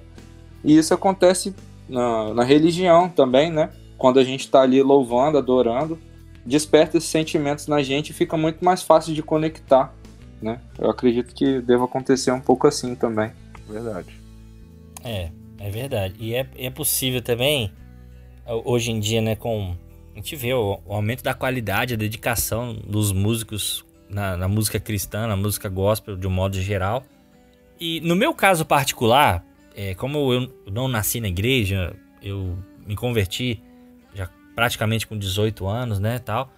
E 0.66 0.76
isso 0.76 0.96
acontece 0.96 1.56
na, 1.88 2.34
na 2.34 2.44
religião 2.44 3.08
também, 3.08 3.52
né? 3.52 3.70
Quando 4.00 4.20
a 4.20 4.24
gente 4.24 4.42
está 4.42 4.64
ali 4.64 4.82
louvando, 4.82 5.38
adorando, 5.38 6.00
desperta 6.44 6.98
esses 6.98 7.10
sentimentos 7.10 7.68
na 7.68 7.84
gente 7.84 8.10
e 8.10 8.14
fica 8.14 8.36
muito 8.36 8.66
mais 8.66 8.82
fácil 8.82 9.14
de 9.14 9.22
conectar, 9.22 9.94
né? 10.42 10.60
Eu 10.80 10.90
acredito 10.90 11.36
que 11.36 11.62
deva 11.62 11.86
acontecer 11.86 12.32
um 12.32 12.42
pouco 12.42 12.68
assim 12.68 12.96
também. 12.96 13.32
Verdade. 13.70 14.20
É, 15.04 15.30
é 15.60 15.70
verdade. 15.70 16.16
E 16.20 16.34
é, 16.34 16.48
é 16.58 16.70
possível 16.72 17.22
também, 17.22 17.72
hoje 18.66 18.92
em 18.92 19.00
dia, 19.00 19.22
né, 19.22 19.36
com. 19.36 19.76
A 20.14 20.18
gente 20.18 20.36
vê 20.36 20.52
o, 20.54 20.80
o 20.84 20.94
aumento 20.94 21.22
da 21.22 21.34
qualidade, 21.34 21.94
a 21.94 21.98
dedicação 21.98 22.74
dos 22.74 23.12
músicos 23.12 23.86
na, 24.10 24.36
na, 24.36 24.48
música 24.48 24.80
cristã, 24.80 25.28
na 25.28 25.36
música 25.36 25.70
gospel, 25.70 26.16
de 26.16 26.26
um 26.26 26.32
modo 26.32 26.60
geral. 26.60 27.04
E 27.80 28.02
no 28.02 28.16
meu 28.16 28.34
caso 28.34 28.66
particular, 28.66 29.45
é, 29.76 29.94
como 29.94 30.34
eu 30.34 30.50
não 30.72 30.88
nasci 30.88 31.20
na 31.20 31.28
igreja, 31.28 31.94
eu 32.24 32.58
me 32.88 32.96
converti 32.96 33.62
já 34.14 34.30
praticamente 34.56 35.06
com 35.06 35.18
18 35.18 35.68
anos, 35.68 36.00
né, 36.00 36.18
tal. 36.20 36.52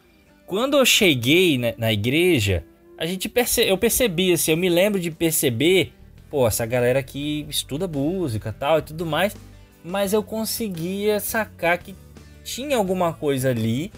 Quando 0.45 0.77
eu 0.77 0.85
cheguei 0.85 1.57
na, 1.57 1.73
na 1.77 1.91
igreja, 1.91 2.63
a 2.97 3.05
gente 3.05 3.27
perce, 3.27 3.61
eu 3.61 3.77
percebi 3.77 4.31
assim, 4.31 4.51
eu 4.51 4.57
me 4.57 4.69
lembro 4.69 4.99
de 4.99 5.09
perceber, 5.09 5.91
pô, 6.29 6.47
essa 6.47 6.65
galera 6.65 6.99
aqui 6.99 7.45
estuda 7.49 7.87
música, 7.87 8.53
tal 8.53 8.79
e 8.79 8.81
tudo 8.83 9.05
mais, 9.05 9.35
mas 9.83 10.13
eu 10.13 10.21
conseguia 10.21 11.19
sacar 11.19 11.77
que 11.79 11.95
tinha 12.43 12.77
alguma 12.77 13.13
coisa 13.13 13.49
ali 13.49 13.91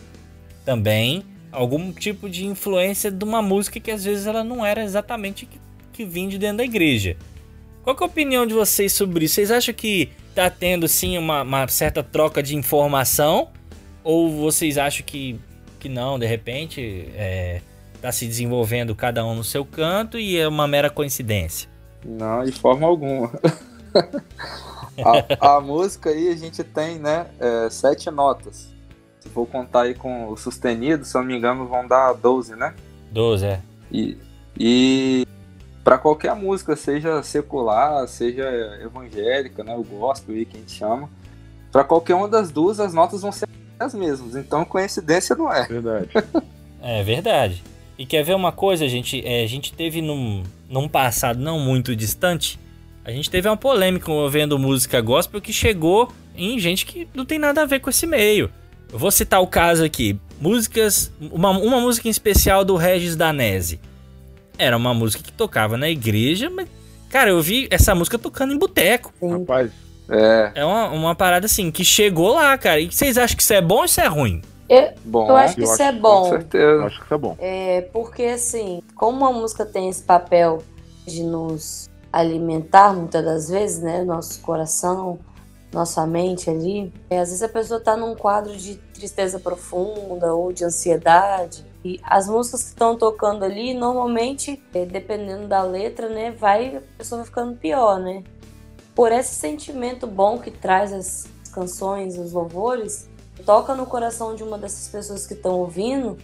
também, 0.63 1.23
algum 1.51 1.91
tipo 1.91 2.29
de 2.29 2.45
influência 2.45 3.11
de 3.11 3.23
uma 3.23 3.41
música 3.41 3.79
que 3.79 3.91
às 3.91 4.03
vezes 4.03 4.25
ela 4.25 4.43
não 4.43 4.65
era 4.65 4.83
exatamente 4.83 5.45
que, 5.45 5.59
que 5.91 6.05
vinha 6.05 6.29
de 6.29 6.37
dentro 6.37 6.57
da 6.57 6.63
igreja. 6.63 7.17
Qual 7.83 7.95
é 7.95 8.03
a 8.03 8.05
opinião 8.05 8.45
de 8.45 8.53
vocês 8.53 8.93
sobre 8.93 9.25
isso? 9.25 9.35
Vocês 9.35 9.51
acham 9.51 9.73
que 9.73 10.11
tá 10.35 10.49
tendo 10.49 10.87
sim 10.87 11.17
uma, 11.17 11.41
uma 11.43 11.67
certa 11.67 12.03
troca 12.03 12.43
de 12.43 12.55
informação? 12.55 13.49
Ou 14.03 14.29
vocês 14.29 14.77
acham 14.77 15.05
que, 15.05 15.39
que 15.79 15.87
não, 15.87 16.19
de 16.19 16.25
repente, 16.25 17.09
é, 17.15 17.61
tá 18.01 18.11
se 18.11 18.25
desenvolvendo 18.25 18.95
cada 18.95 19.25
um 19.25 19.35
no 19.35 19.43
seu 19.43 19.65
canto 19.65 20.17
e 20.17 20.37
é 20.37 20.47
uma 20.47 20.67
mera 20.67 20.89
coincidência? 20.89 21.69
Não, 22.05 22.43
de 22.43 22.51
forma 22.51 22.87
alguma. 22.87 23.31
a, 25.39 25.55
a, 25.55 25.61
música 25.61 26.09
aí 26.09 26.29
a 26.29 26.35
gente 26.35 26.63
tem, 26.63 26.99
né, 26.99 27.27
é, 27.39 27.69
sete 27.69 28.09
notas. 28.09 28.73
Se 29.19 29.29
for 29.29 29.45
contar 29.45 29.83
aí 29.83 29.93
com 29.93 30.29
o 30.29 30.37
sustenido, 30.37 31.03
se 31.03 31.15
eu 31.15 31.21
não 31.21 31.27
me 31.27 31.37
engano, 31.37 31.67
vão 31.67 31.87
dar 31.87 32.13
12, 32.13 32.55
né? 32.55 32.73
12, 33.11 33.45
é. 33.45 33.61
E, 33.91 34.17
e 34.57 35.27
para 35.83 35.97
qualquer 35.97 36.35
música, 36.35 36.75
seja 36.75 37.21
secular, 37.23 38.07
seja 38.07 38.47
evangélica, 38.81 39.63
né, 39.63 39.75
o 39.75 39.83
gospel 39.83 40.35
aí 40.35 40.45
que 40.45 40.57
a 40.57 40.59
gente 40.59 40.71
chama, 40.71 41.09
para 41.71 41.83
qualquer 41.83 42.15
uma 42.15 42.27
das 42.27 42.51
duas 42.51 42.79
as 42.79 42.93
notas 42.93 43.21
vão 43.21 43.31
ser 43.31 43.47
as 43.79 43.93
mesmas. 43.93 44.35
Então 44.35 44.65
coincidência 44.65 45.35
não 45.35 45.51
é. 45.51 45.65
Verdade. 45.67 46.09
é 46.81 47.03
verdade. 47.03 47.63
E 47.97 48.05
quer 48.05 48.23
ver 48.23 48.35
uma 48.35 48.51
coisa, 48.51 48.87
gente? 48.87 49.25
É, 49.25 49.43
a 49.43 49.47
gente 49.47 49.73
teve 49.73 50.01
num, 50.01 50.43
num 50.69 50.87
passado 50.87 51.39
não 51.39 51.59
muito 51.59 51.95
distante, 51.95 52.59
a 53.03 53.11
gente 53.11 53.29
teve 53.29 53.47
uma 53.47 53.57
polêmica 53.57 54.11
envolvendo 54.11 54.59
música 54.59 55.01
gospel 55.01 55.41
que 55.41 55.51
chegou 55.51 56.11
em 56.35 56.59
gente 56.59 56.85
que 56.85 57.07
não 57.13 57.25
tem 57.25 57.39
nada 57.39 57.63
a 57.63 57.65
ver 57.65 57.79
com 57.79 57.89
esse 57.89 58.05
meio. 58.05 58.51
Eu 58.91 58.99
vou 58.99 59.11
citar 59.11 59.41
o 59.41 59.47
caso 59.47 59.83
aqui. 59.83 60.19
Músicas. 60.39 61.11
Uma, 61.19 61.49
uma 61.51 61.79
música 61.79 62.07
em 62.07 62.11
especial 62.11 62.63
do 62.63 62.75
Regis 62.75 63.15
Danese. 63.15 63.79
Era 64.59 64.77
uma 64.77 64.93
música 64.93 65.23
que 65.23 65.31
tocava 65.31 65.77
na 65.77 65.89
igreja, 65.89 66.49
mas. 66.49 66.67
Cara, 67.09 67.31
eu 67.31 67.41
vi 67.41 67.67
essa 67.71 67.95
música 67.95 68.19
tocando 68.19 68.53
em 68.53 68.57
boteco. 68.57 69.11
Rapaz. 69.19 69.71
É. 70.09 70.51
É 70.55 70.65
uma, 70.65 70.89
uma 70.89 71.15
parada 71.15 71.45
assim, 71.45 71.71
que 71.71 71.83
chegou 71.83 72.35
lá, 72.35 72.57
cara. 72.57 72.79
E 72.79 72.91
vocês 72.91 73.17
acham 73.17 73.35
que 73.35 73.41
isso 73.41 73.53
é 73.53 73.61
bom 73.61 73.77
ou 73.77 73.85
isso 73.85 74.01
é 74.01 74.07
ruim? 74.07 74.41
Eu, 74.67 74.93
bom, 75.03 75.27
eu 75.27 75.35
acho 75.35 75.55
que 75.55 75.63
isso 75.63 75.81
é 75.81 75.91
bom. 75.91 76.23
Com 76.23 76.29
certeza. 76.29 76.63
Eu 76.63 76.85
acho 76.85 76.99
que 76.99 77.05
isso 77.05 77.13
é 77.13 77.17
bom. 77.17 77.35
É, 77.39 77.81
porque 77.93 78.23
assim, 78.23 78.83
como 78.95 79.25
a 79.25 79.31
música 79.31 79.65
tem 79.65 79.89
esse 79.89 80.03
papel 80.03 80.61
de 81.07 81.23
nos 81.23 81.89
alimentar 82.13 82.93
muitas 82.93 83.23
das 83.23 83.49
vezes, 83.49 83.81
né? 83.81 84.03
Nosso 84.03 84.41
coração, 84.41 85.19
nossa 85.71 86.05
mente 86.05 86.49
ali. 86.49 86.93
É, 87.09 87.19
às 87.19 87.29
vezes 87.29 87.41
a 87.41 87.49
pessoa 87.49 87.79
tá 87.79 87.97
num 87.97 88.15
quadro 88.15 88.55
de 88.55 88.75
tristeza 88.93 89.39
profunda 89.39 90.33
ou 90.33 90.53
de 90.53 90.63
ansiedade. 90.63 91.65
E 91.83 91.99
as 92.03 92.27
músicas 92.27 92.63
que 92.63 92.69
estão 92.69 92.97
tocando 92.97 93.43
ali, 93.45 93.73
normalmente, 93.73 94.61
é, 94.73 94.85
dependendo 94.85 95.47
da 95.47 95.63
letra, 95.63 96.09
né, 96.09 96.31
vai, 96.31 96.77
a 96.77 96.81
pessoa 96.97 97.19
vai 97.19 97.25
ficando 97.25 97.55
pior, 97.55 97.99
né? 97.99 98.23
Por 98.93 99.11
esse 99.11 99.35
sentimento 99.35 100.05
bom 100.05 100.37
que 100.39 100.51
traz 100.51 100.91
as 100.91 101.27
canções, 101.53 102.17
os 102.17 102.33
louvores, 102.33 103.09
toca 103.45 103.73
no 103.73 103.85
coração 103.85 104.35
de 104.35 104.43
uma 104.43 104.57
dessas 104.57 104.89
pessoas 104.89 105.25
que 105.25 105.33
estão 105.33 105.57
ouvindo, 105.59 106.17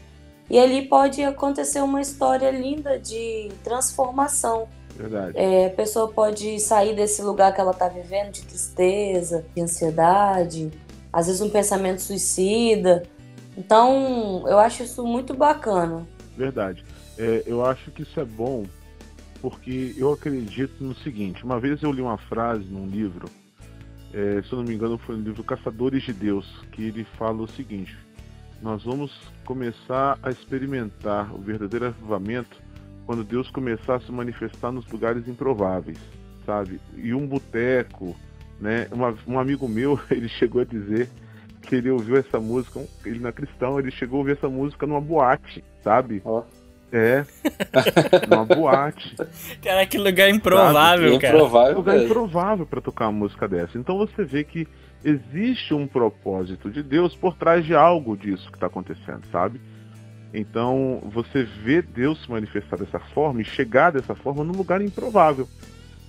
e 0.50 0.60
ali 0.60 0.88
pode 0.88 1.24
acontecer 1.24 1.82
uma 1.82 2.02
história 2.02 2.52
linda 2.52 3.00
de 3.00 3.50
transformação. 3.64 4.68
Verdade. 4.96 5.38
É, 5.38 5.68
a 5.68 5.70
pessoa 5.72 6.10
pode 6.10 6.60
sair 6.60 6.96
desse 6.96 7.22
lugar 7.22 7.54
que 7.54 7.60
ela 7.60 7.72
está 7.72 7.88
vivendo 7.88 8.32
de 8.32 8.44
tristeza, 8.44 9.46
de 9.56 9.62
ansiedade, 9.62 10.72
às 11.12 11.28
vezes 11.28 11.42
um 11.42 11.50
pensamento 11.50 12.02
suicida. 12.02 13.04
Então, 13.58 14.44
eu 14.48 14.60
acho 14.60 14.84
isso 14.84 15.06
muito 15.06 15.34
bacana. 15.34 16.06
Verdade. 16.38 16.84
É, 17.18 17.44
eu 17.46 17.66
acho 17.66 17.92
que 17.92 18.04
isso 18.04 18.20
é 18.20 18.26
bom 18.26 18.66
porque 19.42 19.94
eu 19.98 20.12
acredito 20.12 20.84
no 20.84 20.96
seguinte: 20.96 21.44
uma 21.44 21.60
vez 21.60 21.82
eu 21.84 21.92
li 21.92 22.02
uma 22.02 22.18
frase 22.18 22.66
num 22.66 22.88
livro, 22.88 23.30
é, 24.14 24.42
se 24.42 24.52
eu 24.52 24.58
não 24.58 24.66
me 24.66 24.74
engano, 24.74 24.98
foi 24.98 25.16
no 25.16 25.24
livro 25.24 25.44
Caçadores 25.44 26.04
de 26.04 26.14
Deus, 26.14 26.46
que 26.72 26.84
ele 26.84 27.04
fala 27.18 27.44
o 27.44 27.48
seguinte: 27.48 27.96
nós 28.62 28.84
vamos 28.84 29.12
começar 29.46 30.18
a 30.24 30.30
experimentar 30.30 31.34
o 31.34 31.38
verdadeiro 31.38 31.86
avivamento 31.86 32.58
quando 33.06 33.24
Deus 33.24 33.50
começar 33.52 33.96
a 33.96 34.00
se 34.00 34.12
manifestar 34.12 34.72
nos 34.72 34.90
lugares 34.92 35.28
improváveis, 35.28 36.00
sabe? 36.46 36.82
E 36.98 37.14
um 37.14 37.28
boteco, 37.28 38.16
né? 38.60 38.88
Um 39.28 39.38
amigo 39.38 39.70
meu, 39.70 40.00
ele 40.10 40.28
chegou 40.28 40.62
a 40.62 40.66
dizer 40.66 41.08
que 41.66 41.76
ele 41.76 41.90
ouviu 41.90 42.18
essa 42.18 42.40
música, 42.40 42.82
ele 43.06 43.20
não 43.20 43.30
é 43.30 43.32
cristão, 43.32 43.80
ele 43.80 43.92
chegou 43.92 44.18
a 44.18 44.20
ouvir 44.20 44.34
essa 44.34 44.48
música 44.48 44.86
numa 44.86 45.02
boate, 45.02 45.64
sabe? 45.84 46.22
Oh. 46.24 46.44
É, 46.92 47.26
numa 48.30 48.46
boate. 48.46 49.16
Cara, 49.62 49.86
que 49.86 49.98
lugar 49.98 50.30
improvável, 50.30 51.10
sabe? 51.10 51.20
cara. 51.20 51.36
Improvável, 51.36 51.76
lugar 51.76 52.04
improvável 52.04 52.66
para 52.66 52.80
tocar 52.80 53.06
uma 53.08 53.20
música 53.20 53.48
dessa. 53.48 53.78
Então 53.78 53.98
você 53.98 54.24
vê 54.24 54.44
que 54.44 54.68
existe 55.04 55.74
um 55.74 55.88
propósito 55.88 56.70
de 56.70 56.82
Deus 56.82 57.16
por 57.16 57.36
trás 57.36 57.66
de 57.66 57.76
algo 57.76 58.16
disso 58.16 58.50
que 58.50 58.56
está 58.56 58.68
acontecendo, 58.68 59.24
sabe? 59.32 59.60
Então 60.34 61.02
você 61.12 61.44
vê 61.44 61.82
Deus 61.82 62.22
se 62.22 62.30
manifestar 62.30 62.78
dessa 62.78 63.00
forma 63.00 63.42
e 63.42 63.46
chegar 63.46 63.92
dessa 63.92 64.16
forma 64.16 64.44
num 64.44 64.54
lugar 64.54 64.82
improvável, 64.82 65.48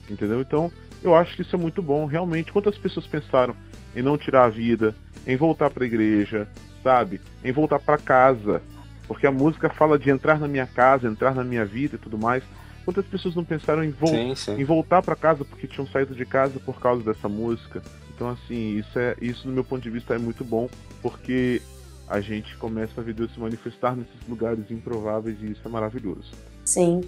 entendeu? 0.08 0.40
Então 0.40 0.70
eu 1.02 1.14
acho 1.14 1.36
que 1.36 1.42
isso 1.42 1.54
é 1.54 1.58
muito 1.58 1.82
bom, 1.82 2.06
realmente. 2.06 2.52
Quantas 2.52 2.76
pessoas 2.76 3.06
pensaram 3.06 3.54
em 3.94 4.02
não 4.02 4.18
tirar 4.18 4.44
a 4.44 4.48
vida, 4.48 4.94
em 5.26 5.36
voltar 5.36 5.70
para 5.70 5.84
a 5.84 5.86
igreja, 5.86 6.48
sabe? 6.82 7.20
Em 7.42 7.52
voltar 7.52 7.80
para 7.80 7.98
casa, 7.98 8.62
porque 9.08 9.26
a 9.26 9.32
música 9.32 9.68
fala 9.68 9.98
de 9.98 10.10
entrar 10.10 10.38
na 10.38 10.48
minha 10.48 10.66
casa, 10.66 11.08
entrar 11.08 11.34
na 11.34 11.44
minha 11.44 11.64
vida 11.64 11.96
e 11.96 11.98
tudo 11.98 12.16
mais. 12.16 12.42
Quantas 12.84 13.04
pessoas 13.04 13.34
não 13.34 13.44
pensaram 13.44 13.82
em, 13.82 13.90
vo 13.90 14.06
sim, 14.06 14.34
sim. 14.36 14.60
em 14.60 14.64
voltar 14.64 15.02
para 15.02 15.16
casa 15.16 15.44
porque 15.44 15.66
tinham 15.66 15.86
saído 15.88 16.14
de 16.14 16.24
casa 16.24 16.60
por 16.60 16.80
causa 16.80 17.02
dessa 17.02 17.28
música? 17.28 17.82
Então, 18.14 18.30
assim, 18.30 18.78
isso 18.78 18.98
é 18.98 19.16
isso, 19.20 19.46
no 19.48 19.52
meu 19.52 19.64
ponto 19.64 19.82
de 19.82 19.90
vista, 19.90 20.14
é 20.14 20.18
muito 20.18 20.44
bom, 20.44 20.68
porque 21.02 21.60
a 22.08 22.20
gente 22.20 22.56
começa 22.56 23.00
a 23.00 23.04
ver 23.04 23.14
Deus 23.14 23.32
se 23.34 23.40
manifestar 23.40 23.96
nesses 23.96 24.28
lugares 24.28 24.70
improváveis 24.70 25.36
e 25.42 25.50
isso 25.50 25.62
é 25.64 25.68
maravilhoso. 25.68 26.30
Sim. 26.64 27.02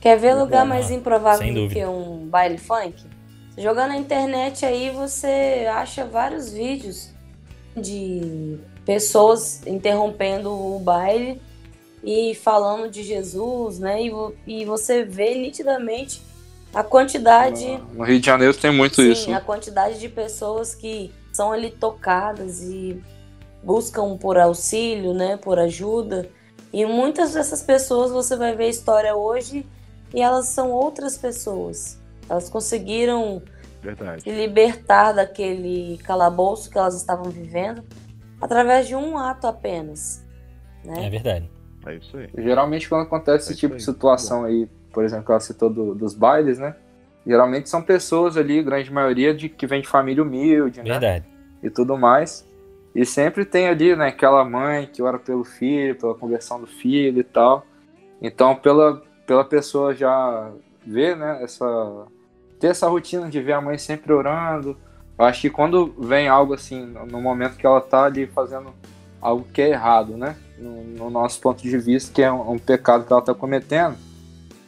Quer 0.00 0.16
ver 0.18 0.34
lugar 0.34 0.64
mais 0.64 0.90
improvável 0.90 1.52
do 1.52 1.68
que 1.68 1.84
um 1.84 2.28
baile 2.28 2.58
funk? 2.58 3.04
Jogando 3.58 3.88
na 3.88 3.96
internet 3.96 4.64
aí, 4.64 4.90
você 4.90 5.66
acha 5.68 6.04
vários 6.04 6.52
vídeos 6.52 7.15
de 7.76 8.58
pessoas 8.84 9.66
interrompendo 9.66 10.50
o 10.50 10.78
baile 10.78 11.40
e 12.02 12.34
falando 12.34 12.90
de 12.90 13.02
Jesus, 13.02 13.78
né? 13.78 14.02
E, 14.02 14.12
e 14.46 14.64
você 14.64 15.04
vê 15.04 15.34
nitidamente 15.34 16.22
a 16.72 16.82
quantidade. 16.82 17.80
No 17.92 18.04
Rio 18.04 18.20
de 18.20 18.26
Janeiro 18.26 18.54
tem 18.54 18.72
muito 18.72 18.96
sim, 18.96 19.10
isso. 19.10 19.32
A 19.32 19.40
quantidade 19.40 19.98
de 19.98 20.08
pessoas 20.08 20.74
que 20.74 21.12
são 21.32 21.52
ali 21.52 21.70
tocadas 21.70 22.62
e 22.62 23.02
buscam 23.62 24.16
por 24.16 24.38
auxílio, 24.38 25.12
né? 25.12 25.36
Por 25.36 25.58
ajuda. 25.58 26.28
E 26.72 26.84
muitas 26.84 27.32
dessas 27.32 27.62
pessoas 27.62 28.10
você 28.10 28.36
vai 28.36 28.54
ver 28.54 28.64
a 28.64 28.68
história 28.68 29.16
hoje 29.16 29.66
e 30.14 30.20
elas 30.20 30.46
são 30.46 30.70
outras 30.70 31.16
pessoas. 31.16 31.98
Elas 32.28 32.48
conseguiram 32.48 33.42
Verdade. 33.86 34.22
se 34.22 34.30
libertar 34.30 35.12
daquele 35.12 35.98
calabouço 35.98 36.70
que 36.70 36.76
elas 36.78 36.94
estavam 36.96 37.30
vivendo 37.30 37.82
através 38.40 38.86
de 38.86 38.94
um 38.94 39.16
ato 39.18 39.46
apenas. 39.46 40.24
Né? 40.84 41.06
É 41.06 41.10
verdade. 41.10 41.50
É 41.86 41.94
isso 41.94 42.16
aí. 42.16 42.28
Geralmente 42.36 42.88
quando 42.88 43.02
acontece 43.02 43.48
É 43.48 43.52
esse 43.52 43.60
tipo 43.60 43.76
isso 43.76 43.84
de 43.86 43.90
aí. 43.90 43.94
situação 43.94 44.44
aí, 44.44 44.68
por 44.92 45.04
exemplo, 45.04 45.24
que 45.26 45.30
ela 45.32 45.40
citou 45.40 45.70
do- 45.70 45.94
dos 45.94 46.14
bailes, 46.14 46.58
né? 46.58 46.74
Geralmente 47.26 47.68
são 47.68 47.82
pessoas 47.82 48.36
ali, 48.36 48.62
grande 48.62 48.92
maioria, 48.92 49.34
de 49.34 49.48
que 49.48 49.66
vem 49.66 49.80
de 49.80 49.88
família 49.88 50.22
humilde, 50.22 50.78
né? 50.82 50.90
Verdade. 50.90 51.24
E 51.62 51.68
tudo 51.70 51.96
mais. 51.96 52.46
E 52.94 53.04
sempre 53.04 53.44
tem 53.44 53.66
ali, 53.68 53.94
né, 53.96 54.08
aquela 54.08 54.44
mãe 54.44 54.86
que 54.86 55.02
ora 55.02 55.18
pelo 55.18 55.44
filho, 55.44 55.96
pela 55.96 56.14
conversão 56.14 56.60
do 56.60 56.66
filho 56.66 57.20
e 57.20 57.24
tal. 57.24 57.66
Então, 58.22 58.54
pela, 58.56 59.02
pela 59.26 59.44
pessoa 59.44 59.94
já 59.94 60.50
ver, 60.86 61.16
né, 61.16 61.40
essa... 61.42 62.06
Ter 62.58 62.68
essa 62.68 62.88
rotina 62.88 63.28
de 63.28 63.40
ver 63.40 63.52
a 63.52 63.60
mãe 63.60 63.78
sempre 63.78 64.12
orando. 64.12 64.76
Eu 65.18 65.24
acho 65.24 65.40
que 65.40 65.50
quando 65.50 65.94
vem 65.98 66.28
algo 66.28 66.54
assim, 66.54 66.84
no 67.10 67.20
momento 67.20 67.56
que 67.56 67.66
ela 67.66 67.80
tá 67.80 68.04
ali 68.04 68.26
fazendo 68.26 68.72
algo 69.20 69.46
que 69.52 69.62
é 69.62 69.70
errado, 69.70 70.16
né? 70.16 70.36
No, 70.58 70.82
no 70.84 71.10
nosso 71.10 71.40
ponto 71.40 71.62
de 71.62 71.76
vista, 71.78 72.12
que 72.12 72.22
é 72.22 72.30
um, 72.32 72.52
um 72.52 72.58
pecado 72.58 73.04
que 73.04 73.12
ela 73.12 73.22
tá 73.22 73.34
cometendo. 73.34 73.96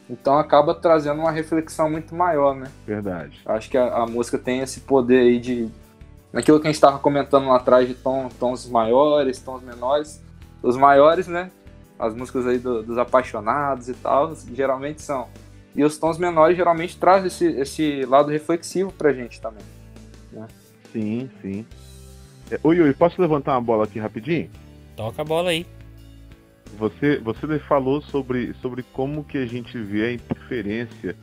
Então 0.09 0.37
acaba 0.39 0.73
trazendo 0.73 1.21
uma 1.21 1.31
reflexão 1.31 1.89
muito 1.89 2.15
maior, 2.15 2.55
né? 2.55 2.67
Verdade. 2.85 3.39
Acho 3.45 3.69
que 3.69 3.77
a, 3.77 3.93
a 3.95 4.05
música 4.07 4.37
tem 4.37 4.59
esse 4.61 4.81
poder 4.81 5.19
aí 5.21 5.39
de. 5.39 5.69
Naquilo 6.33 6.59
que 6.59 6.67
a 6.67 6.69
gente 6.69 6.75
estava 6.75 6.99
comentando 6.99 7.47
lá 7.47 7.57
atrás 7.57 7.87
de 7.87 7.93
tom, 7.95 8.27
tons 8.39 8.67
maiores, 8.67 9.39
tons 9.39 9.61
menores. 9.63 10.21
Os 10.61 10.75
maiores, 10.77 11.27
né? 11.27 11.51
As 11.97 12.13
músicas 12.15 12.47
aí 12.47 12.57
do- 12.57 12.81
dos 12.83 12.97
apaixonados 12.97 13.87
e 13.89 13.93
tal, 13.93 14.33
geralmente 14.53 15.01
são. 15.01 15.27
E 15.75 15.83
os 15.83 15.97
tons 15.97 16.17
menores 16.17 16.57
geralmente 16.57 16.97
trazem 16.97 17.27
esse, 17.27 17.45
esse 17.45 18.05
lado 18.05 18.29
reflexivo 18.29 18.91
pra 18.91 19.13
gente 19.13 19.39
também. 19.39 19.63
Sim, 20.91 21.29
sim. 21.41 21.65
É, 22.51 22.59
Ô 22.63 22.73
Yuri, 22.73 22.93
posso 22.93 23.21
levantar 23.21 23.53
uma 23.53 23.61
bola 23.61 23.83
aqui 23.83 23.99
rapidinho? 23.99 24.49
Toca 24.95 25.21
a 25.21 25.25
bola 25.25 25.51
aí. 25.51 25.65
Você, 26.77 27.17
você 27.17 27.59
falou 27.59 28.01
sobre, 28.01 28.53
sobre 28.61 28.83
como 28.83 29.23
que 29.23 29.37
a 29.37 29.45
gente 29.45 29.77
vê 29.77 30.05
a 30.05 30.13
interferência 30.13 31.15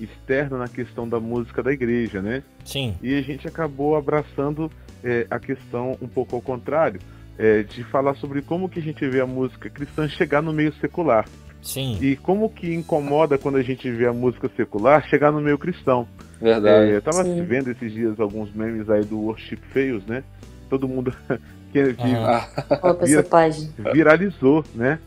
externa 0.00 0.58
na 0.58 0.68
questão 0.68 1.08
da 1.08 1.20
música 1.20 1.62
da 1.62 1.72
igreja, 1.72 2.20
né? 2.20 2.42
Sim. 2.64 2.96
E 3.02 3.14
a 3.14 3.22
gente 3.22 3.46
acabou 3.46 3.96
abraçando 3.96 4.70
é, 5.02 5.26
a 5.30 5.38
questão 5.38 5.96
um 6.00 6.08
pouco 6.08 6.34
ao 6.34 6.42
contrário, 6.42 7.00
é, 7.38 7.62
de 7.62 7.84
falar 7.84 8.14
sobre 8.16 8.42
como 8.42 8.68
que 8.68 8.78
a 8.78 8.82
gente 8.82 9.06
vê 9.08 9.20
a 9.20 9.26
música 9.26 9.70
cristã 9.70 10.08
chegar 10.08 10.42
no 10.42 10.52
meio 10.52 10.72
secular. 10.74 11.26
Sim. 11.64 11.98
E 12.00 12.14
como 12.16 12.50
que 12.50 12.72
incomoda 12.74 13.38
quando 13.38 13.56
a 13.56 13.62
gente 13.62 13.90
vê 13.90 14.06
a 14.06 14.12
música 14.12 14.50
secular 14.54 15.04
chegar 15.08 15.32
no 15.32 15.40
meio 15.40 15.56
cristão. 15.58 16.06
Verdade. 16.40 16.90
É, 16.92 16.96
eu 16.96 17.02
tava 17.02 17.24
Sim. 17.24 17.42
vendo 17.42 17.70
esses 17.70 17.90
dias 17.92 18.20
alguns 18.20 18.52
memes 18.54 18.88
aí 18.90 19.02
do 19.02 19.18
Worship 19.18 19.58
Fails, 19.72 20.04
né? 20.06 20.22
Todo 20.68 20.86
mundo 20.86 21.12
que. 21.72 21.94
Coloca 22.80 23.06
Vira- 23.06 23.22
página. 23.22 23.72
viralizou, 23.92 24.62
né? 24.74 24.98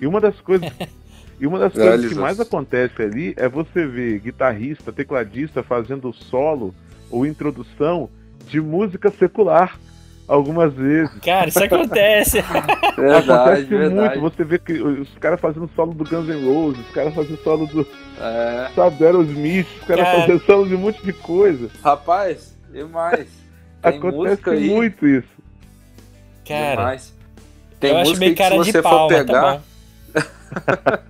E 0.00 0.06
uma 0.06 0.20
das 0.20 0.38
coisas 0.40 0.70
e 1.40 1.46
uma 1.46 1.58
das 1.58 1.72
coisas 1.72 2.12
que 2.12 2.14
mais 2.18 2.38
acontece 2.38 3.02
ali 3.02 3.34
é 3.36 3.48
você 3.48 3.84
ver 3.86 4.20
guitarrista, 4.20 4.92
tecladista 4.92 5.62
fazendo 5.64 6.12
solo 6.12 6.72
ou 7.10 7.26
introdução 7.26 8.08
de 8.48 8.60
música 8.60 9.10
secular 9.10 9.78
algumas 10.28 10.72
vezes. 10.72 11.10
Cara, 11.24 11.48
isso 11.48 11.62
acontece. 11.62 12.40
Verdade, 12.96 13.30
Acontece 13.32 13.64
verdade. 13.64 14.18
muito, 14.18 14.36
você 14.36 14.44
vê 14.44 14.58
que 14.58 14.72
os 14.74 15.08
caras 15.18 15.40
fazendo 15.40 15.68
solo 15.74 15.92
do 15.92 16.04
Guns 16.04 16.28
N' 16.28 16.44
Roses, 16.46 16.86
os 16.86 16.92
caras 16.94 17.14
fazendo 17.14 17.38
solo 17.42 17.66
do, 17.66 17.86
É. 18.20 18.70
sabe, 18.74 18.96
do 18.96 19.04
Aerosmith, 19.04 19.66
os 19.80 19.86
caras 19.86 20.04
Cara. 20.04 20.20
fazendo 20.20 20.40
solo 20.44 20.68
de 20.68 20.74
um 20.74 20.78
monte 20.78 21.02
de 21.04 21.12
coisa. 21.12 21.68
Rapaz, 21.82 22.54
demais. 22.72 23.26
Tem 23.82 23.98
Acontece 23.98 24.16
música 24.16 24.50
aí. 24.52 24.70
muito 24.70 25.06
isso. 25.06 25.28
Cara, 26.46 26.76
demais. 26.76 27.14
Tem 27.80 27.90
eu 27.90 27.96
acho 27.98 28.10
música 28.10 28.20
meio 28.20 28.32
que 28.36 28.42
cara 28.42 28.54
se 28.56 28.62
de 28.64 28.72
você 28.72 28.82
pau, 28.82 29.08
for 29.08 29.12
mas 29.16 29.26
pegar. 29.26 29.60
tá. 29.60 29.60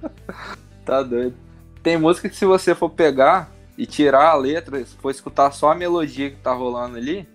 Tá 0.85 1.03
doido. 1.03 1.35
Tem 1.83 1.97
música 1.97 2.29
que 2.29 2.37
se 2.37 2.45
você 2.45 2.75
for 2.75 2.91
pegar 2.91 3.51
e 3.77 3.87
tirar 3.87 4.29
a 4.31 4.35
letra, 4.35 4.79
se 4.85 4.95
for 4.97 5.11
escutar 5.11 5.51
só 5.51 5.71
a 5.71 5.75
melodia 5.75 6.31
que 6.31 6.37
tá 6.37 6.53
rolando 6.53 6.97
ali, 6.97 7.27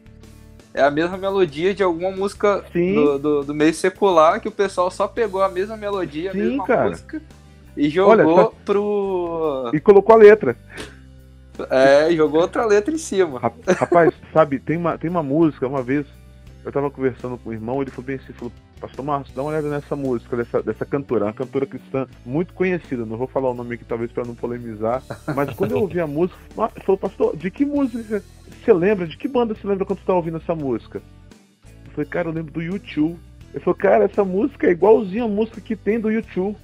é 0.73 0.81
a 0.81 0.91
mesma 0.91 1.17
melodia 1.17 1.73
de 1.73 1.81
alguma 1.83 2.11
música 2.11 2.63
do, 2.73 3.17
do, 3.19 3.43
do 3.45 3.53
meio 3.53 3.73
secular 3.73 4.39
que 4.39 4.47
o 4.47 4.51
pessoal 4.51 4.89
só 4.91 5.07
pegou 5.07 5.41
a 5.41 5.49
mesma 5.49 5.75
melodia, 5.75 6.29
a 6.29 6.33
Sim, 6.33 6.39
mesma 6.39 6.65
cara. 6.65 6.89
música 6.89 7.21
e 7.77 7.89
jogou 7.89 8.11
Olha, 8.11 8.23
só- 8.25 8.53
pro. 8.65 9.71
E 9.73 9.79
colocou 9.79 10.13
a 10.15 10.17
letra. 10.17 10.55
É, 11.69 12.11
jogou 12.15 12.41
outra 12.41 12.65
letra 12.65 12.93
em 12.93 12.97
cima. 12.97 13.39
Rap- 13.39 13.67
Rapaz, 13.67 14.13
sabe, 14.33 14.59
tem 14.59 14.77
uma, 14.77 14.97
tem 14.97 15.09
uma 15.09 15.21
música, 15.23 15.67
uma 15.67 15.83
vez, 15.83 16.05
eu 16.63 16.71
tava 16.71 16.89
conversando 16.89 17.37
com 17.37 17.49
o 17.49 17.53
irmão, 17.53 17.81
ele 17.81 17.91
falou 17.91 18.05
bem 18.05 18.15
assim, 18.15 18.31
falou, 18.33 18.51
Pastor 18.79 19.03
Márcio, 19.03 19.35
dá 19.35 19.41
uma 19.41 19.49
olhada 19.51 19.69
nessa 19.69 19.95
música, 19.95 20.37
dessa, 20.37 20.61
dessa 20.63 20.85
cantora, 20.85 21.25
uma 21.25 21.33
cantora 21.33 21.65
cristã 21.65 22.07
muito 22.25 22.53
conhecida, 22.53 23.05
não 23.05 23.17
vou 23.17 23.27
falar 23.27 23.49
o 23.49 23.53
nome 23.53 23.75
aqui 23.75 23.83
talvez 23.83 24.11
pra 24.11 24.23
não 24.23 24.33
polemizar, 24.35 25.03
mas 25.35 25.49
quando 25.53 25.71
eu 25.71 25.79
ouvi 25.81 25.99
a 25.99 26.07
música, 26.07 26.37
falou, 26.85 26.97
pastor, 26.97 27.35
de 27.35 27.51
que 27.51 27.65
música 27.65 28.23
você 28.63 28.73
lembra, 28.73 29.05
de 29.07 29.17
que 29.17 29.27
banda 29.27 29.53
você 29.53 29.67
lembra 29.67 29.85
quando 29.85 29.99
você 29.99 30.05
tá 30.05 30.13
ouvindo 30.13 30.37
essa 30.37 30.55
música? 30.55 31.01
Eu 31.85 31.91
falei, 31.91 32.09
cara, 32.09 32.29
eu 32.29 32.33
lembro 32.33 32.51
do 32.53 32.61
YouTube. 32.61 33.17
Ele 33.53 33.63
falou, 33.63 33.75
cara, 33.77 34.05
essa 34.05 34.23
música 34.23 34.67
é 34.67 34.71
igualzinha 34.71 35.23
a 35.23 35.27
música 35.27 35.59
que 35.59 35.75
tem 35.75 35.99
do 35.99 36.11
YouTube. 36.11 36.55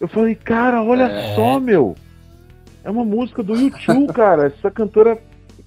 Eu 0.00 0.08
falei, 0.08 0.34
cara, 0.34 0.82
olha 0.82 1.04
É. 1.04 1.34
só, 1.34 1.60
meu. 1.60 1.94
É 2.82 2.90
uma 2.90 3.04
música 3.04 3.42
do 3.42 3.54
YouTube, 3.54 4.10
cara. 4.14 4.46
Essa 4.46 4.70
cantora 4.70 5.18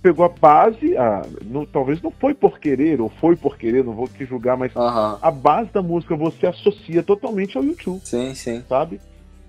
pegou 0.03 0.25
a 0.25 0.29
base, 0.29 0.95
a, 0.97 1.25
não- 1.45 1.65
talvez 1.65 2.01
não 2.01 2.11
foi 2.11 2.33
por 2.35 2.59
querer, 2.59 2.99
ou 3.01 3.09
foi 3.21 3.35
por 3.37 3.57
querer, 3.57 3.83
não 3.85 3.93
vou 3.93 4.07
te 4.07 4.25
julgar, 4.25 4.57
mas 4.57 4.75
Aham. 4.75 5.17
a 5.21 5.31
base 5.31 5.69
da 5.71 5.81
música 5.81 6.13
você 6.15 6.45
associa 6.45 7.01
totalmente 7.01 7.57
ao 7.57 7.63
YouTube, 7.63 8.01
Sim, 8.03 8.35
sim. 8.35 8.61
sabe? 8.67 8.99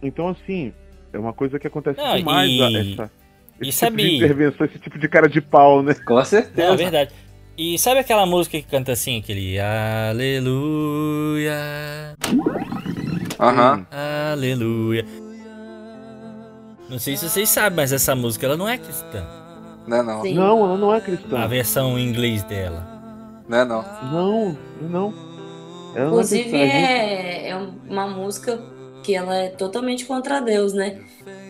Então, 0.01 0.29
assim, 0.29 0.73
é 1.13 1.19
uma 1.19 1.33
coisa 1.33 1.59
que 1.59 1.67
acontece 1.67 2.01
Não, 2.01 2.17
demais, 2.17 2.49
e- 2.51 2.63
a- 2.63 2.67
essa, 2.71 3.11
e 3.61 3.69
esse 3.69 3.81
tipo 3.85 3.97
de 3.97 4.03
sabe- 4.03 4.17
intervenção, 4.17 4.65
esse 4.67 4.79
tipo 4.79 4.97
de 4.99 5.09
cara 5.09 5.29
de 5.29 5.41
pau, 5.41 5.83
né? 5.83 5.93
Com 6.07 6.25
certeza. 6.25 6.69
Não, 6.69 6.75
é 6.75 6.77
verdade. 6.77 7.11
E 7.59 7.79
sabe 7.79 7.99
aquela 8.01 8.25
música 8.25 8.57
que 8.61 8.67
canta 8.67 8.93
assim, 8.93 9.19
aquele 9.19 9.59
Aleluia, 9.61 11.55
Aham. 13.41 13.87
Aleluia. 14.33 15.05
Não 16.89 16.99
sei 16.99 17.17
se 17.17 17.29
vocês 17.29 17.49
sabem, 17.49 17.77
mas 17.77 17.93
essa 17.93 18.15
música 18.15 18.47
ela 18.47 18.57
não 18.57 18.69
é 18.69 18.77
cristã. 18.79 19.25
Não 19.87 19.97
é 19.99 20.03
não. 20.03 20.23
Sim. 20.23 20.35
Não, 20.35 20.65
ela 20.65 20.77
não 20.79 20.95
é 20.95 20.99
A 20.99 21.01
cristã. 21.01 21.47
versão 21.49 21.99
em 21.99 22.09
inglês 22.09 22.43
dela. 22.45 22.87
Não 23.49 23.59
é 23.59 23.65
não. 23.65 23.85
Não, 24.11 24.59
não. 24.81 25.15
Ela 25.95 25.95
não 25.95 26.03
é 26.03 26.07
Inclusive 26.09 26.43
cristã, 26.51 26.59
é, 26.59 27.49
é 27.51 27.57
uma 27.89 28.07
música 28.09 28.59
que 29.03 29.15
ela 29.15 29.35
é 29.37 29.49
totalmente 29.51 30.07
contra 30.07 30.41
Deus, 30.41 30.73
né? 30.73 30.99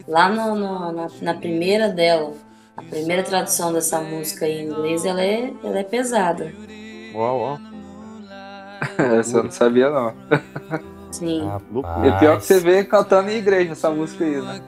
Lá 0.08 0.28
no, 0.28 0.54
no- 0.56 0.92
na, 0.92 1.06
na 1.22 1.34
primeira 1.34 1.88
dela, 1.88 2.32
a 2.76 2.82
primeira 2.82 3.22
tradução 3.22 3.72
dessa 3.72 4.00
música 4.00 4.46
em 4.48 4.66
inglês, 4.66 5.04
ela 5.04 5.22
é, 5.22 5.52
ela 5.62 5.78
é 5.78 5.84
pesada. 5.84 6.52
Uau, 7.14 7.38
uau. 7.40 7.58
Essa 9.18 9.38
eu 9.38 9.44
não 9.44 9.50
sabia 9.50 9.88
não. 9.88 10.12
Sim. 11.15 11.48
E 12.04 12.19
pior 12.19 12.38
que 12.38 12.44
você 12.44 12.58
vê 12.58 12.83
cantando 12.83 13.31
em 13.31 13.37
igreja 13.37 13.71
essa 13.71 13.88
música 13.88 14.25
aí, 14.25 14.42
né? 14.42 14.60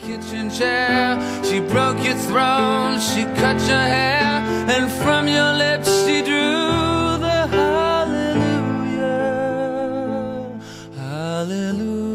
She 1.43 1.61
broke 1.61 2.07
your 2.07 2.17
throne, 2.17 3.01
she 3.01 3.25
cut 3.35 3.61
your 3.69 3.81
hair, 3.81 4.45
and 4.71 4.89
from 5.03 5.27
your 5.27 5.53
lips 5.55 5.89
she 6.05 6.23
drew 6.23 7.19
the 7.19 7.49
hallelujah. 7.51 8.47
Hallelujah. 10.97 12.07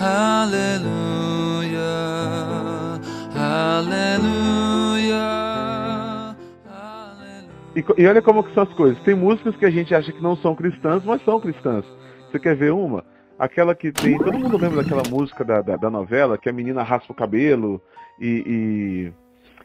Hallelujah. 0.00 0.96
Hallelujah. 3.36 4.26
Hallelujah. 6.66 7.46
E, 7.76 7.84
e 7.98 8.06
olha 8.08 8.20
como 8.20 8.42
que 8.42 8.52
são 8.52 8.64
as 8.64 8.72
coisas. 8.72 8.98
Tem 9.04 9.14
músicas 9.14 9.54
que 9.54 9.64
a 9.64 9.70
gente 9.70 9.94
acha 9.94 10.10
que 10.10 10.20
não 10.20 10.36
são 10.36 10.56
cristãs, 10.56 11.04
mas 11.04 11.24
são 11.24 11.38
cristãs. 11.38 11.84
Você 12.36 12.40
quer 12.40 12.54
ver 12.54 12.72
uma? 12.72 13.02
Aquela 13.38 13.74
que 13.74 13.90
tem. 13.90 14.18
Todo 14.18 14.38
mundo 14.38 14.58
lembra 14.58 14.82
daquela 14.82 15.02
música 15.08 15.42
da, 15.42 15.62
da, 15.62 15.76
da 15.76 15.90
novela, 15.90 16.36
que 16.36 16.48
a 16.48 16.52
menina 16.52 16.82
raspa 16.82 17.12
o 17.12 17.16
cabelo 17.16 17.80
e. 18.20 19.12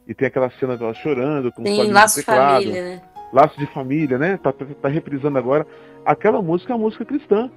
e... 0.08 0.12
e 0.12 0.14
tem 0.14 0.28
aquela 0.28 0.50
cena 0.52 0.78
dela 0.78 0.94
chorando 0.94 1.52
com 1.52 1.62
o 1.62 1.66
Tem 1.66 1.76
solinho 1.76 1.94
laço 1.94 2.20
de 2.20 2.26
família, 2.26 2.84
né? 2.84 3.02
Laço 3.34 3.60
de 3.60 3.66
família, 3.68 4.18
né? 4.18 4.38
Tá, 4.38 4.54
tá, 4.54 4.66
tá 4.82 4.88
reprisando 4.88 5.38
agora. 5.38 5.68
Aquela 6.06 6.42
música 6.42 6.72
é 6.72 6.76
uma 6.76 6.84
música 6.84 7.04
cristã. 7.06 7.50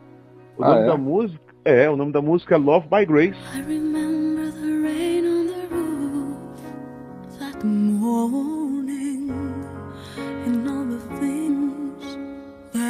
O 0.57 0.65
Ah, 0.65 0.69
nome 0.71 0.83
é? 0.83 0.87
da 0.87 0.97
música. 0.97 1.55
É, 1.65 1.89
o 1.89 1.97
nome 1.97 2.13
da 2.13 2.21
música 2.21 2.57
é 2.57 2.59
Love 2.59 2.89
by 2.89 3.07
Grace. 3.07 3.39
I 3.55 3.63
remember 3.63 4.53
the 4.53 4.83
rain 4.83 5.27
on 5.27 5.47
the 5.47 5.75
roof 5.75 7.39
that 7.39 7.65
morning 7.65 8.54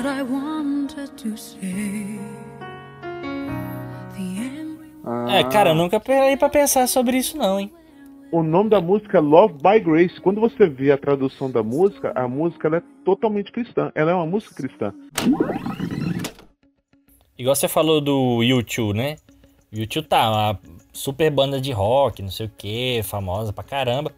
things 0.05 0.13
that 0.13 0.19
I 0.19 0.23
wanted 0.23 1.11
to 1.17 1.37
say. 1.37 2.21
É, 5.29 5.45
cara, 5.45 5.71
eu 5.71 5.75
nunca 5.75 6.01
parei 6.01 6.37
pra 6.37 6.49
pensar 6.49 6.87
sobre 6.87 7.19
isso 7.19 7.37
não, 7.37 7.59
hein? 7.61 7.71
O 8.33 8.43
nome 8.43 8.71
da 8.71 8.81
música 8.81 9.19
é 9.19 9.21
Love 9.21 9.55
by 9.55 9.81
Grace. 9.81 10.21
Quando 10.21 10.41
você 10.41 10.67
vê 10.67 10.91
a 10.91 10.99
tradução 10.99 11.51
da 11.51 11.63
música, 11.63 12.13
a 12.15 12.27
música 12.27 12.69
ela 12.69 12.79
é 12.79 12.83
totalmente 13.05 13.53
cristã. 13.53 13.93
Ela 13.95 14.13
é 14.13 14.15
uma 14.15 14.27
música 14.27 14.55
cristã. 14.55 14.93
Igual 17.37 17.55
você 17.55 17.69
falou 17.69 18.01
do 18.01 18.43
YouTube, 18.43 18.97
né? 18.97 19.17
YouTube 19.73 20.07
tá 20.07 20.31
uma 20.31 20.61
super 20.93 21.31
banda 21.31 21.61
de 21.61 21.73
rock, 21.73 22.23
não 22.23 22.31
sei 22.31 22.47
o 22.47 22.53
que, 22.57 23.03
famosa 23.03 23.53
pra 23.53 23.63
caramba. 23.63 24.13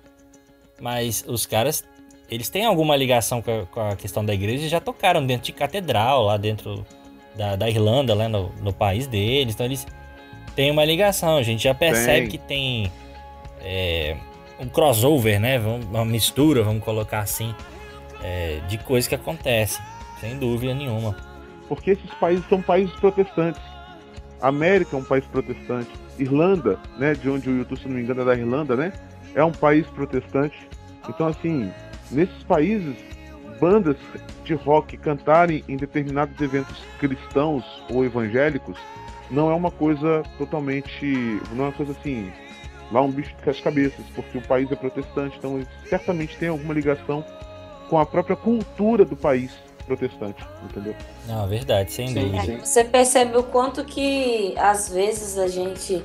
Mas 0.80 1.24
os 1.26 1.46
caras, 1.46 1.84
eles 2.30 2.48
têm 2.48 2.64
alguma 2.64 2.96
ligação 2.96 3.40
com 3.40 3.60
a, 3.60 3.66
com 3.66 3.80
a 3.80 3.96
questão 3.96 4.24
da 4.24 4.34
igreja 4.34 4.66
e 4.66 4.68
já 4.68 4.80
tocaram 4.80 5.24
dentro 5.24 5.46
de 5.46 5.52
catedral, 5.52 6.24
lá 6.24 6.36
dentro 6.36 6.84
da, 7.36 7.54
da 7.54 7.68
Irlanda, 7.68 8.14
lá 8.14 8.28
no, 8.28 8.50
no 8.60 8.72
país 8.72 9.06
deles. 9.06 9.54
Então 9.54 9.66
eles 9.66 9.86
têm 10.54 10.70
uma 10.70 10.84
ligação. 10.84 11.36
A 11.36 11.42
gente 11.42 11.62
já 11.62 11.74
percebe 11.74 12.22
Tem. 12.22 12.30
que 12.30 12.38
tem 12.38 12.92
é, 13.60 14.16
um 14.58 14.68
crossover, 14.68 15.38
né? 15.38 15.58
Uma 15.60 16.04
mistura, 16.04 16.62
vamos 16.62 16.82
colocar 16.82 17.20
assim, 17.20 17.54
é, 18.22 18.60
de 18.68 18.78
coisas 18.78 19.06
que 19.06 19.14
acontecem. 19.14 19.82
Sem 20.20 20.38
dúvida 20.38 20.74
nenhuma. 20.74 21.14
Porque 21.68 21.90
esses 21.92 22.10
países 22.14 22.44
são 22.48 22.62
países 22.62 22.94
protestantes. 22.98 23.60
A 24.40 24.48
América 24.48 24.96
é 24.96 24.98
um 24.98 25.04
país 25.04 25.24
protestante. 25.26 25.90
Irlanda, 26.18 26.78
né, 26.98 27.14
de 27.14 27.28
onde 27.28 27.50
o 27.50 27.58
YouTube, 27.58 27.78
se 27.78 27.88
não 27.88 27.96
me 27.96 28.02
engano, 28.02 28.22
é 28.22 28.24
da 28.24 28.34
Irlanda, 28.34 28.74
né? 28.74 28.92
É 29.34 29.44
um 29.44 29.52
país 29.52 29.86
protestante. 29.88 30.56
Então, 31.08 31.26
assim, 31.26 31.70
nesses 32.10 32.42
países, 32.44 32.96
bandas 33.60 33.96
de 34.44 34.54
rock 34.54 34.96
cantarem 34.96 35.64
em 35.68 35.76
determinados 35.76 36.40
eventos 36.40 36.76
cristãos 36.98 37.64
ou 37.90 38.04
evangélicos 38.04 38.78
não 39.30 39.50
é 39.50 39.54
uma 39.54 39.70
coisa 39.70 40.22
totalmente. 40.38 41.04
Não 41.52 41.64
é 41.64 41.68
uma 41.68 41.72
coisa 41.72 41.92
assim. 41.92 42.32
Lá 42.92 43.02
um 43.02 43.10
bicho 43.10 43.34
de 43.34 43.44
sete 43.44 43.62
cabeças, 43.62 44.04
porque 44.14 44.38
o 44.38 44.42
país 44.42 44.70
é 44.70 44.76
protestante, 44.76 45.36
então 45.38 45.60
certamente 45.88 46.36
tem 46.36 46.48
alguma 46.48 46.72
ligação 46.72 47.24
com 47.90 47.98
a 47.98 48.06
própria 48.06 48.36
cultura 48.36 49.04
do 49.04 49.16
país 49.16 49.50
protestante, 49.86 50.44
entendeu? 50.62 50.94
Não, 51.26 51.44
é 51.44 51.48
verdade, 51.48 51.92
sem 51.92 52.08
Sim, 52.08 52.14
dúvida. 52.14 52.42
sim. 52.42 52.58
Você 52.58 52.84
percebe 52.84 53.36
o 53.36 53.42
quanto 53.42 53.84
que 53.84 54.54
às 54.56 54.88
vezes 54.88 55.36
a 55.36 55.48
gente 55.48 56.00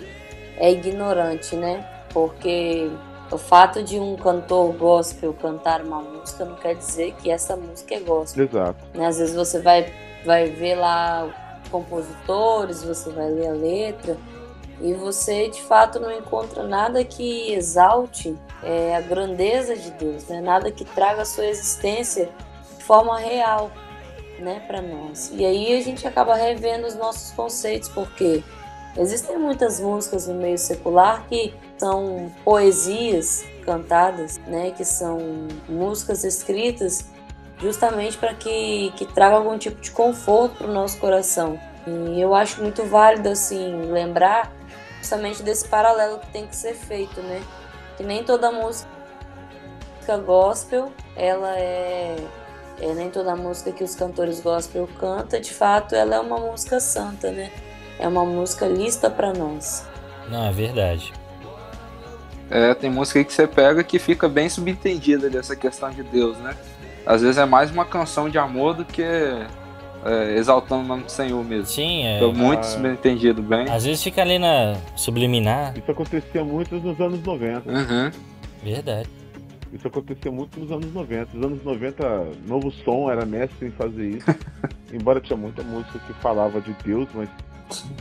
é 0.58 0.72
ignorante, 0.72 1.56
né? 1.56 1.88
Porque 2.12 2.90
o 3.32 3.38
fato 3.38 3.82
de 3.82 3.98
um 3.98 4.16
cantor 4.16 4.74
gospel 4.74 5.34
cantar 5.34 5.82
uma 5.82 6.02
música 6.02 6.44
não 6.44 6.56
quer 6.56 6.76
dizer 6.76 7.14
que 7.22 7.32
essa 7.32 7.56
música 7.56 7.96
é 7.96 8.00
gospel. 8.00 8.46
Exato. 8.46 8.84
né? 8.94 9.08
Às 9.08 9.18
vezes 9.18 9.36
você 9.36 9.60
vai, 9.60 9.92
vai 10.26 10.50
ver 10.50 10.76
lá 10.76 11.30
compositores, 11.72 12.84
você 12.84 13.10
vai 13.10 13.30
ler 13.30 13.48
a 13.48 13.54
letra 13.54 14.18
e 14.82 14.94
você 14.94 15.48
de 15.48 15.62
fato 15.62 16.00
não 16.00 16.12
encontra 16.12 16.64
nada 16.64 17.04
que 17.06 17.54
exalte 17.54 18.36
é, 18.62 18.96
a 18.96 19.02
grandeza 19.02 19.76
de 19.76 19.92
Deus, 19.92 20.28
né? 20.28 20.42
Nada 20.42 20.72
que 20.72 20.84
traga 20.84 21.22
a 21.22 21.26
sua 21.26 21.46
existência 21.46 22.30
de 22.78 22.84
forma 22.84 23.18
real, 23.18 23.72
né, 24.40 24.64
para 24.68 24.82
nós. 24.82 25.32
E 25.34 25.46
aí 25.46 25.78
a 25.78 25.82
gente 25.82 26.06
acaba 26.08 26.36
revendo 26.36 26.88
os 26.88 26.96
nossos 26.96 27.32
conceitos, 27.32 27.88
porque 27.90 28.44
existem 28.98 29.38
muitas 29.38 29.80
músicas 29.80 30.28
no 30.28 30.36
meio 30.36 30.58
secular 30.58 31.26
que 31.28 31.54
são 31.78 32.32
poesias 32.44 33.44
cantadas, 33.66 34.40
né, 34.48 34.72
que 34.72 34.84
são 34.84 35.48
músicas 35.68 36.24
escritas 36.24 37.06
justamente 37.60 38.18
para 38.18 38.34
que, 38.34 38.92
que 38.96 39.06
traga 39.06 39.36
algum 39.36 39.58
tipo 39.58 39.80
de 39.80 39.92
conforto 39.92 40.58
para 40.58 40.68
o 40.68 40.74
nosso 40.74 40.98
coração. 41.00 41.60
E 41.88 42.20
eu 42.20 42.34
acho 42.34 42.62
muito 42.62 42.84
válido 42.84 43.30
assim 43.30 43.92
lembrar 43.92 44.52
justamente 45.00 45.42
desse 45.44 45.68
paralelo 45.68 46.20
que 46.20 46.28
tem 46.32 46.48
que 46.48 46.56
ser 46.56 46.74
feito, 46.74 47.22
né? 47.22 47.42
Que 47.98 48.04
nem 48.04 48.24
toda 48.24 48.52
música 48.52 48.88
gospel, 50.26 50.92
ela 51.16 51.58
é, 51.58 52.16
é 52.80 52.94
nem 52.94 53.10
toda 53.10 53.36
música 53.36 53.72
que 53.72 53.84
os 53.84 53.96
cantores 53.96 54.40
gospel 54.42 54.88
cantam, 55.00 55.40
de 55.40 55.54
fato, 55.54 55.96
ela 55.96 56.16
é 56.16 56.20
uma 56.20 56.38
música 56.38 56.80
santa, 56.80 57.32
né? 57.32 57.52
É 58.00 58.08
uma 58.08 58.26
música 58.26 58.66
lista 58.68 59.10
para 59.10 59.34
nós. 59.34 59.86
Não, 60.30 60.46
é 60.48 60.52
verdade. 60.52 61.14
É, 62.50 62.74
tem 62.74 62.90
música 62.90 63.20
aí 63.20 63.26
que 63.26 63.34
você 63.34 63.48
pega 63.48 63.84
que 63.84 63.98
fica 63.98 64.28
bem 64.28 64.50
subentendida 64.50 65.30
dessa 65.30 65.56
questão 65.56 65.90
de 65.90 66.04
Deus, 66.04 66.38
né? 66.40 66.56
Às 67.06 67.22
vezes 67.22 67.38
é 67.38 67.46
mais 67.46 67.72
uma 67.72 67.86
canção 67.86 68.30
de 68.30 68.38
amor 68.38 68.74
do 68.74 68.84
que 68.86 69.02
é, 69.04 70.36
exaltando 70.36 70.84
o 70.84 70.88
nome 70.88 71.04
do 71.04 71.12
Senhor 71.12 71.44
mesmo. 71.46 71.66
Sim, 71.68 72.06
é. 72.06 72.18
Então, 72.18 72.34
muito 72.34 72.60
Ah. 72.62 72.64
subentendido, 72.64 73.42
bem. 73.42 73.70
Às 73.70 73.86
vezes 73.86 74.04
fica 74.04 74.22
ali 74.22 74.38
na 74.38 74.76
subliminar. 74.96 75.74
Isso 75.78 75.90
acontecia 75.90 76.44
muito 76.44 76.76
nos 76.76 77.00
anos 77.00 77.22
90. 77.24 77.70
Uhum. 77.72 78.12
Verdade. 78.64 79.10
Isso 79.72 79.88
acontecia 79.88 80.30
muito 80.32 80.60
nos 80.60 80.72
anos 80.72 80.94
90. 80.94 81.30
Nos 81.34 81.46
anos 81.46 81.64
90, 81.64 82.04
Novo 82.46 82.72
Som 82.84 83.10
era 83.10 83.26
mestre 83.26 83.68
em 83.68 83.72
fazer 83.72 84.10
isso. 84.10 84.26
Embora 84.92 85.22
tinha 85.22 85.38
muita 85.38 85.64
música 85.64 85.98
que 86.00 86.14
falava 86.16 86.60
de 86.60 86.76
Deus, 86.84 87.08
mas 87.14 87.30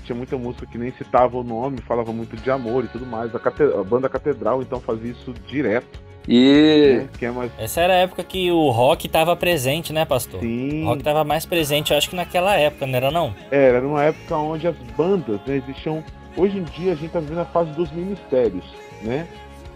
tinha 0.05 0.17
muita 0.17 0.37
música 0.37 0.67
que 0.67 0.77
nem 0.79 0.91
citava 0.93 1.37
o 1.37 1.43
nome, 1.45 1.79
falava 1.83 2.13
muito 2.13 2.37
de 2.37 2.51
amor 2.51 2.85
e 2.85 2.89
tudo 2.89 3.07
mais. 3.07 3.35
A, 3.35 3.39
cate- 3.39 3.63
a 3.63 3.83
banda 3.85 4.09
Catedral 4.09 4.63
então 4.63 4.81
fazia 4.81 5.11
isso 5.11 5.33
direto, 5.47 6.01
E 6.29 6.99
né? 7.03 7.09
Que 7.19 7.27
é 7.27 7.31
mais 7.31 7.51
Essa 7.59 7.81
era 7.81 7.93
a 7.95 7.97
época 7.97 8.23
que 8.25 8.51
o 8.51 8.71
rock 8.71 9.09
tava 9.09 9.35
presente, 9.37 9.93
né, 9.93 10.05
pastor? 10.05 10.41
O 10.41 10.43
sim. 10.43 10.85
rock 10.85 11.03
tava 11.03 11.25
mais 11.25 11.47
presente, 11.47 11.91
eu 11.93 11.99
acho 11.99 12.09
que 12.11 12.17
naquela 12.17 12.57
época, 12.57 12.87
não 12.87 12.95
era 12.97 13.11
não? 13.11 13.35
Era, 13.51 13.79
era 13.79 13.87
uma 13.87 14.03
época 14.05 14.37
onde 14.37 14.67
as 14.67 14.77
bandas, 14.97 15.41
né, 15.47 15.57
existiam. 15.57 16.03
Hoje 16.37 16.59
em 16.59 16.65
dia 16.65 16.93
a 16.93 16.95
gente 16.95 17.11
tá 17.11 17.21
vivendo 17.21 17.41
a 17.41 17.45
fase 17.47 17.71
dos 17.73 17.91
ministérios, 17.91 18.65
né? 19.03 19.27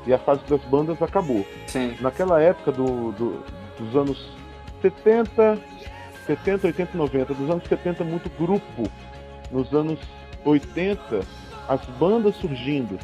E 0.06 0.12
a 0.12 0.18
fase 0.18 0.42
das 0.48 0.60
bandas 0.64 1.00
acabou. 1.00 1.44
sim, 1.66 1.96
naquela 2.00 2.40
época 2.40 2.70
do, 2.72 3.12
do- 3.12 3.42
dos 3.78 3.96
anos 3.96 4.28
70, 4.82 5.58
70, 6.26 6.66
80, 6.68 6.96
90, 6.96 7.34
dos 7.34 7.50
anos 7.50 7.64
70 7.68 8.04
muito 8.04 8.30
grupo, 8.38 8.84
nos 9.50 9.72
anos 9.72 9.98
80 10.44 11.20
as 11.68 11.80
bandas 11.98 12.34
surgindo 12.36 12.98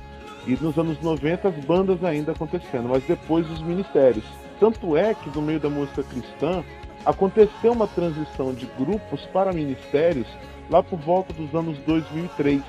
e 0.46 0.52
nos 0.60 0.76
anos 0.78 1.00
90 1.00 1.48
as 1.48 1.54
bandas 1.64 2.02
ainda 2.04 2.32
acontecendo, 2.32 2.88
mas 2.88 3.02
depois 3.04 3.48
os 3.50 3.60
ministérios. 3.62 4.24
Tanto 4.58 4.96
é 4.96 5.14
que 5.14 5.30
no 5.34 5.40
meio 5.42 5.58
da 5.60 5.70
música 5.70 6.02
cristã 6.02 6.62
aconteceu 7.04 7.72
uma 7.72 7.86
transição 7.86 8.52
de 8.52 8.66
grupos 8.78 9.22
para 9.32 9.52
ministérios 9.52 10.26
lá 10.70 10.82
por 10.82 10.98
volta 10.98 11.32
dos 11.32 11.54
anos 11.54 11.78
2003, 11.86 12.60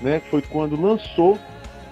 né? 0.00 0.20
Foi 0.30 0.40
quando 0.42 0.80
lançou 0.80 1.38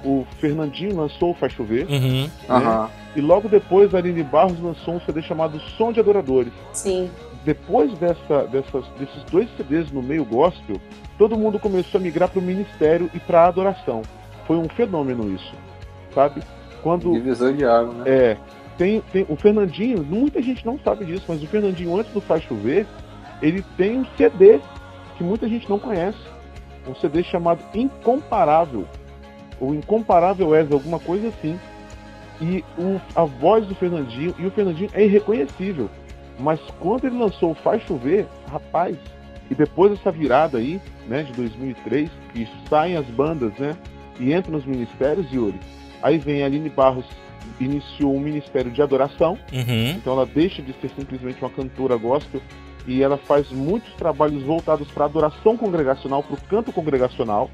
o 0.02 0.26
Fernandinho 0.38 0.96
lançou 0.96 1.30
o 1.30 1.34
Faz 1.34 1.52
Chover, 1.54 1.86
Uhum. 1.90 2.28
aham. 2.48 2.90
e 3.16 3.20
logo 3.22 3.48
depois 3.48 3.94
a 3.94 3.98
Aline 3.98 4.22
Barros 4.22 4.60
lançou 4.60 4.94
um 4.96 5.00
CD 5.00 5.22
chamado 5.22 5.58
Som 5.78 5.92
de 5.92 6.00
Adoradores. 6.00 6.52
Sim, 6.74 7.10
Depois 7.44 7.92
dessa, 7.98 8.44
dessas, 8.46 8.86
desses 8.98 9.22
dois 9.30 9.48
CDs 9.56 9.90
no 9.92 10.02
meio 10.02 10.24
gospel, 10.24 10.76
todo 11.18 11.36
mundo 11.36 11.58
começou 11.58 12.00
a 12.00 12.02
migrar 12.02 12.28
para 12.28 12.38
o 12.38 12.42
ministério 12.42 13.10
e 13.14 13.20
para 13.20 13.42
a 13.42 13.48
adoração. 13.48 14.02
Foi 14.46 14.56
um 14.56 14.68
fenômeno 14.68 15.30
isso, 15.34 15.54
sabe? 16.14 16.42
Quando 16.82 17.12
Divisor 17.12 17.52
de 17.52 17.64
água, 17.64 17.92
né? 17.94 18.04
é, 18.06 18.36
tem, 18.78 19.00
tem 19.12 19.26
o 19.28 19.36
Fernandinho, 19.36 20.02
muita 20.02 20.40
gente 20.42 20.64
não 20.64 20.78
sabe 20.78 21.04
disso, 21.04 21.24
mas 21.28 21.42
o 21.42 21.46
Fernandinho 21.46 21.96
antes 21.98 22.12
do 22.12 22.20
Faz 22.20 22.42
Chover, 22.44 22.86
ele 23.42 23.64
tem 23.76 23.98
um 24.00 24.06
CD 24.16 24.60
que 25.16 25.24
muita 25.24 25.48
gente 25.48 25.68
não 25.68 25.78
conhece, 25.78 26.18
um 26.88 26.94
CD 26.94 27.22
chamado 27.22 27.60
Incomparável, 27.74 28.86
ou 29.60 29.74
Incomparável 29.74 30.54
És, 30.54 30.70
alguma 30.72 30.98
coisa 30.98 31.28
assim. 31.28 31.58
E 32.40 32.64
o- 32.78 33.00
a 33.14 33.24
voz 33.24 33.66
do 33.66 33.74
Fernandinho, 33.74 34.34
e 34.38 34.46
o 34.46 34.50
Fernandinho 34.50 34.90
é 34.92 35.04
irreconhecível. 35.04 35.88
Mas 36.38 36.60
quando 36.80 37.06
ele 37.06 37.16
lançou 37.18 37.52
o 37.52 37.54
Faz 37.54 37.82
Chover, 37.84 38.26
rapaz, 38.50 38.96
e 39.50 39.54
depois 39.54 39.90
dessa 39.92 40.10
virada 40.10 40.58
aí, 40.58 40.80
né, 41.06 41.22
de 41.22 41.32
2003, 41.32 42.10
que 42.32 42.48
saem 42.68 42.96
as 42.96 43.06
bandas, 43.06 43.52
né, 43.58 43.76
e 44.18 44.32
entram 44.32 44.52
nos 44.52 44.64
ministérios, 44.64 45.30
Yuri, 45.32 45.58
aí 46.02 46.18
vem 46.18 46.42
a 46.42 46.46
Aline 46.46 46.68
Barros, 46.70 47.04
iniciou 47.60 48.14
um 48.16 48.20
ministério 48.20 48.70
de 48.70 48.80
adoração, 48.82 49.38
Uhum. 49.52 49.90
então 49.96 50.14
ela 50.14 50.26
deixa 50.26 50.60
de 50.62 50.72
ser 50.80 50.90
simplesmente 50.98 51.40
uma 51.42 51.50
cantora 51.50 51.96
gospel 51.96 52.40
e 52.86 53.02
ela 53.02 53.16
faz 53.16 53.50
muitos 53.50 53.92
trabalhos 53.94 54.42
voltados 54.42 54.90
para 54.90 55.04
adoração 55.04 55.56
congregacional, 55.56 56.22
para 56.22 56.34
o 56.34 56.40
canto 56.48 56.72
congregacional, 56.72 57.50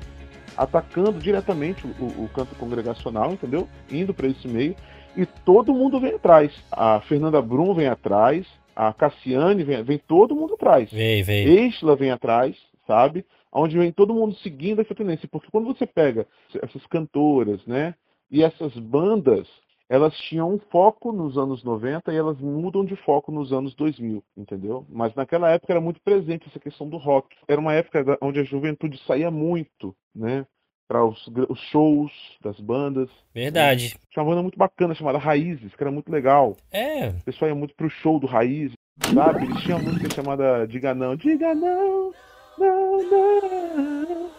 atacando 0.57 1.19
diretamente 1.19 1.87
o, 1.87 1.91
o- 2.05 2.25
o 2.25 2.29
canto 2.35 2.55
congregacional, 2.57 3.33
entendeu? 3.33 3.69
Indo 3.91 4.13
para 4.15 4.27
esse 4.29 4.47
meio 4.49 4.75
e 5.17 5.25
todo 5.27 5.73
mundo 5.75 6.01
vem 6.01 6.15
atrás. 6.15 6.53
A 6.71 7.01
Fernanda 7.01 7.41
Brum 7.41 7.75
vem 7.75 7.87
atrás, 7.89 8.47
a 8.81 8.95
Cassiane 8.95 9.63
vem, 9.63 9.83
vem 9.83 9.99
todo 9.99 10.35
mundo 10.35 10.55
atrás. 10.55 10.91
Veio, 10.91 11.23
veio. 11.23 11.67
Estla 11.67 11.95
vem 11.95 12.11
atrás, 12.11 12.57
sabe? 12.87 13.27
Onde 13.53 13.77
vem 13.77 13.93
todo 13.93 14.15
mundo 14.15 14.35
seguindo 14.37 14.81
essa 14.81 14.95
tendência. 14.95 15.29
Porque 15.31 15.51
quando 15.51 15.67
você 15.67 15.87
pega 15.87 16.27
essas 16.63 16.87
cantoras, 16.87 17.65
né? 17.67 17.95
E 18.31 18.43
essas 18.43 18.75
bandas, 18.79 19.47
elas 19.87 20.17
tinham 20.17 20.55
um 20.55 20.59
foco 20.71 21.13
nos 21.13 21.37
anos 21.37 21.63
90 21.63 22.11
e 22.11 22.17
elas 22.17 22.41
mudam 22.41 22.83
de 22.83 22.97
foco 22.97 23.31
nos 23.31 23.53
anos 23.53 23.75
2000, 23.75 24.25
entendeu? 24.35 24.87
Mas 24.89 25.15
naquela 25.15 25.51
época 25.51 25.75
era 25.75 25.81
muito 25.81 26.01
presente 26.01 26.49
essa 26.49 26.59
questão 26.59 26.89
do 26.89 26.97
rock. 26.97 27.37
Era 27.47 27.61
uma 27.61 27.75
época 27.75 28.17
onde 28.23 28.41
a 28.41 28.45
juventude 28.45 28.99
saía 29.07 29.31
muito, 29.31 29.95
né? 30.15 30.47
Para 30.91 31.05
os, 31.05 31.25
os 31.49 31.61
shows 31.71 32.11
das 32.43 32.59
bandas. 32.59 33.09
Verdade. 33.33 33.95
Tinha 34.11 34.25
uma 34.25 34.31
banda 34.31 34.43
muito 34.43 34.59
bacana 34.59 34.93
chamada 34.93 35.19
Raízes, 35.19 35.73
que 35.77 35.81
era 35.85 35.93
muito 35.93 36.11
legal. 36.11 36.57
É, 36.73 37.11
O 37.11 37.23
pessoal 37.25 37.49
ia 37.49 37.55
muito 37.55 37.77
pro 37.77 37.89
show 37.89 38.19
do 38.19 38.27
Raiz, 38.27 38.73
sabe? 39.15 39.45
Eles 39.45 39.63
tinham 39.63 39.79
uma 39.79 39.93
música 39.93 40.13
chamada 40.13 40.67
Diga 40.67 40.93
Não, 40.93 41.15
Diga 41.15 41.55
Não, 41.55 42.13
Não, 42.59 43.03
Não, 43.09 44.31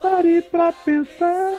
pare 0.00 0.42
pra 0.42 0.72
pensar. 0.72 1.54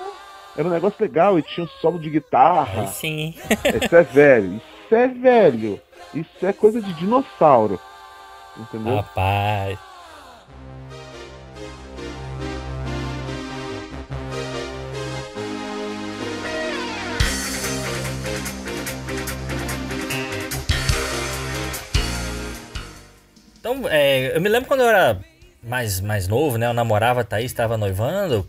Era 0.58 0.68
um 0.68 0.72
negócio 0.72 1.02
legal 1.02 1.40
e 1.40 1.42
tinha 1.42 1.64
um 1.66 1.70
solo 1.80 1.98
de 1.98 2.10
guitarra. 2.10 2.86
sim. 2.88 3.34
Isso 3.82 3.96
é 3.96 4.04
velho, 4.04 4.56
isso 4.58 4.94
é 4.96 5.08
velho. 5.08 5.82
Isso 6.14 6.46
é 6.46 6.52
coisa 6.52 6.82
de 6.82 6.94
dinossauro. 6.96 7.80
Entendeu? 8.58 8.98
Rapaz. 8.98 9.80
Então, 23.64 23.88
é, 23.88 24.36
eu 24.36 24.42
me 24.42 24.50
lembro 24.50 24.68
quando 24.68 24.82
eu 24.82 24.90
era 24.90 25.18
mais, 25.64 26.02
mais 26.02 26.28
novo, 26.28 26.58
né? 26.58 26.68
Eu 26.68 26.74
namorava 26.74 27.22
a 27.22 27.24
Thaís, 27.24 27.46
estava 27.46 27.78
noivando. 27.78 28.46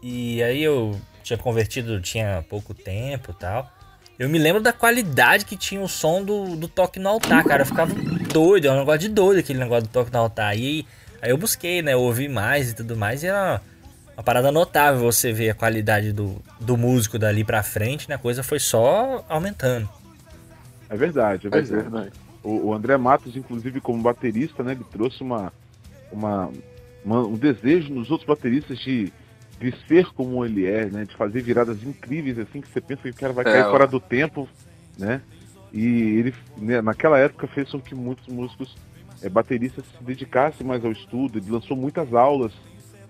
E 0.00 0.40
aí 0.40 0.62
eu 0.62 0.96
tinha 1.24 1.36
convertido, 1.36 2.00
tinha 2.00 2.44
pouco 2.48 2.72
tempo 2.72 3.32
e 3.32 3.34
tal. 3.34 3.68
Eu 4.16 4.28
me 4.28 4.38
lembro 4.38 4.62
da 4.62 4.72
qualidade 4.72 5.46
que 5.46 5.56
tinha 5.56 5.80
o 5.80 5.88
som 5.88 6.22
do, 6.22 6.54
do 6.54 6.68
toque 6.68 7.00
no 7.00 7.08
altar, 7.08 7.42
cara. 7.42 7.62
Eu 7.62 7.66
ficava 7.66 7.92
doido, 8.32 8.68
é 8.68 8.70
um 8.70 8.78
negócio 8.78 9.00
de 9.00 9.08
doido 9.08 9.40
aquele 9.40 9.58
negócio 9.58 9.88
do 9.88 9.90
toque 9.90 10.12
no 10.12 10.20
altar. 10.20 10.56
E 10.56 10.86
aí 11.20 11.30
eu 11.30 11.36
busquei, 11.36 11.82
né? 11.82 11.94
Eu 11.94 12.00
ouvi 12.00 12.28
mais 12.28 12.70
e 12.70 12.74
tudo 12.76 12.96
mais. 12.96 13.24
E 13.24 13.26
era 13.26 13.60
uma 14.16 14.22
parada 14.22 14.52
notável 14.52 15.00
você 15.00 15.32
ver 15.32 15.50
a 15.50 15.54
qualidade 15.54 16.12
do, 16.12 16.40
do 16.60 16.76
músico 16.76 17.18
dali 17.18 17.42
pra 17.42 17.64
frente, 17.64 18.08
né? 18.08 18.14
A 18.14 18.18
coisa 18.18 18.44
foi 18.44 18.60
só 18.60 19.24
aumentando. 19.28 19.88
É 20.88 20.96
verdade, 20.96 21.48
é 21.50 21.58
É 21.58 21.60
verdade. 21.60 22.12
O, 22.42 22.68
o 22.68 22.74
André 22.74 22.96
Matos, 22.96 23.36
inclusive, 23.36 23.80
como 23.80 24.02
baterista, 24.02 24.62
né, 24.62 24.72
ele 24.72 24.84
trouxe 24.90 25.22
uma, 25.22 25.52
uma, 26.10 26.50
uma- 27.04 27.24
um 27.26 27.36
desejo 27.36 27.92
nos 27.92 28.10
outros 28.10 28.26
bateristas 28.26 28.78
de, 28.78 29.12
de 29.60 29.74
ser 29.86 30.06
como 30.12 30.44
ele 30.44 30.66
é, 30.66 30.86
né, 30.86 31.04
de 31.04 31.14
fazer 31.16 31.40
viradas 31.42 31.82
incríveis, 31.84 32.38
assim, 32.38 32.60
que 32.60 32.68
você 32.68 32.80
pensa 32.80 33.02
que 33.02 33.10
o 33.10 33.14
cara 33.14 33.32
vai 33.32 33.44
É, 33.46 33.52
cair 33.52 33.64
ó. 33.66 33.70
fora 33.70 33.86
do 33.86 34.00
tempo, 34.00 34.48
né? 34.98 35.20
E 35.72 35.86
ele, 36.18 36.34
né, 36.56 36.82
naquela 36.82 37.18
época, 37.18 37.46
fez 37.46 37.70
com 37.70 37.80
que 37.80 37.94
muitos 37.94 38.26
músicos 38.26 38.74
eh, 39.22 39.28
bateristas 39.28 39.84
se 39.96 40.04
dedicassem 40.04 40.66
mais 40.66 40.84
ao 40.84 40.92
estudo. 40.92 41.38
Ele 41.38 41.50
lançou 41.50 41.74
muitas 41.76 42.12
aulas 42.12 42.52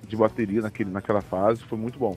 de 0.07 0.15
bateria 0.17 0.61
naquele, 0.63 0.91
naquela 0.91 1.23
fase, 1.23 1.61
foi 1.65 1.77
muito 1.79 1.99
bom. 1.99 2.17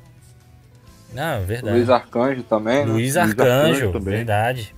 Não, 1.14 1.24
é 1.24 1.40
verdade. 1.46 1.76
Luiz 1.78 1.90
Arcanjo 1.90 2.44
também, 2.44 2.86
né? 2.86 2.92
Luiz 2.92 3.16
Luiz 3.16 3.18
Arcanjo, 3.18 3.42
Arcanjo 3.44 3.92
também. 3.92 4.16
verdade. 4.18 4.76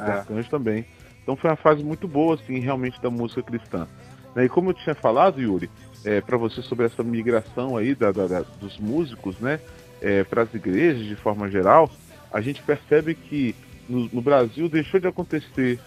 É. 0.00 0.02
Arcanjo 0.10 0.48
também. 0.48 0.84
Então 1.22 1.36
foi 1.36 1.50
uma 1.50 1.56
fase 1.56 1.82
muito 1.84 2.08
boa, 2.08 2.34
assim, 2.34 2.58
realmente 2.58 3.00
da 3.00 3.10
música 3.10 3.42
cristã. 3.42 3.86
Né, 4.34 4.44
E 4.46 4.48
como 4.48 4.70
eu 4.70 4.74
tinha 4.74 4.94
falado, 4.94 5.40
Yuri, 5.40 5.70
para 6.26 6.36
você 6.36 6.60
sobre 6.62 6.86
essa 6.86 7.02
migração 7.02 7.76
aí 7.76 7.94
da, 7.94 8.10
da- 8.10 8.26
da- 8.26 8.44
dos 8.60 8.76
músicos, 8.78 9.38
né, 9.38 9.60
para 10.28 10.42
as 10.42 10.52
igrejas 10.54 11.04
de 11.06 11.14
forma 11.14 11.48
geral, 11.48 11.88
a 12.32 12.40
gente 12.40 12.60
percebe 12.62 13.14
que 13.14 13.54
no, 13.88 14.08
no 14.12 14.20
Brasil 14.20 14.68
deixou 14.68 14.98
de 14.98 15.06
acontecer 15.06 15.78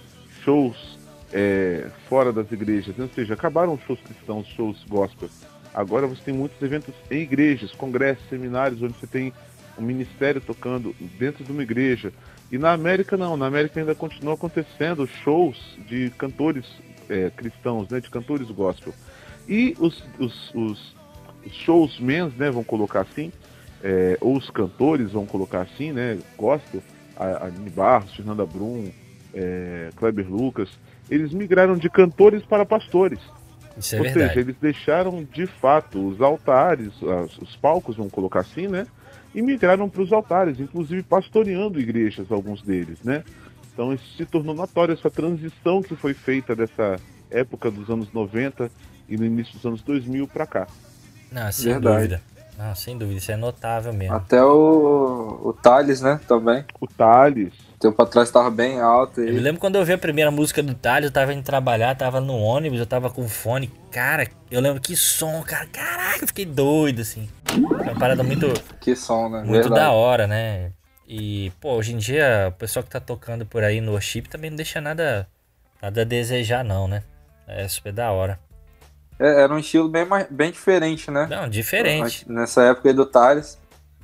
shows 0.43 0.97
é, 1.34 1.89
fora 2.08 2.32
das 2.32 2.49
igrejas, 2.51 2.95
né? 2.95 3.03
ou 3.03 3.10
seja, 3.10 3.34
acabaram 3.34 3.74
os 3.74 3.82
shows 3.82 3.99
cristãos, 3.99 4.47
shows 4.56 4.86
gospel. 4.88 5.28
Agora 5.74 6.08
você 6.08 6.22
tem 6.24 6.34
muitos 6.34 6.62
eventos 6.62 6.93
em 7.12 7.22
igrejas, 7.24 7.72
congressos, 7.74 8.24
seminários, 8.30 8.82
onde 8.82 8.93
você 8.97 9.08
tem 9.08 9.34
um 9.78 9.82
ministério 9.82 10.39
tocando 10.39 10.95
dentro 11.20 11.43
de 11.43 11.51
uma 11.51 11.64
igreja. 11.64 12.14
E 12.56 12.58
na 12.58 12.72
América 12.72 13.18
não, 13.18 13.36
na 13.36 13.47
América 13.47 13.82
ainda 13.82 13.93
continua 13.93 14.36
acontecendo 14.36 15.06
shows 15.06 15.58
de 15.89 16.10
cantores 16.12 16.64
é, 17.10 17.30
cristãos, 17.30 17.89
né, 17.89 17.99
de 17.99 18.10
cantores 18.10 18.49
gospel. 18.49 18.93
E 19.45 19.76
os, 19.78 20.01
os, 20.18 20.56
os, 20.56 20.95
os 21.45 21.53
shows 21.53 21.99
mens, 21.99 22.34
né, 22.36 22.49
vão 22.49 22.64
colocar 22.64 23.01
assim, 23.01 23.30
é, 23.84 24.18
ou 24.22 24.38
os 24.38 24.49
cantores 24.49 25.12
vão 25.12 25.26
colocar 25.26 25.64
assim, 25.64 25.91
né, 25.91 26.18
gospel, 26.38 26.82
Aline 27.18 27.70
Barros, 27.72 28.16
Fernanda 28.16 28.45
Brum, 28.45 28.89
é, 29.34 29.89
Kleber 29.97 30.32
Lucas, 30.32 30.70
eles 31.12 31.34
migraram 31.34 31.76
de 31.76 31.89
cantores 31.89 32.45
para 32.45 32.66
pastores. 32.66 33.20
Isso 33.78 33.95
é 33.95 33.97
Ou 33.99 34.03
verdade. 34.05 34.28
seja, 34.30 34.39
eles 34.41 34.55
deixaram 34.61 35.23
de 35.32 35.45
fato 35.45 36.07
os 36.07 36.21
altares, 36.21 36.91
as- 37.23 37.38
os 37.38 37.55
palcos, 37.57 37.95
vamos 37.97 38.11
colocar 38.13 38.39
assim, 38.41 38.67
né? 38.67 38.88
E 39.34 39.41
migraram 39.41 39.89
para 39.89 40.01
os 40.01 40.13
altares, 40.13 40.59
inclusive 40.59 41.03
pastoreando 41.03 41.80
igrejas, 41.80 42.32
alguns 42.32 42.61
deles, 42.61 42.99
né? 43.03 43.23
Então 43.73 43.93
isso 43.93 44.15
se 44.15 44.26
tornou 44.26 44.55
notório, 44.55 44.93
essa 44.93 45.09
transição 45.09 45.82
que 45.82 45.95
foi 45.95 46.13
feita 46.13 46.55
dessa 46.55 46.95
época 47.30 47.69
dos 47.69 47.89
anos 47.89 48.11
90 48.13 48.71
e 49.09 49.17
no 49.17 49.26
início 49.26 49.53
dos 49.55 49.65
anos 49.65 49.82
2000 49.82 50.26
para 50.28 50.45
cá. 50.47 50.67
Não, 51.32 51.51
sem 51.51 51.73
Verdade. 51.73 51.95
dúvida. 51.97 52.21
Não, 52.57 52.73
sem 52.73 52.97
dúvida, 52.97 53.17
isso 53.17 53.32
é 53.34 53.36
notável 53.36 53.91
mesmo. 53.91 54.15
Até 54.15 54.41
o, 54.41 55.41
o 55.43 55.51
Thales, 55.51 55.99
né? 55.99 56.21
Também. 56.26 56.63
O 56.80 56.88
Thales, 56.88 57.51
Tempo 57.80 58.01
atrás 58.01 58.32
tava 58.32 58.49
bem 58.49 58.80
alto 58.80 59.21
Eu 59.21 59.34
me 59.34 59.39
lembro 59.39 59.59
quando 59.59 59.76
eu 59.76 59.84
vi 59.86 59.93
a 59.93 59.97
primeira 59.97 60.32
música 60.32 60.63
do 60.63 60.73
Thales, 60.73 61.07
eu 61.07 61.13
tava 61.13 61.34
indo 61.34 61.43
trabalhar, 61.43 61.95
tava 61.95 62.21
no 62.21 62.38
ônibus, 62.38 62.80
eu 62.80 62.86
tava 62.86 63.09
com 63.09 63.28
fone. 63.28 63.71
Cara, 63.91 64.28
eu 64.49 64.61
lembro 64.61 64.82
que 64.82 64.95
som, 64.95 65.41
cara. 65.43 65.65
Caraca, 65.67 66.23
eu 66.23 66.28
fiquei 66.28 66.45
doido, 66.45 67.01
assim. 67.01 67.30
Foi 67.47 67.59
uma 67.59 67.99
parada 67.99 68.23
muito, 68.23 68.47
Que 68.80 68.95
som, 68.95 69.30
né? 69.30 69.39
muito 69.39 69.51
Verdade. 69.69 69.76
da 69.76 69.91
hora, 69.91 70.26
né? 70.28 70.71
E, 71.07 71.51
pô, 71.61 71.73
hoje 71.73 71.93
em 71.93 71.97
dia, 71.97 72.47
o 72.49 72.57
pessoal 72.57 72.84
que 72.84 72.89
tá 72.89 72.99
tocando 72.99 73.45
por 73.45 73.63
aí 73.63 73.80
no 73.80 73.91
worship 73.91 74.23
também 74.23 74.49
não 74.49 74.55
deixa 74.57 74.82
nada, 74.82 75.28
nada 75.82 76.01
a 76.01 76.05
desejar, 76.05 76.63
não, 76.63 76.88
né? 76.88 77.03
É 77.47 77.67
super 77.67 77.93
da 77.93 78.11
hora. 78.11 78.39
É, 79.19 79.43
era 79.43 79.53
um 79.53 79.59
estilo 79.59 79.88
bem, 79.88 80.05
bem 80.30 80.51
diferente, 80.51 81.11
né? 81.11 81.28
Não, 81.30 81.47
diferente. 81.47 82.30
Nessa 82.30 82.63
época 82.63 82.89
aí 82.89 82.95
do 82.95 83.05
Thales, 83.05 83.59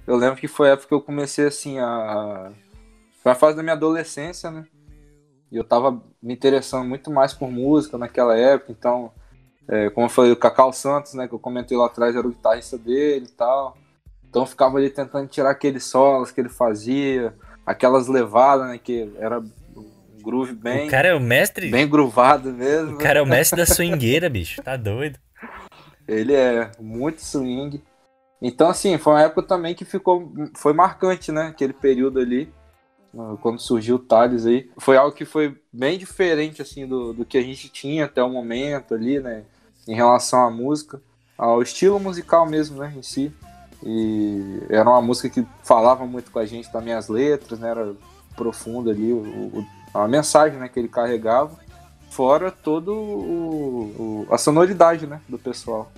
eu 0.05 0.15
lembro 0.15 0.35
que 0.37 0.47
foi 0.47 0.69
a 0.69 0.73
época 0.73 0.87
que 0.89 0.93
eu 0.93 1.01
comecei 1.01 1.47
assim 1.47 1.79
a. 1.79 2.51
Foi 3.21 3.31
a 3.31 3.35
fase 3.35 3.55
da 3.55 3.63
minha 3.63 3.73
adolescência, 3.75 4.49
né? 4.49 4.65
E 5.51 5.57
eu 5.57 5.63
tava 5.63 6.01
me 6.21 6.33
interessando 6.33 6.87
muito 6.87 7.11
mais 7.11 7.33
por 7.33 7.51
música 7.51 7.97
naquela 7.97 8.37
época, 8.37 8.71
então, 8.71 9.11
é, 9.67 9.89
como 9.89 10.05
eu 10.05 10.09
falei, 10.09 10.31
o 10.31 10.35
Cacau 10.37 10.71
Santos, 10.71 11.13
né, 11.13 11.27
que 11.27 11.33
eu 11.33 11.39
comentei 11.39 11.77
lá 11.77 11.87
atrás, 11.87 12.15
era 12.15 12.25
o 12.25 12.31
guitarrista 12.31 12.77
dele 12.77 13.25
e 13.25 13.31
tal. 13.33 13.77
Então 14.29 14.43
eu 14.43 14.45
ficava 14.45 14.77
ali 14.77 14.89
tentando 14.89 15.27
tirar 15.27 15.49
aqueles 15.51 15.83
solos 15.83 16.31
que 16.31 16.39
ele 16.39 16.47
fazia, 16.47 17.35
aquelas 17.65 18.07
levadas, 18.07 18.69
né, 18.69 18.77
que 18.77 19.11
era 19.17 19.39
um 19.39 20.21
groove 20.23 20.53
bem, 20.53 20.87
O 20.87 20.91
cara 20.91 21.09
é 21.09 21.13
o 21.13 21.19
mestre. 21.19 21.69
bem 21.69 21.87
groovado 21.87 22.51
mesmo. 22.53 22.95
O 22.95 22.97
cara 22.97 23.19
é 23.19 23.21
o 23.21 23.27
mestre 23.27 23.57
da 23.57 23.65
swingueira, 23.67 24.29
bicho. 24.29 24.61
Tá 24.63 24.77
doido. 24.77 25.19
Ele 26.07 26.33
é 26.33 26.71
muito 26.79 27.21
swing. 27.21 27.83
Então, 28.41 28.69
assim, 28.69 28.97
foi 28.97 29.13
uma 29.13 29.21
época 29.21 29.43
também 29.43 29.75
que 29.75 29.85
ficou. 29.85 30.31
Foi 30.55 30.73
marcante, 30.73 31.31
né? 31.31 31.47
Aquele 31.47 31.73
período 31.73 32.19
ali. 32.19 32.51
Quando 33.41 33.59
surgiu 33.59 33.95
o 33.95 33.99
Thales 33.99 34.45
aí. 34.45 34.69
Foi 34.77 34.95
algo 34.97 35.15
que 35.15 35.25
foi 35.25 35.57
bem 35.71 35.97
diferente, 35.97 36.61
assim, 36.61 36.87
do, 36.87 37.11
do 37.13 37.25
que 37.25 37.37
a 37.37 37.41
gente 37.41 37.67
tinha 37.69 38.05
até 38.05 38.23
o 38.23 38.29
momento 38.29 38.93
ali, 38.93 39.19
né? 39.19 39.43
Em 39.87 39.93
relação 39.95 40.45
à 40.45 40.49
música. 40.49 41.01
Ao 41.37 41.61
estilo 41.61 41.99
musical 41.99 42.45
mesmo, 42.49 42.79
né? 42.79 42.93
Em 42.95 43.01
si. 43.01 43.31
E 43.83 44.61
era 44.69 44.89
uma 44.89 45.01
música 45.01 45.27
que 45.29 45.45
falava 45.63 46.05
muito 46.05 46.31
com 46.31 46.39
a 46.39 46.45
gente 46.45 46.71
também, 46.71 46.93
as 46.93 47.09
letras, 47.09 47.59
né? 47.59 47.69
Era 47.69 47.93
profundo 48.35 48.89
ali. 48.89 49.11
O, 49.11 49.17
o- 49.17 49.65
a 49.93 50.07
mensagem 50.07 50.57
né, 50.57 50.69
que 50.69 50.79
ele 50.79 50.87
carregava. 50.87 51.59
Fora 52.09 52.49
todo 52.51 52.93
o- 52.93 54.27
a 54.29 54.37
sonoridade, 54.37 55.05
né? 55.07 55.19
Do 55.27 55.37
pessoal. 55.39 55.91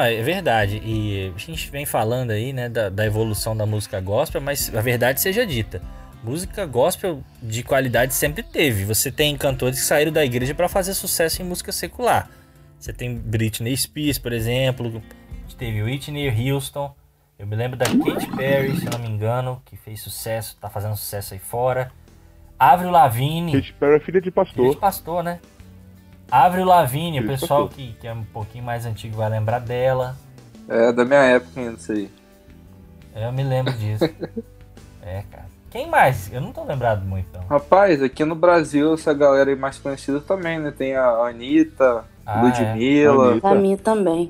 Não, 0.00 0.06
é 0.06 0.22
verdade. 0.22 0.80
E 0.82 1.30
a 1.34 1.38
gente 1.38 1.70
vem 1.70 1.84
falando 1.84 2.30
aí, 2.30 2.54
né, 2.54 2.70
da, 2.70 2.88
da 2.88 3.04
evolução 3.04 3.54
da 3.54 3.66
música 3.66 4.00
gospel, 4.00 4.40
mas 4.40 4.74
a 4.74 4.80
verdade 4.80 5.20
seja 5.20 5.44
dita. 5.44 5.82
Música 6.24 6.64
gospel 6.64 7.22
de 7.42 7.62
qualidade 7.62 8.14
sempre 8.14 8.42
teve. 8.42 8.84
Você 8.84 9.12
tem 9.12 9.36
cantores 9.36 9.78
que 9.78 9.84
saíram 9.84 10.10
da 10.10 10.24
igreja 10.24 10.54
para 10.54 10.70
fazer 10.70 10.94
sucesso 10.94 11.42
em 11.42 11.44
música 11.44 11.70
secular. 11.70 12.30
Você 12.78 12.94
tem 12.94 13.14
Britney 13.14 13.76
Spears, 13.76 14.18
por 14.18 14.32
exemplo. 14.32 15.02
A 15.30 15.40
gente 15.42 15.56
teve 15.56 15.82
Whitney 15.82 16.50
Houston. 16.50 16.94
Eu 17.38 17.46
me 17.46 17.54
lembro 17.54 17.76
da 17.76 17.84
Katy 17.84 18.36
Perry, 18.36 18.76
se 18.76 18.86
eu 18.86 18.92
não 18.92 18.98
me 18.98 19.08
engano, 19.08 19.62
que 19.66 19.76
fez 19.76 20.00
sucesso, 20.00 20.56
tá 20.58 20.70
fazendo 20.70 20.96
sucesso 20.96 21.34
aí 21.34 21.40
fora. 21.40 21.92
Avril 22.58 22.90
Lavigne. 22.90 23.52
Katy 23.52 23.72
Perry 23.74 23.96
é 23.96 24.00
filha 24.00 24.20
de 24.20 24.30
pastor. 24.30 24.70
de 24.70 24.76
pastor, 24.78 25.22
né? 25.22 25.40
Avril 26.30 26.64
Lavigne, 26.64 27.20
o 27.20 27.26
pessoal 27.26 27.68
que, 27.68 27.92
que 28.00 28.06
é 28.06 28.12
um 28.12 28.22
pouquinho 28.24 28.64
mais 28.64 28.86
antigo 28.86 29.16
vai 29.16 29.28
lembrar 29.28 29.58
dela. 29.60 30.16
É 30.68 30.92
da 30.92 31.04
minha 31.04 31.20
época 31.22 31.60
ainda 31.60 31.72
isso 31.74 31.92
aí. 31.92 32.10
Eu 33.16 33.32
me 33.32 33.42
lembro 33.42 33.72
disso. 33.72 34.04
é, 35.02 35.22
cara. 35.30 35.46
Quem 35.70 35.88
mais? 35.88 36.32
Eu 36.32 36.40
não 36.40 36.52
tô 36.52 36.64
lembrado 36.64 37.04
muito, 37.04 37.26
não. 37.32 37.46
Rapaz, 37.46 38.02
aqui 38.02 38.24
no 38.24 38.34
Brasil, 38.34 38.94
essa 38.94 39.12
galera 39.14 39.50
aí 39.50 39.56
mais 39.56 39.78
conhecida 39.78 40.20
também, 40.20 40.58
né? 40.58 40.72
Tem 40.76 40.96
a 40.96 41.08
Anitta, 41.26 42.04
Ah, 42.26 42.42
Ludmilla, 42.42 43.30
Anitta. 43.30 43.48
Pra 43.48 43.54
mim 43.58 43.76
também. 43.76 44.28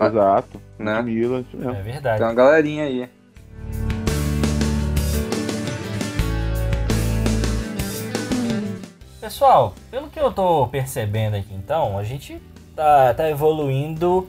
Exato. 0.00 0.60
Né? 0.78 0.96
Ludmilla, 0.96 1.40
isso 1.40 1.56
É, 1.56 1.58
mesmo. 1.58 1.72
é 1.72 1.74
tem 1.74 1.92
verdade. 1.92 2.22
uma 2.22 2.34
galerinha 2.34 2.84
aí. 2.84 3.08
Pessoal, 9.28 9.74
pelo 9.90 10.08
que 10.08 10.18
eu 10.18 10.32
tô 10.32 10.66
percebendo 10.68 11.36
aqui 11.36 11.52
então, 11.52 11.98
a 11.98 12.02
gente 12.02 12.40
tá, 12.74 13.12
tá 13.12 13.28
evoluindo. 13.28 14.26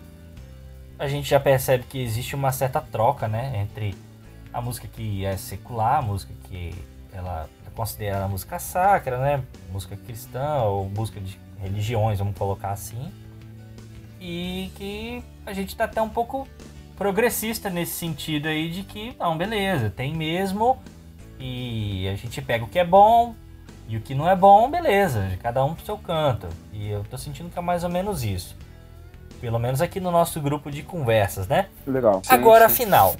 A 0.99 1.07
gente 1.07 1.29
já 1.29 1.39
percebe 1.39 1.85
que 1.85 2.03
existe 2.03 2.35
uma 2.35 2.51
certa 2.51 2.81
troca, 2.81 3.25
né? 3.25 3.61
Entre 3.61 3.95
a 4.51 4.61
música 4.61 4.89
que 4.89 5.23
é 5.23 5.37
secular, 5.37 5.99
a 5.99 6.01
música 6.01 6.33
que 6.43 6.75
ela 7.13 7.47
é 7.65 7.69
considerada 7.69 8.27
música 8.27 8.59
sacra, 8.59 9.17
né? 9.19 9.43
Música 9.71 9.95
cristã 9.95 10.63
ou 10.63 10.89
música 10.89 11.21
de 11.21 11.39
religiões, 11.61 12.19
vamos 12.19 12.37
colocar 12.37 12.71
assim. 12.71 13.09
E 14.19 14.69
que 14.75 15.23
a 15.45 15.53
gente 15.53 15.77
tá 15.77 15.85
até 15.85 16.01
um 16.01 16.09
pouco 16.09 16.45
progressista 16.97 17.69
nesse 17.69 17.93
sentido 17.93 18.49
aí 18.49 18.69
de 18.69 18.83
que, 18.83 19.15
não, 19.17 19.37
beleza, 19.37 19.89
tem 19.89 20.13
mesmo. 20.13 20.77
E 21.39 22.05
a 22.09 22.15
gente 22.15 22.41
pega 22.41 22.65
o 22.65 22.67
que 22.67 22.79
é 22.79 22.83
bom, 22.83 23.33
e 23.89 23.97
o 23.97 24.01
que 24.01 24.13
não 24.13 24.29
é 24.29 24.35
bom, 24.35 24.69
beleza, 24.69 25.37
cada 25.41 25.65
um 25.65 25.73
pro 25.73 25.83
seu 25.83 25.97
canto. 25.97 26.47
E 26.71 26.89
eu 26.89 27.03
tô 27.09 27.17
sentindo 27.17 27.49
que 27.49 27.57
é 27.57 27.61
mais 27.61 27.83
ou 27.83 27.89
menos 27.89 28.23
isso. 28.23 28.55
Pelo 29.41 29.57
menos 29.57 29.81
aqui 29.81 29.99
no 29.99 30.11
nosso 30.11 30.39
grupo 30.39 30.69
de 30.69 30.83
conversas, 30.83 31.47
né? 31.47 31.69
Legal. 31.87 32.21
Sim, 32.23 32.31
Agora, 32.31 32.69
sim. 32.69 32.83
afinal, 32.83 33.15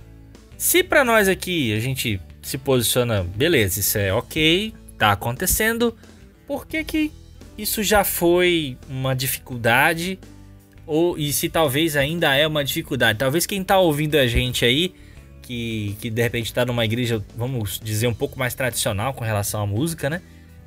se 0.59 0.83
pra 0.83 1.03
nós 1.03 1.27
aqui 1.27 1.73
a 1.73 1.79
gente 1.79 2.21
se 2.41 2.57
posiciona, 2.57 3.23
beleza, 3.23 3.79
isso 3.79 3.97
é 3.97 4.13
ok, 4.13 4.73
tá 4.97 5.11
acontecendo, 5.11 5.97
por 6.45 6.67
que 6.67 6.83
que 6.83 7.11
isso 7.57 7.81
já 7.81 8.03
foi 8.03 8.77
uma 8.87 9.15
dificuldade? 9.15 10.19
Ou 10.85 11.17
e 11.17 11.33
se 11.33 11.49
talvez 11.49 11.95
ainda 11.95 12.35
é 12.35 12.45
uma 12.45 12.63
dificuldade? 12.63 13.17
Talvez 13.17 13.45
quem 13.45 13.63
tá 13.63 13.79
ouvindo 13.79 14.15
a 14.15 14.27
gente 14.27 14.65
aí, 14.65 14.93
que, 15.41 15.97
que 15.99 16.09
de 16.09 16.21
repente 16.21 16.53
tá 16.53 16.65
numa 16.65 16.85
igreja, 16.85 17.23
vamos 17.35 17.79
dizer, 17.83 18.07
um 18.07 18.13
pouco 18.13 18.37
mais 18.37 18.53
tradicional 18.53 19.13
com 19.13 19.23
relação 19.23 19.61
à 19.63 19.65
música, 19.65 20.09
né? 20.09 20.21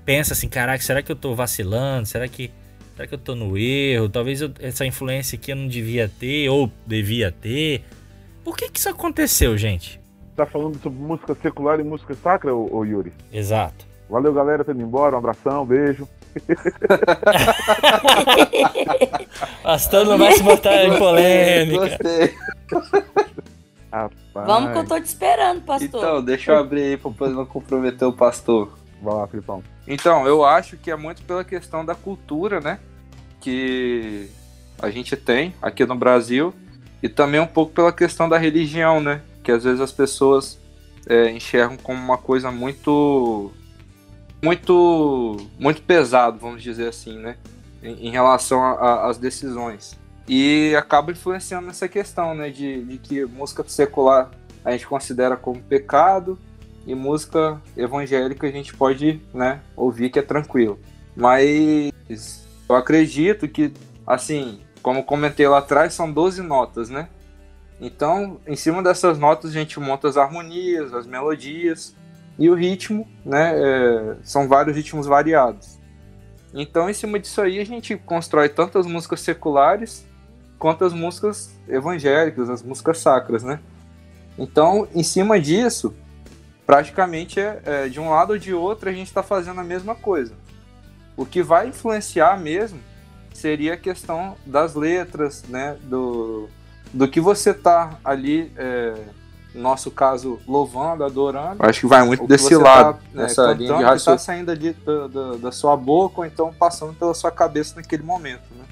Pensa 0.04 0.32
assim, 0.34 0.48
caraca, 0.48 0.82
será 0.82 1.02
que 1.02 1.10
eu 1.12 1.16
tô 1.16 1.34
vacilando? 1.34 2.06
Será 2.06 2.26
que 2.28 2.50
Será 2.94 3.06
que 3.08 3.14
eu 3.14 3.18
tô 3.18 3.34
no 3.34 3.56
erro? 3.56 4.06
Talvez 4.08 4.42
eu- 4.42 4.52
essa 4.60 4.84
influência 4.84 5.36
aqui 5.36 5.50
eu 5.50 5.56
não 5.56 5.66
devia 5.66 6.10
ter 6.20 6.50
ou 6.50 6.70
devia 6.86 7.32
ter. 7.32 7.82
Por 8.44 8.54
que 8.54 8.68
que 8.68 8.78
isso 8.78 8.88
aconteceu, 8.90 9.56
gente? 9.56 9.98
Tá 10.36 10.44
falando 10.44 10.78
sobre 10.80 10.98
música 11.02 11.34
secular 11.40 11.80
e 11.80 11.84
música 11.84 12.14
sacra, 12.14 12.54
ô, 12.54 12.68
ô 12.70 12.84
Yuri? 12.84 13.10
Exato. 13.32 13.86
Valeu, 14.10 14.32
galera. 14.34 14.62
Tô 14.62 14.72
indo 14.72 14.82
embora. 14.82 15.16
Um 15.16 15.18
abração, 15.20 15.64
beijo. 15.64 16.06
Pastor 19.62 20.04
não 20.06 20.18
vai 20.18 20.32
se 20.32 20.42
botar 20.42 20.84
em 20.84 20.98
polêmica. 20.98 21.88
Gostei. 21.88 22.34
Rapaz. 23.92 24.46
Vamos 24.46 24.72
que 24.72 24.78
eu 24.78 24.86
tô 24.86 25.00
te 25.00 25.06
esperando, 25.06 25.62
pastor. 25.62 25.86
Então, 25.88 26.22
deixa 26.24 26.52
eu 26.52 26.58
abrir 26.58 26.82
aí 26.82 26.96
pra 26.96 27.10
poder 27.10 27.34
não 27.34 27.44
comprometer 27.46 28.06
o 28.08 28.12
pastor. 28.12 28.78
Vai 29.02 29.14
lá, 29.14 29.26
Filipão. 29.26 29.62
Então, 29.86 30.26
eu 30.26 30.44
acho 30.44 30.76
que 30.76 30.90
é 30.90 30.96
muito 30.96 31.22
pela 31.22 31.42
questão 31.42 31.84
da 31.84 31.94
cultura, 31.94 32.60
né? 32.60 32.78
Que 33.40 34.30
a 34.80 34.90
gente 34.90 35.16
tem 35.16 35.52
aqui 35.60 35.84
no 35.84 35.96
Brasil. 35.96 36.54
E 37.02 37.08
também 37.08 37.40
um 37.40 37.46
pouco 37.46 37.72
pela 37.72 37.92
questão 37.92 38.28
da 38.28 38.38
religião, 38.38 39.00
né? 39.00 39.22
Que 39.42 39.50
às 39.50 39.64
vezes 39.64 39.80
as 39.80 39.90
pessoas 39.90 40.56
é, 41.04 41.30
enxergam 41.30 41.76
como 41.76 42.00
uma 42.00 42.16
coisa 42.16 42.52
muito. 42.52 43.50
Muito. 44.40 45.36
Muito 45.58 45.82
pesado, 45.82 46.38
vamos 46.38 46.62
dizer 46.62 46.88
assim, 46.88 47.18
né? 47.18 47.36
Em, 47.82 48.06
em 48.06 48.10
relação 48.10 48.62
às 48.80 49.18
decisões. 49.18 49.98
E 50.28 50.72
acaba 50.76 51.10
influenciando 51.10 51.66
nessa 51.66 51.88
questão, 51.88 52.36
né? 52.36 52.50
De, 52.50 52.84
de 52.84 52.98
que 52.98 53.24
música 53.24 53.64
secular 53.66 54.30
a 54.64 54.70
gente 54.70 54.86
considera 54.86 55.36
como 55.36 55.60
pecado 55.60 56.38
e 56.86 56.94
música 56.94 57.60
evangélica 57.76 58.46
a 58.46 58.50
gente 58.50 58.74
pode, 58.74 59.20
né, 59.32 59.60
ouvir 59.76 60.10
que 60.10 60.18
é 60.18 60.22
tranquilo. 60.22 60.78
Mas 61.16 62.46
eu 62.68 62.74
acredito 62.74 63.48
que, 63.48 63.72
assim, 64.06 64.60
como 64.82 65.04
comentei 65.04 65.46
lá 65.46 65.58
atrás, 65.58 65.94
são 65.94 66.10
12 66.10 66.42
notas, 66.42 66.88
né? 66.88 67.08
Então, 67.80 68.40
em 68.46 68.56
cima 68.56 68.82
dessas 68.82 69.18
notas 69.18 69.50
a 69.50 69.54
gente 69.54 69.78
monta 69.80 70.08
as 70.08 70.16
harmonias, 70.16 70.94
as 70.94 71.06
melodias 71.06 71.94
e 72.38 72.48
o 72.48 72.54
ritmo, 72.54 73.08
né? 73.24 73.52
é, 73.56 74.16
são 74.22 74.48
vários 74.48 74.76
ritmos 74.76 75.06
variados. 75.06 75.78
Então, 76.54 76.88
em 76.88 76.94
cima 76.94 77.18
disso 77.18 77.40
aí 77.40 77.58
a 77.58 77.64
gente 77.64 77.96
constrói 77.96 78.48
tanto 78.48 78.78
as 78.78 78.86
músicas 78.86 79.20
seculares 79.20 80.06
quanto 80.58 80.84
as 80.84 80.92
músicas 80.92 81.58
evangélicas, 81.68 82.48
as 82.48 82.62
músicas 82.62 82.98
sacras, 82.98 83.42
né? 83.42 83.58
Então, 84.38 84.86
em 84.94 85.02
cima 85.02 85.40
disso, 85.40 85.94
praticamente 86.66 87.40
é, 87.40 87.62
é, 87.64 87.88
de 87.88 88.00
um 88.00 88.10
lado 88.10 88.32
ou 88.32 88.38
de 88.38 88.54
outro 88.54 88.88
a 88.88 88.92
gente 88.92 89.08
está 89.08 89.22
fazendo 89.22 89.60
a 89.60 89.64
mesma 89.64 89.94
coisa. 89.94 90.34
O 91.16 91.26
que 91.26 91.42
vai 91.42 91.68
influenciar 91.68 92.38
mesmo 92.40 92.80
seria 93.34 93.74
a 93.74 93.76
questão 93.76 94.36
das 94.46 94.74
letras, 94.74 95.44
né? 95.48 95.76
Do, 95.82 96.48
do 96.92 97.08
que 97.08 97.20
você 97.20 97.52
tá 97.52 97.98
ali, 98.04 98.52
é, 98.56 98.94
no 99.54 99.62
nosso 99.62 99.90
caso, 99.90 100.38
louvando, 100.46 101.04
adorando. 101.04 101.56
Acho 101.58 101.80
que 101.80 101.86
vai 101.86 102.04
muito 102.04 102.26
desse 102.26 102.44
desse 102.44 102.56
lado, 102.56 102.86
lado, 102.86 103.00
nessa 103.12 103.52
linha 103.52 103.54
de 103.54 103.62
linha 103.64 103.76
que 103.76 103.82
tá 103.82 103.90
raciocínio. 103.90 104.18
saindo 104.18 104.50
ali 104.50 104.72
da, 104.72 105.06
da, 105.08 105.36
da 105.36 105.52
sua 105.52 105.76
boca 105.76 106.20
ou 106.20 106.26
então 106.26 106.52
passando 106.52 106.94
pela 106.94 107.14
sua 107.14 107.30
cabeça 107.30 107.76
naquele 107.76 108.02
momento, 108.02 108.44
né? 108.56 108.64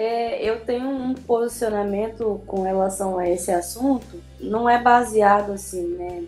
É, 0.00 0.48
eu 0.48 0.60
tenho 0.60 0.88
um 0.88 1.12
posicionamento 1.12 2.40
com 2.46 2.62
relação 2.62 3.18
a 3.18 3.28
esse 3.28 3.50
assunto, 3.50 4.22
não 4.38 4.68
é 4.68 4.80
baseado 4.80 5.50
assim, 5.50 5.88
né, 5.96 6.24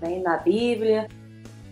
nem 0.00 0.20
na 0.20 0.38
Bíblia, 0.38 1.06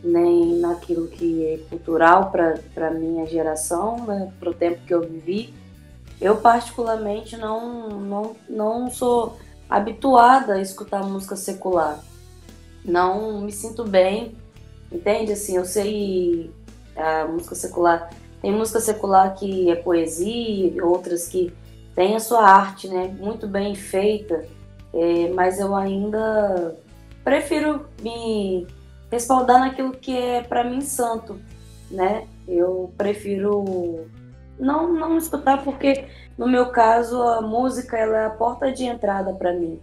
nem 0.01 0.61
naquilo 0.61 1.09
que 1.09 1.45
é 1.45 1.59
cultural 1.69 2.31
para 2.31 2.91
minha 2.93 3.27
geração, 3.27 4.07
né, 4.07 4.33
para 4.39 4.51
o 4.51 4.55
tempo 4.55 4.87
que 4.87 4.95
eu 4.95 5.01
vivi. 5.01 5.53
Eu 6.21 6.37
particularmente 6.37 7.37
não, 7.37 7.89
não, 7.89 8.37
não 8.49 8.89
sou 8.89 9.37
habituada 9.69 10.55
a 10.55 10.63
escutar 10.63 11.03
música 11.03 11.35
secular. 11.35 11.99
Não 12.85 13.41
me 13.41 13.51
sinto 13.51 13.83
bem, 13.83 14.37
entende? 14.93 15.33
Assim, 15.33 15.57
eu 15.57 15.65
sei 15.65 16.53
a 16.95 17.25
música 17.25 17.57
secular 17.57 18.09
tem 18.41 18.53
música 18.53 18.81
secular 18.81 19.35
que 19.35 19.71
é 19.71 19.77
poesia, 19.77 20.85
outras 20.85 21.29
que 21.29 21.53
tem 21.95 22.17
a 22.17 22.21
sua 22.21 22.43
arte, 22.43 22.89
né, 22.89 23.15
muito 23.19 23.47
bem 23.47 23.75
feita, 23.75 24.47
é, 24.93 25.29
mas 25.35 25.59
eu 25.59 25.75
ainda 25.75 26.77
prefiro 27.23 27.87
me 28.01 28.67
respaldar 29.11 29.61
naquilo 29.61 29.93
que 29.93 30.17
é 30.17 30.43
para 30.43 30.65
mim 30.65 30.81
santo, 30.81 31.39
né? 31.91 32.27
Eu 32.47 32.93
prefiro 32.97 34.07
não 34.59 34.93
não 34.93 35.17
escutar 35.17 35.65
porque 35.65 36.07
no 36.39 36.47
meu 36.49 36.71
caso 36.71 37.21
a 37.23 37.41
música 37.41 37.97
ela 37.97 38.17
é 38.17 38.27
a 38.27 38.31
porta 38.31 38.73
de 38.73 38.85
entrada 38.85 39.33
para 39.33 39.53
mim, 39.53 39.81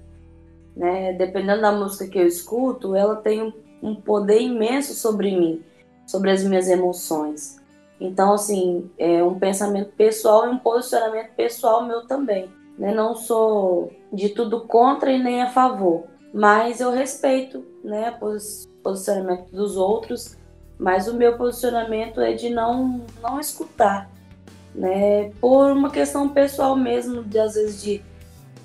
né? 0.76 1.14
Dependendo 1.14 1.62
da 1.62 1.72
música 1.72 2.08
que 2.08 2.18
eu 2.18 2.26
escuto, 2.26 2.96
ela 2.96 3.18
tem 3.18 3.42
um, 3.42 3.54
um 3.82 3.96
poder 3.96 4.42
imenso 4.42 4.94
sobre 4.94 5.32
mim, 5.32 5.64
sobre 6.06 6.32
as 6.32 6.44
minhas 6.44 6.68
emoções. 6.68 7.62
Então, 8.00 8.34
assim, 8.34 8.90
é 8.98 9.24
um 9.24 9.40
pensamento 9.40 9.92
pessoal 9.94 10.46
e 10.46 10.50
um 10.50 10.58
posicionamento 10.58 11.32
pessoal 11.36 11.86
meu 11.86 12.06
também. 12.06 12.48
Né? 12.78 12.94
Não 12.94 13.16
sou 13.16 13.92
de 14.14 14.30
tudo 14.30 14.62
contra 14.62 15.12
e 15.12 15.22
nem 15.22 15.42
a 15.42 15.50
favor, 15.50 16.04
mas 16.34 16.80
eu 16.80 16.92
respeito 16.92 17.66
né, 17.84 18.12
o 18.12 18.20
posi- 18.20 18.68
posicionamento 18.84 19.50
dos 19.50 19.76
outros, 19.78 20.38
mas 20.78 21.08
o 21.08 21.16
meu 21.16 21.38
posicionamento 21.38 22.22
é 22.22 22.34
de 22.34 22.50
não, 22.50 23.02
não 23.22 23.40
escutar, 23.40 24.10
né? 24.76 25.32
por 25.42 25.72
uma 25.72 25.90
questão 25.90 26.30
pessoal 26.30 26.76
mesmo, 26.76 27.24
de 27.24 27.40
às 27.40 27.56
vezes 27.56 27.82
de 27.82 28.02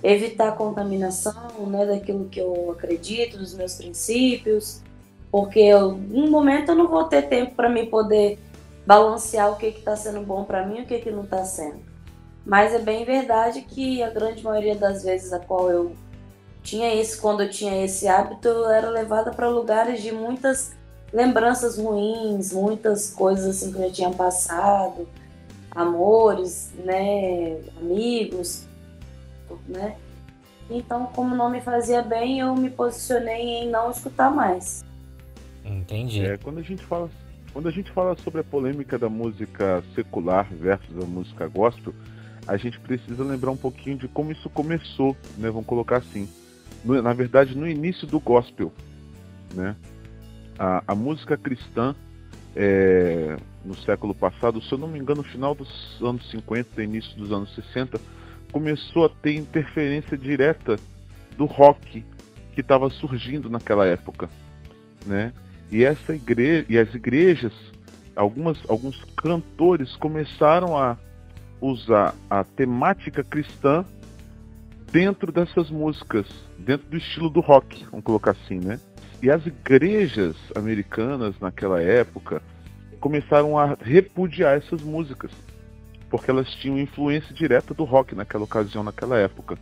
evitar 0.02 0.48
a 0.48 0.52
contaminação 0.52 1.66
né, 1.68 1.86
daquilo 1.86 2.28
que 2.28 2.40
eu 2.40 2.70
acredito, 2.72 3.38
dos 3.38 3.54
meus 3.54 3.76
princípios, 3.76 4.82
porque 5.30 5.60
em 5.60 6.22
um 6.22 6.30
momento 6.30 6.72
eu 6.72 6.74
não 6.74 6.88
vou 6.88 7.04
ter 7.04 7.22
tempo 7.22 7.54
para 7.54 7.70
me 7.70 7.86
poder 7.86 8.38
balancear 8.86 9.50
o 9.52 9.56
que 9.56 9.66
está 9.66 9.96
sendo 9.96 10.20
bom 10.20 10.44
para 10.44 10.66
mim 10.66 10.80
e 10.80 10.82
o 10.82 10.86
que, 10.86 10.98
que 10.98 11.10
não 11.10 11.24
está 11.24 11.44
sendo. 11.44 11.80
Mas 12.44 12.74
é 12.74 12.78
bem 12.78 13.04
verdade 13.04 13.62
que 13.62 14.02
a 14.02 14.10
grande 14.10 14.42
maioria 14.42 14.74
das 14.74 15.04
vezes 15.04 15.32
a 15.32 15.38
qual 15.38 15.70
eu 15.70 15.96
tinha 16.62 16.94
esse, 16.94 17.20
quando 17.20 17.42
eu 17.42 17.50
tinha 17.50 17.84
esse 17.84 18.08
hábito, 18.08 18.48
eu 18.48 18.68
era 18.68 18.88
levada 18.88 19.32
para 19.32 19.48
lugares 19.48 20.02
de 20.02 20.12
muitas 20.12 20.72
lembranças 21.12 21.78
ruins, 21.78 22.52
muitas 22.52 23.10
coisas 23.10 23.46
assim 23.46 23.72
que 23.72 23.78
eu 23.78 23.88
já 23.88 23.92
tinha 23.92 24.10
passado, 24.10 25.08
amores, 25.70 26.72
né, 26.84 27.60
amigos, 27.80 28.66
né? 29.68 29.96
Então, 30.70 31.06
como 31.06 31.34
não 31.34 31.50
me 31.50 31.60
fazia 31.60 32.02
bem, 32.02 32.40
eu 32.40 32.54
me 32.54 32.70
posicionei 32.70 33.42
em 33.42 33.68
não 33.68 33.90
escutar 33.90 34.30
mais. 34.30 34.84
Entendi. 35.64 36.24
É, 36.24 36.38
quando 36.38 36.58
a 36.58 36.62
gente 36.62 36.82
fala 36.84 37.10
quando 37.52 37.68
a 37.68 37.70
gente 37.70 37.90
fala 37.92 38.16
sobre 38.18 38.40
a 38.40 38.44
polêmica 38.44 38.98
da 38.98 39.08
música 39.08 39.82
secular 39.94 40.48
versus 40.50 40.96
a 41.02 41.06
música 41.06 41.46
gospel, 41.48 41.94
a 42.46 42.56
gente 42.56 42.78
precisa 42.80 43.22
lembrar 43.22 43.50
um 43.50 43.56
pouquinho 43.56 43.96
de 43.98 44.08
como 44.08 44.32
isso 44.32 44.48
começou, 44.50 45.16
né? 45.36 45.50
Vamos 45.50 45.66
colocar 45.66 45.98
assim. 45.98 46.28
No- 46.84 47.00
na 47.00 47.12
verdade, 47.12 47.56
no 47.56 47.68
início 47.68 48.06
do 48.06 48.18
gospel, 48.18 48.72
né? 49.54 49.76
A, 50.58 50.82
a 50.88 50.94
música 50.94 51.36
cristã, 51.36 51.94
é, 52.56 53.36
no 53.64 53.76
século 53.76 54.14
passado, 54.14 54.60
se 54.62 54.72
eu 54.72 54.78
não 54.78 54.88
me 54.88 54.98
engano, 54.98 55.22
no 55.22 55.28
final 55.28 55.54
dos 55.54 56.00
anos 56.02 56.28
50, 56.30 56.82
início 56.82 57.16
dos 57.16 57.30
anos 57.32 57.54
60, 57.54 58.00
começou 58.50 59.04
a 59.06 59.08
ter 59.08 59.34
interferência 59.36 60.16
direta 60.16 60.78
do 61.36 61.44
rock 61.44 62.04
que 62.54 62.60
estava 62.60 62.90
surgindo 62.90 63.48
naquela 63.48 63.86
época, 63.86 64.28
né? 65.06 65.32
E 65.72 65.84
essa 65.84 66.14
igreja, 66.14 66.66
e 66.68 66.78
as 66.78 66.94
igrejas, 66.94 67.52
algumas, 68.14 68.58
alguns 68.68 69.02
cantores 69.16 69.96
começaram 69.96 70.76
a 70.76 70.98
usar 71.62 72.14
a 72.28 72.44
temática 72.44 73.24
cristã 73.24 73.82
dentro 74.92 75.32
dessas 75.32 75.70
músicas, 75.70 76.26
dentro 76.58 76.86
do 76.90 76.98
estilo 76.98 77.30
do 77.30 77.40
rock, 77.40 77.86
vamos 77.90 78.04
colocar 78.04 78.32
assim, 78.32 78.60
né? 78.60 78.78
E 79.22 79.30
as 79.30 79.46
igrejas 79.46 80.36
americanas 80.54 81.40
naquela 81.40 81.80
época 81.80 82.42
começaram 83.00 83.58
a 83.58 83.74
repudiar 83.80 84.58
essas 84.58 84.82
músicas, 84.82 85.30
porque 86.10 86.30
elas 86.30 86.50
tinham 86.56 86.78
influência 86.78 87.34
direta 87.34 87.72
do 87.72 87.84
rock 87.84 88.14
naquela 88.14 88.44
ocasião, 88.44 88.84
naquela 88.84 89.16
época. 89.16 89.56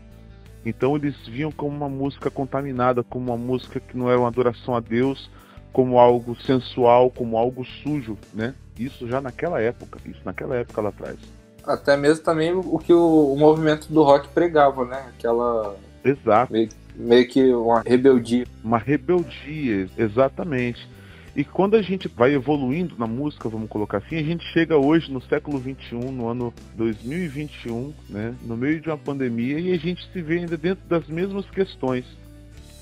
Então 0.66 0.96
eles 0.96 1.14
viam 1.28 1.52
como 1.52 1.76
uma 1.76 1.88
música 1.88 2.32
contaminada, 2.32 3.04
como 3.04 3.30
uma 3.30 3.38
música 3.38 3.78
que 3.78 3.96
não 3.96 4.10
era 4.10 4.18
uma 4.18 4.28
adoração 4.28 4.74
a 4.74 4.80
Deus, 4.80 5.30
como 5.72 5.98
algo 5.98 6.36
sensual, 6.42 7.10
como 7.10 7.36
algo 7.36 7.64
sujo, 7.82 8.16
né? 8.34 8.54
Isso 8.78 9.06
já 9.06 9.20
naquela 9.20 9.60
época, 9.60 9.98
isso 10.06 10.20
naquela 10.24 10.56
época 10.56 10.80
lá 10.80 10.88
atrás. 10.88 11.16
Até 11.64 11.96
mesmo 11.96 12.24
também 12.24 12.52
o 12.52 12.78
que 12.78 12.92
o, 12.92 13.32
o 13.32 13.38
movimento 13.38 13.86
do 13.92 14.02
rock 14.02 14.28
pregava, 14.28 14.84
né? 14.84 15.10
Aquela 15.16 15.76
Exato. 16.04 16.52
meio, 16.52 16.68
meio 16.96 17.28
que 17.28 17.52
uma 17.54 17.82
rebeldia. 17.82 18.46
uma 18.64 18.78
rebeldia, 18.78 19.88
exatamente. 19.96 20.88
E 21.36 21.44
quando 21.44 21.76
a 21.76 21.82
gente 21.82 22.08
vai 22.08 22.34
evoluindo 22.34 22.96
na 22.98 23.06
música, 23.06 23.48
vamos 23.48 23.68
colocar 23.68 23.98
assim, 23.98 24.16
a 24.16 24.22
gente 24.22 24.44
chega 24.52 24.76
hoje 24.76 25.12
no 25.12 25.22
século 25.22 25.60
XXI, 25.60 25.94
no 26.10 26.28
ano 26.28 26.52
2021, 26.74 27.94
né, 28.08 28.34
no 28.42 28.56
meio 28.56 28.80
de 28.80 28.88
uma 28.88 28.98
pandemia, 28.98 29.58
e 29.60 29.72
a 29.72 29.78
gente 29.78 30.06
se 30.12 30.20
vê 30.20 30.38
ainda 30.38 30.56
dentro 30.56 30.86
das 30.88 31.06
mesmas 31.06 31.48
questões. 31.50 32.04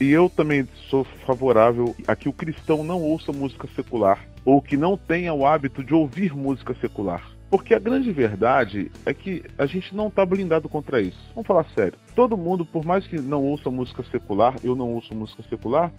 E 0.01 0.11
eu 0.11 0.31
também 0.31 0.67
sou 0.89 1.05
favorável 1.27 1.95
a 2.07 2.15
que 2.15 2.29
o 2.29 2.33
cristão 2.33 2.85
não 2.85 3.03
ouça 3.03 3.33
música 3.33 3.69
secular, 3.75 4.25
ou 4.45 4.63
que 4.63 4.77
não 4.77 4.97
tenha 4.97 5.35
o 5.35 5.45
hábito 5.45 5.83
de 5.83 5.93
ouvir 5.93 6.35
música 6.35 6.75
secular. 6.81 7.39
Porque 7.51 7.75
a 7.75 7.79
grande 7.79 8.13
verdade 8.13 8.93
é 9.07 9.13
que 9.13 9.43
a 9.57 9.67
gente 9.67 9.95
não 9.97 10.09
está 10.09 10.25
blindado 10.25 10.69
contra 10.69 11.01
isso. 11.01 11.19
Vamos 11.35 11.47
falar 11.47 11.65
sério. 11.75 11.99
Todo 12.15 12.37
mundo, 12.37 12.65
por 12.65 12.85
mais 12.85 13.07
que 13.07 13.19
não 13.19 13.43
ouça 13.43 13.71
música 13.71 14.05
secular, 14.05 14.55
eu 14.63 14.77
não 14.77 14.93
ouço 14.93 15.15
música 15.15 15.43
secular, 15.49 15.93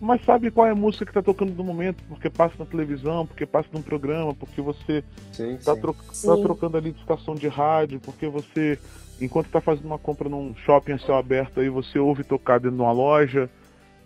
mas 0.00 0.24
sabe 0.24 0.50
qual 0.50 0.66
é 0.66 0.70
a 0.70 0.74
música 0.74 1.04
que 1.04 1.10
está 1.12 1.22
tocando 1.22 1.54
no 1.54 1.62
momento, 1.62 2.02
porque 2.08 2.28
passa 2.28 2.54
na 2.58 2.64
televisão, 2.64 3.24
porque 3.24 3.46
passa 3.46 3.68
num 3.72 3.82
programa, 3.82 4.34
porque 4.34 4.60
você 4.60 5.04
está 5.30 5.76
sim. 5.76 5.94
Sim. 6.12 6.42
trocando 6.42 6.76
ali 6.76 6.90
de 6.90 6.98
estação 6.98 7.36
de 7.36 7.46
rádio, 7.46 8.00
porque 8.00 8.26
você, 8.26 8.78
enquanto 9.24 9.46
está 9.46 9.60
fazendo 9.60 9.86
uma 9.86 9.98
compra 9.98 10.28
num 10.28 10.54
shopping 10.66 10.92
a 10.92 10.98
céu 10.98 11.16
aberto, 11.16 11.60
aí 11.60 11.68
você 11.68 11.98
ouve 11.98 12.24
tocar 12.24 12.58
dentro 12.58 12.76
de 12.76 12.82
uma 12.82 12.92
loja, 12.92 13.48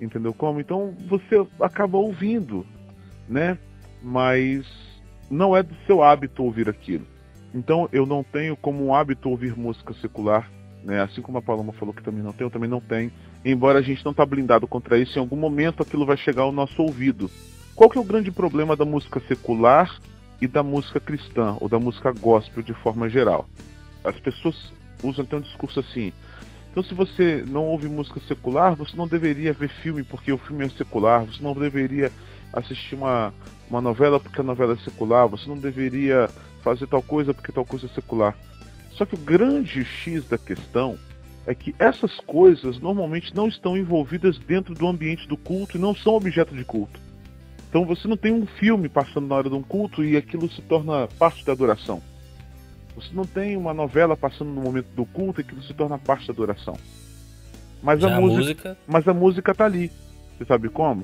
entendeu 0.01 0.35
como? 0.35 0.61
Então 0.61 0.95
você 1.09 1.47
acaba 1.61 1.97
ouvindo, 1.97 2.67
né? 3.29 3.59
Mas 4.03 4.67
não 5.31 5.57
é 5.57 5.62
do 5.62 5.75
seu 5.87 6.03
hábito 6.03 6.45
ouvir 6.45 6.69
aquilo. 6.69 7.07
Então 7.55 7.89
eu 7.93 8.05
não 8.05 8.23
tenho 8.23 8.57
como 8.57 8.95
hábito 8.95 9.31
ouvir 9.31 9.57
música 9.57 9.95
secular, 9.95 10.51
né? 10.85 11.01
Assim 11.03 11.23
como 11.23 11.39
a 11.39 11.43
Paloma 11.43 11.73
falou 11.73 11.95
que 11.95 12.03
também 12.03 12.23
não 12.23 12.33
tem, 12.33 12.47
eu 12.47 12.51
também 12.51 12.69
não 12.69 12.81
tenho. 12.81 13.11
Embora 13.45 13.79
a 13.79 13.83
gente 13.83 14.05
não 14.05 14.12
tá 14.12 14.27
blindado 14.27 14.67
contra 14.67 14.99
isso, 14.99 15.19
em 15.19 15.21
algum 15.21 15.37
momento 15.37 15.83
aquilo 15.83 16.05
vai 16.05 16.17
chegar 16.17 16.43
ao 16.43 16.53
nosso 16.53 16.83
ouvido. 16.83 17.31
Qual 17.75 17.89
que 17.89 17.99
é 17.99 18.01
o 18.01 18.05
grande 18.05 18.31
problema 18.31 18.77
da 18.77 18.85
música 18.85 19.21
secular 19.21 19.99
e 20.41 20.47
da 20.47 20.62
música 20.62 21.01
cristã, 21.01 21.57
ou 21.61 21.69
da 21.69 21.79
música 21.79 22.12
gospel 22.12 22.62
de 22.62 22.75
forma 22.75 23.09
geral? 23.09 23.47
As 24.05 24.19
pessoas 24.21 24.73
usam 25.03 25.24
até 25.24 25.36
um 25.36 25.40
discurso 25.40 25.80
assim. 25.80 26.12
Então, 26.70 26.82
se 26.82 26.92
você 26.92 27.42
não 27.49 27.64
ouve 27.64 27.88
música 27.88 28.20
secular, 28.28 28.74
você 28.74 28.97
não 28.97 29.09
deveria 29.09 29.53
ver 29.53 29.68
filme 29.68 30.03
porque 30.03 30.30
o 30.30 30.38
filme 30.38 30.66
é 30.66 30.68
secular, 30.68 31.24
você 31.24 31.42
não 31.42 31.55
deveria 31.55 32.12
assistir 32.53 32.94
uma, 32.94 33.32
uma 33.70 33.80
novela 33.80 34.20
porque 34.20 34.40
a 34.40 34.44
novela 34.44 34.74
é 34.74 34.76
secular, 34.84 35.26
você 35.26 35.49
não 35.49 35.57
deveria 35.57 36.28
fazer 36.62 36.86
tal 36.86 37.03
coisa 37.03 37.32
porque 37.32 37.53
tal 37.53 37.64
coisa 37.64 37.86
é 37.86 37.88
secular. 37.88 38.36
Só 38.92 39.07
que 39.07 39.14
o 39.14 39.18
grande 39.18 39.84
X 39.84 40.26
da 40.28 40.36
questão 40.36 40.99
é 41.47 41.55
que 41.55 41.74
essas 41.78 42.18
coisas 42.20 42.78
normalmente 42.80 43.34
não 43.34 43.47
estão 43.47 43.76
envolvidas 43.76 44.38
dentro 44.38 44.74
do 44.74 44.86
ambiente 44.86 45.28
do 45.28 45.36
culto 45.36 45.76
e 45.76 45.80
não 45.80 45.94
são 45.94 46.14
objeto 46.14 46.55
de 46.55 46.64
culto. 46.64 47.01
Então 47.68 47.84
você 47.84 48.09
não 48.09 48.16
tem 48.16 48.32
um 48.32 48.47
filme 48.47 48.88
passando 48.88 49.28
na 49.28 49.34
hora 49.34 49.49
de 49.49 49.55
um 49.55 49.62
culto 49.62 50.05
e 50.05 50.16
aquilo 50.16 50.51
se 50.51 50.61
torna 50.62 51.09
parte 51.18 51.44
da 51.44 51.53
adoração. 51.53 52.03
Você 52.97 53.11
não 53.12 53.24
tem 53.24 53.57
uma 53.57 53.74
novela 53.74 54.16
passando 54.16 54.51
no 54.51 54.62
momento 54.62 54.88
do 54.97 55.05
culto 55.05 55.40
e 55.40 55.42
aquilo 55.42 55.62
se 55.62 55.74
torna 55.74 55.99
parte 55.99 56.26
da 56.26 56.32
adoração. 56.32 56.76
Mas 57.82 58.03
a 58.03 58.16
a 58.16 58.20
música 58.20 58.38
música. 58.40 58.78
mas 58.86 59.07
a 59.07 59.14
música 59.14 59.55
tá 59.55 59.66
ali. 59.66 59.92
Você 60.36 60.47
sabe 60.47 60.68
como? 60.70 61.03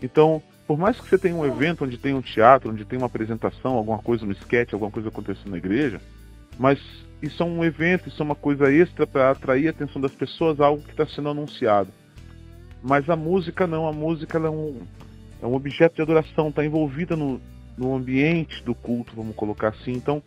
Então, 0.00 0.40
por 0.66 0.78
mais 0.78 0.98
que 0.98 1.08
você 1.08 1.18
tenha 1.18 1.34
um 1.34 1.44
evento 1.44 1.84
onde 1.84 1.98
tem 1.98 2.14
um 2.14 2.22
teatro, 2.22 2.70
onde 2.70 2.84
tem 2.84 2.96
uma 2.96 3.06
apresentação, 3.06 3.74
alguma 3.74 3.98
coisa 3.98 4.24
no 4.24 4.32
sketch, 4.32 4.72
alguma 4.72 4.90
coisa 4.90 5.08
acontecendo 5.08 5.50
na 5.50 5.58
igreja, 5.58 6.00
mas 6.58 6.78
isso 7.20 7.42
é 7.42 7.46
um 7.46 7.64
evento, 7.64 8.08
isso 8.08 8.22
é 8.22 8.24
uma 8.24 8.34
coisa 8.34 8.72
extra 8.72 9.06
para 9.06 9.30
atrair 9.30 9.66
a 9.66 9.70
atenção 9.70 10.00
das 10.00 10.12
pessoas 10.12 10.60
a 10.60 10.66
algo 10.66 10.82
que 10.82 10.90
está 10.90 11.06
sendo 11.06 11.28
anunciado. 11.28 11.90
Mas 12.82 13.08
a 13.10 13.16
música 13.16 13.66
não, 13.66 13.86
a 13.86 13.92
música 13.92 14.38
é, 14.38 14.50
um, 14.50 14.80
é 15.40 15.46
um 15.46 15.54
objeto 15.54 15.96
de 15.96 16.02
adoração, 16.02 16.48
está 16.48 16.64
envolvida 16.64 17.16
no, 17.16 17.40
no 17.76 17.94
ambiente 17.94 18.62
do 18.64 18.74
culto, 18.74 19.12
vamos 19.14 19.36
colocar 19.36 19.68
assim. 19.68 19.92
Então, 19.92 20.22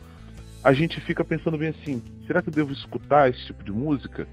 a 0.66 0.74
gente 0.74 1.00
fica 1.02 1.24
pensando 1.24 1.60
bem 1.60 1.70
assim: 1.70 2.02
será 2.26 2.42
que 2.42 2.50
eu 2.50 2.54
devo 2.54 2.74
escutar 2.74 3.30
esse 3.30 3.46
tipo 3.46 3.64
de 3.64 3.72
música? 3.72 4.28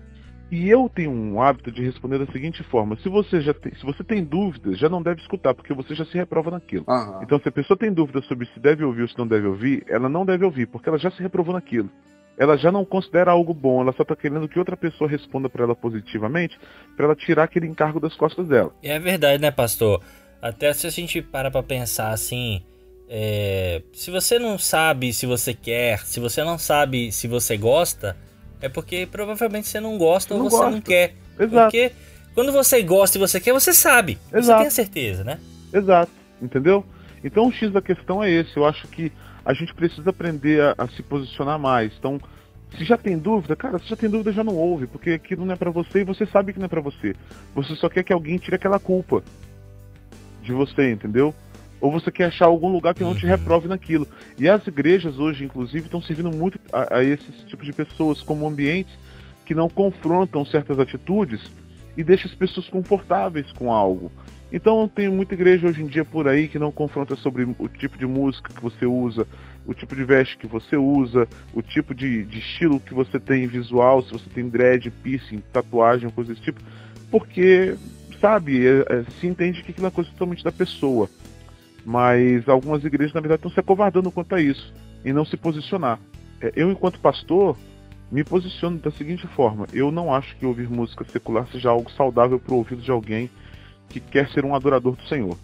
E 0.50 0.68
eu 0.68 0.90
tenho 0.94 1.10
um 1.10 1.40
hábito 1.40 1.70
de 1.70 1.82
responder 1.82 2.18
da 2.18 2.32
seguinte 2.32 2.62
forma: 2.64 2.96
se 2.96 3.08
você 3.08 3.42
já 3.42 3.52
tem, 3.52 3.74
se 3.74 3.84
você 3.84 4.02
tem 4.02 4.24
dúvidas, 4.24 4.78
já 4.78 4.88
não 4.88 5.02
deve 5.02 5.20
escutar, 5.20 5.54
porque 5.54 5.74
você 5.74 5.94
já 5.94 6.06
se 6.06 6.14
reprova 6.14 6.50
naquilo. 6.50 6.86
Aham. 6.88 7.20
Então, 7.22 7.38
se 7.38 7.48
a 7.48 7.52
pessoa 7.52 7.76
tem 7.76 7.92
dúvida 7.92 8.22
sobre 8.22 8.46
se 8.46 8.58
deve 8.58 8.82
ouvir 8.82 9.02
ou 9.02 9.08
se 9.08 9.18
não 9.18 9.26
deve 9.26 9.46
ouvir, 9.46 9.84
ela 9.86 10.08
não 10.08 10.24
deve 10.24 10.42
ouvir, 10.44 10.66
porque 10.66 10.88
ela 10.88 10.98
já 10.98 11.10
se 11.10 11.22
reprovou 11.22 11.52
naquilo. 11.52 11.90
Ela 12.38 12.56
já 12.56 12.72
não 12.72 12.82
considera 12.82 13.30
algo 13.30 13.52
bom, 13.52 13.82
ela 13.82 13.92
só 13.92 14.02
tá 14.02 14.16
querendo 14.16 14.48
que 14.48 14.58
outra 14.58 14.74
pessoa 14.74 15.08
responda 15.08 15.50
para 15.50 15.64
ela 15.64 15.76
positivamente, 15.76 16.58
para 16.96 17.04
ela 17.04 17.14
tirar 17.14 17.44
aquele 17.44 17.66
encargo 17.66 18.00
das 18.00 18.16
costas 18.16 18.48
dela. 18.48 18.74
E 18.82 18.88
é 18.88 18.98
verdade, 18.98 19.40
né, 19.40 19.50
pastor? 19.50 20.02
Até 20.40 20.72
se 20.72 20.86
a 20.86 20.90
gente 20.90 21.20
para 21.20 21.50
pra 21.50 21.62
pensar 21.62 22.10
assim, 22.10 22.62
é, 23.14 23.82
se 23.92 24.10
você 24.10 24.38
não 24.38 24.56
sabe 24.56 25.12
se 25.12 25.26
você 25.26 25.52
quer, 25.52 25.98
se 25.98 26.18
você 26.18 26.42
não 26.42 26.56
sabe 26.56 27.12
se 27.12 27.28
você 27.28 27.58
gosta, 27.58 28.16
é 28.58 28.70
porque 28.70 29.04
provavelmente 29.06 29.68
você 29.68 29.80
não 29.80 29.98
gosta 29.98 30.32
ou 30.32 30.40
Não 30.44 30.48
você 30.48 30.56
não 30.64 30.70
gosta. 30.72 30.80
quer. 30.80 31.14
Exato, 31.38 31.50
Porque 31.70 31.92
quando 32.34 32.50
você 32.52 32.82
gosta 32.82 33.18
e 33.18 33.20
você 33.20 33.38
quer, 33.38 33.52
você 33.52 33.74
sabe. 33.74 34.18
Você 34.30 34.38
Exato. 34.38 34.58
tem 34.60 34.68
a 34.68 34.70
certeza, 34.70 35.24
né? 35.24 35.38
exato, 35.74 36.10
entendeu? 36.40 36.86
Então 37.22 37.48
o 37.48 37.52
X 37.52 37.70
da 37.70 37.82
questão 37.82 38.24
é 38.24 38.30
esse. 38.30 38.56
Eu 38.56 38.64
acho 38.64 38.88
que 38.88 39.12
a 39.44 39.52
gente 39.52 39.74
precisa 39.74 40.08
aprender 40.08 40.62
a, 40.62 40.74
a 40.78 40.88
se 40.88 41.02
posicionar 41.02 41.58
mais. 41.58 41.92
Então, 41.98 42.18
se 42.78 42.84
já 42.86 42.96
tem 42.96 43.18
dúvida, 43.18 43.54
cara, 43.54 43.78
se 43.78 43.88
já 43.90 43.96
tem 43.96 44.08
dúvida, 44.08 44.32
já 44.32 44.42
não 44.42 44.56
ouve, 44.56 44.86
porque 44.86 45.10
aquilo 45.10 45.44
não 45.44 45.52
é 45.52 45.56
pra 45.56 45.70
você 45.70 46.00
e 46.00 46.04
você 46.04 46.24
sabe 46.24 46.54
que 46.54 46.58
não 46.58 46.64
é 46.64 46.68
pra 46.68 46.80
você. 46.80 47.14
Você 47.54 47.74
só 47.76 47.90
quer 47.90 48.04
que 48.04 48.12
alguém 48.12 48.38
tire 48.38 48.56
aquela 48.56 48.78
culpa 48.78 49.22
de 50.42 50.52
você, 50.52 50.90
entendeu? 50.90 51.34
Ou 51.82 51.90
você 51.90 52.12
quer 52.12 52.26
achar 52.26 52.46
algum 52.46 52.68
lugar 52.68 52.94
que 52.94 53.02
não 53.02 53.12
te 53.14 53.24
Uhum. 53.26 53.32
reprove 53.32 53.66
naquilo. 53.66 54.06
E 54.38 54.48
as 54.48 54.64
igrejas 54.66 55.18
hoje, 55.18 55.44
inclusive, 55.44 55.86
estão 55.86 56.00
servindo 56.00 56.30
muito 56.30 56.58
a, 56.72 56.98
a 56.98 57.04
esses 57.04 57.34
tipos 57.48 57.66
de 57.66 57.72
pessoas 57.72 58.22
como 58.22 58.46
ambientes 58.46 58.96
que 59.44 59.52
não 59.54 59.68
confrontam 59.68 60.44
certas 60.44 60.78
atitudes 60.78 61.40
e 61.96 62.04
deixam 62.04 62.30
as 62.30 62.36
pessoas 62.36 62.68
confortáveis 62.68 63.50
com 63.52 63.72
algo. 63.72 64.12
Então 64.52 64.86
tem 64.86 65.08
muita 65.08 65.34
igreja 65.34 65.66
hoje 65.66 65.82
em 65.82 65.86
dia 65.86 66.04
por 66.04 66.28
aí 66.28 66.46
que 66.46 66.58
não 66.58 66.70
confronta 66.70 67.16
sobre 67.16 67.42
o 67.58 67.68
tipo 67.68 67.98
de 67.98 68.06
música 68.06 68.52
que 68.52 68.62
você 68.62 68.86
usa, 68.86 69.26
o 69.66 69.74
tipo 69.74 69.96
de 69.96 70.04
veste 70.04 70.36
que 70.36 70.46
você 70.46 70.76
usa, 70.76 71.26
o 71.54 71.62
tipo 71.62 71.94
de, 71.94 72.22
de 72.24 72.38
estilo 72.38 72.78
que 72.78 72.94
você 72.94 73.18
tem 73.18 73.46
visual, 73.48 74.02
se 74.02 74.12
você 74.12 74.28
tem 74.30 74.48
dread, 74.48 74.90
piercing, 75.02 75.42
tatuagem, 75.52 76.10
coisa 76.10 76.32
desse 76.32 76.44
tipo. 76.44 76.60
porque, 77.10 77.76
sabe, 78.20 78.66
é- 78.66 78.86
é, 78.88 79.04
se 79.20 79.26
entende 79.26 79.62
que 79.62 79.70
aquilo 79.72 79.86
é 79.86 79.90
coisa 79.90 80.08
totalmente 80.12 80.44
da 80.44 80.52
pessoa. 80.52 81.08
Mas 81.84 82.48
algumas 82.48 82.84
igrejas, 82.84 83.12
na 83.12 83.20
verdade, 83.20 83.40
estão 83.40 83.50
se 83.50 83.60
acovardando 83.60 84.10
quanto 84.10 84.34
a 84.34 84.40
isso 84.40 84.72
e 85.04 85.12
não 85.12 85.24
se 85.24 85.36
posicionar. 85.36 85.98
É, 86.40 86.52
Eu, 86.54 86.70
enquanto 86.70 87.00
pastor, 87.00 87.56
me 88.10 88.22
posiciono 88.22 88.78
da 88.78 88.90
seguinte 88.90 89.26
forma: 89.28 89.66
eu 89.72 89.90
não 89.90 90.14
acho 90.14 90.36
que 90.36 90.46
ouvir 90.46 90.68
música 90.68 91.04
secular 91.04 91.46
seja 91.48 91.70
algo 91.70 91.90
saudável 91.92 92.38
para 92.38 92.54
o 92.54 92.58
ouvido 92.58 92.82
de 92.82 92.90
alguém 92.90 93.30
que 93.88 94.00
quer 94.00 94.28
ser 94.30 94.44
um 94.44 94.54
adorador 94.54 94.96
do 94.96 95.02
Senhor. 95.06 95.36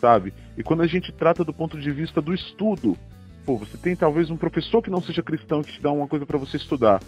Sabe? 0.00 0.32
E 0.56 0.62
quando 0.62 0.82
a 0.82 0.86
gente 0.86 1.12
trata 1.12 1.44
do 1.44 1.52
ponto 1.52 1.78
de 1.78 1.90
vista 1.90 2.20
do 2.20 2.34
estudo, 2.34 2.96
pô, 3.44 3.56
você 3.56 3.76
tem 3.76 3.96
talvez 3.96 4.30
um 4.30 4.36
professor 4.36 4.82
que 4.82 4.90
não 4.90 5.00
seja 5.00 5.22
cristão 5.22 5.62
que 5.62 5.72
te 5.72 5.80
dá 5.80 5.90
uma 5.90 6.06
coisa 6.06 6.26
para 6.26 6.38
você 6.38 6.56
estudar. 6.56 7.00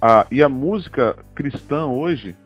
Ah, 0.00 0.26
e 0.30 0.42
a 0.42 0.48
música 0.48 1.16
cristã 1.34 1.86
hoje, 1.86 2.36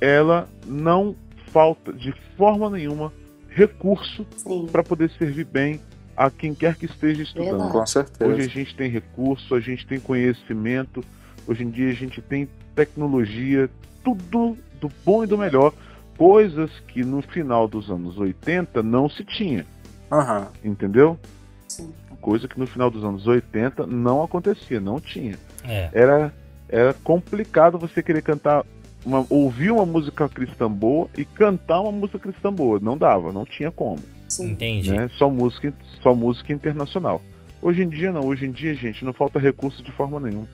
ela 0.00 0.48
não 0.66 1.16
falta 1.52 1.92
de 1.92 2.12
forma 2.36 2.70
nenhuma 2.70 3.12
recurso 3.58 4.24
para 4.70 4.84
poder 4.84 5.10
servir 5.18 5.44
bem 5.44 5.80
a 6.16 6.30
quem 6.30 6.54
quer 6.54 6.76
que 6.76 6.86
esteja 6.86 7.22
estudando. 7.22 7.70
Com 7.70 7.84
certeza. 7.86 8.30
Hoje 8.30 8.46
a 8.46 8.48
gente 8.48 8.76
tem 8.76 8.88
recurso, 8.88 9.54
a 9.54 9.60
gente 9.60 9.84
tem 9.84 9.98
conhecimento, 9.98 11.02
hoje 11.46 11.64
em 11.64 11.70
dia 11.70 11.90
a 11.90 11.94
gente 11.94 12.22
tem 12.22 12.48
tecnologia, 12.76 13.68
tudo 14.04 14.56
do 14.80 14.88
bom 15.04 15.24
e 15.24 15.26
do 15.26 15.36
melhor, 15.36 15.72
coisas 16.16 16.70
que 16.86 17.04
no 17.04 17.20
final 17.20 17.66
dos 17.66 17.90
anos 17.90 18.16
80 18.16 18.80
não 18.82 19.08
se 19.08 19.24
tinha, 19.24 19.66
Aham. 20.10 20.48
entendeu? 20.64 21.18
Sim. 21.66 21.92
Coisa 22.20 22.46
que 22.46 22.58
no 22.58 22.66
final 22.66 22.90
dos 22.90 23.02
anos 23.02 23.26
80 23.26 23.86
não 23.86 24.22
acontecia, 24.22 24.80
não 24.80 25.00
tinha. 25.00 25.36
É. 25.64 25.90
Era, 25.92 26.32
era 26.68 26.94
complicado 26.94 27.78
você 27.78 28.02
querer 28.02 28.22
cantar, 28.22 28.64
uma, 29.04 29.26
ouvir 29.30 29.70
uma 29.70 29.86
música 29.86 30.28
cristã 30.28 30.70
boa 30.70 31.08
e 31.16 31.24
cantar 31.24 31.80
uma 31.80 31.92
música 31.92 32.18
cristã 32.18 32.52
boa. 32.52 32.78
Não 32.80 32.96
dava, 32.96 33.32
não 33.32 33.44
tinha 33.44 33.70
como. 33.70 33.98
Sim. 34.28 34.50
Entendi. 34.50 34.90
né? 34.92 35.10
Só 35.16 35.30
música, 35.30 35.72
só 36.02 36.14
música 36.14 36.52
internacional. 36.52 37.22
Hoje 37.60 37.82
em 37.82 37.88
dia 37.88 38.12
não, 38.12 38.24
hoje 38.26 38.46
em 38.46 38.52
dia, 38.52 38.74
gente, 38.74 39.04
não 39.04 39.12
falta 39.12 39.38
recurso 39.38 39.82
de 39.82 39.90
forma 39.90 40.20
nenhuma. 40.20 40.48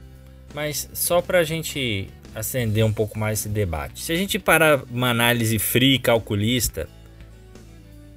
Mas 0.55 0.89
só 0.95 1.21
pra 1.21 1.43
gente 1.43 2.09
acender 2.35 2.85
um 2.85 2.93
pouco 2.93 3.19
mais 3.19 3.41
esse 3.41 3.49
debate. 3.49 4.03
Se 4.03 4.13
a 4.13 4.17
gente 4.17 4.39
parar 4.39 4.83
uma 4.91 5.11
análise 5.11 5.59
fria 5.59 5.97
e 5.97 5.99
calculista, 5.99 6.89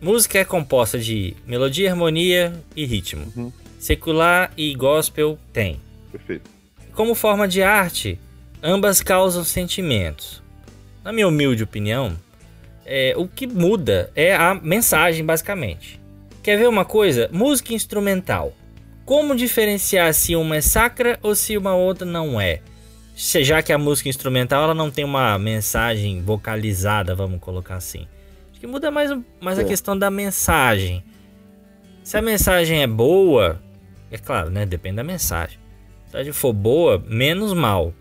música 0.02 0.40
é 0.40 0.46
composta 0.46 0.98
de 1.00 1.36
melodia, 1.46 1.92
harmonia 1.92 2.54
e 2.76 2.86
ritmo. 2.86 3.26
Uhum. 3.36 3.52
Secular 3.80 4.52
e 4.56 4.74
gospel 4.74 5.38
tem. 5.52 5.80
Perfeito. 6.12 6.50
Como 6.94 7.14
forma 7.14 7.48
de 7.48 7.62
arte, 7.62 8.20
ambas 8.62 9.02
causam 9.02 9.44
sentimentos. 9.44 10.42
Na 11.04 11.12
minha 11.14 11.28
humilde 11.28 11.64
opinião, 11.64 12.18
é, 12.86 13.14
o 13.18 13.28
que 13.28 13.48
muda 13.48 14.12
é 14.16 14.36
a 14.36 14.54
mensagem, 14.56 15.26
basicamente. 15.26 16.00
Quer 16.44 16.58
ver 16.58 16.68
uma 16.68 16.86
coisa? 16.86 17.30
Música 17.32 17.74
instrumental. 17.74 18.54
Como 19.06 19.36
diferenciar 19.36 20.14
se 20.14 20.36
uma 20.36 20.58
é 20.58 20.62
sacra 20.62 21.18
ou 21.22 21.34
se 21.36 21.58
uma 21.58 21.76
outra 21.76 22.06
não 22.06 22.40
é? 22.40 22.62
Se- 23.16 23.44
Já 23.44 23.62
que 23.62 23.72
a 23.72 23.78
música 23.78 24.10
instrumental 24.10 24.64
ela 24.64 24.74
não 24.74 24.92
tem 24.92 25.04
uma 25.06 25.38
mensagem 25.40 26.22
vocalizada, 26.22 27.16
vamos 27.16 27.40
colocar 27.40 27.76
assim. 27.76 28.06
Acho 28.52 28.60
que 28.60 28.68
muda 28.68 28.92
mais, 28.92 29.12
mais 29.40 29.58
a 29.60 29.62
É. 29.62 29.66
questão 29.66 29.98
da 29.98 30.10
mensagem. 30.12 31.04
Se 32.04 32.18
a 32.18 32.22
mensagem 32.22 32.82
é 32.82 32.88
boa, 32.88 33.62
é 34.12 34.18
claro, 34.18 34.50
né? 34.50 34.66
Depende 34.66 34.98
da 34.98 35.04
mensagem. 35.04 35.58
Se 36.06 36.16
a 36.16 36.20
mensagem 36.20 36.34
for 36.34 36.54
boa, 36.54 37.02
menos 37.08 37.54
mal. 37.54 37.94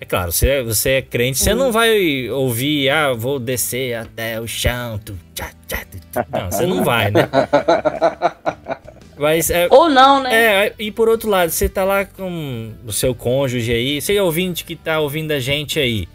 É 0.00 0.04
claro, 0.04 0.30
você, 0.30 0.62
você 0.62 0.90
é 0.90 1.02
crente, 1.02 1.38
você 1.38 1.54
não 1.54 1.72
vai 1.72 2.28
ouvir, 2.28 2.90
ah, 2.90 3.14
vou 3.14 3.38
descer 3.38 3.94
até 3.94 4.38
o 4.40 4.46
chão. 4.46 4.98
Tu, 5.02 5.16
tchá, 5.34 5.50
tchá, 5.66 5.78
tu, 5.90 5.98
tu. 5.98 6.26
Não, 6.30 6.50
você 6.50 6.66
não 6.66 6.84
vai, 6.84 7.10
né? 7.10 7.28
Mas 9.18 9.48
é, 9.48 9.66
Ou 9.70 9.88
não, 9.88 10.22
né? 10.22 10.66
é, 10.66 10.74
e 10.78 10.90
por 10.92 11.08
outro 11.08 11.30
lado, 11.30 11.50
você 11.50 11.68
tá 11.68 11.84
lá 11.84 12.04
com 12.04 12.72
o 12.86 12.92
seu 12.92 13.14
cônjuge 13.14 13.72
aí, 13.72 14.00
você 14.00 14.14
é 14.14 14.22
ouvinte 14.22 14.64
que 14.64 14.76
tá 14.76 15.00
ouvindo 15.00 15.32
a 15.32 15.40
gente 15.40 15.78
aí. 15.80 16.06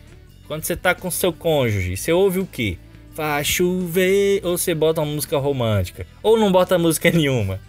Quando 0.47 0.63
você 0.63 0.75
tá 0.75 0.93
com 0.93 1.07
o 1.07 1.11
seu 1.11 1.33
cônjuge, 1.33 1.97
você 1.97 2.11
ouve 2.11 2.39
o 2.39 2.45
quê? 2.45 2.77
Faz 3.15 3.47
chover, 3.47 4.41
ou 4.43 4.57
você 4.57 4.75
bota 4.75 5.01
uma 5.01 5.11
música 5.13 5.37
romântica, 5.39 6.05
ou 6.21 6.37
não 6.37 6.51
bota 6.51 6.77
música 6.77 7.09
nenhuma. 7.09 7.59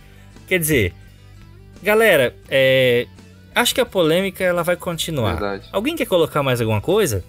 Quer 0.46 0.58
dizer, 0.58 0.92
galera, 1.82 2.34
é, 2.50 3.06
acho 3.55 3.74
que 3.74 3.80
a 3.80 3.86
polêmica 3.86 4.42
ela 4.44 4.62
vai 4.62 4.76
continuar. 4.76 5.32
Verdade. 5.32 5.68
Alguém 5.72 5.96
quer 5.96 6.07
colocar 6.07 6.42
mais 6.42 6.61
alguma 6.61 6.80
coisa? 6.80 7.24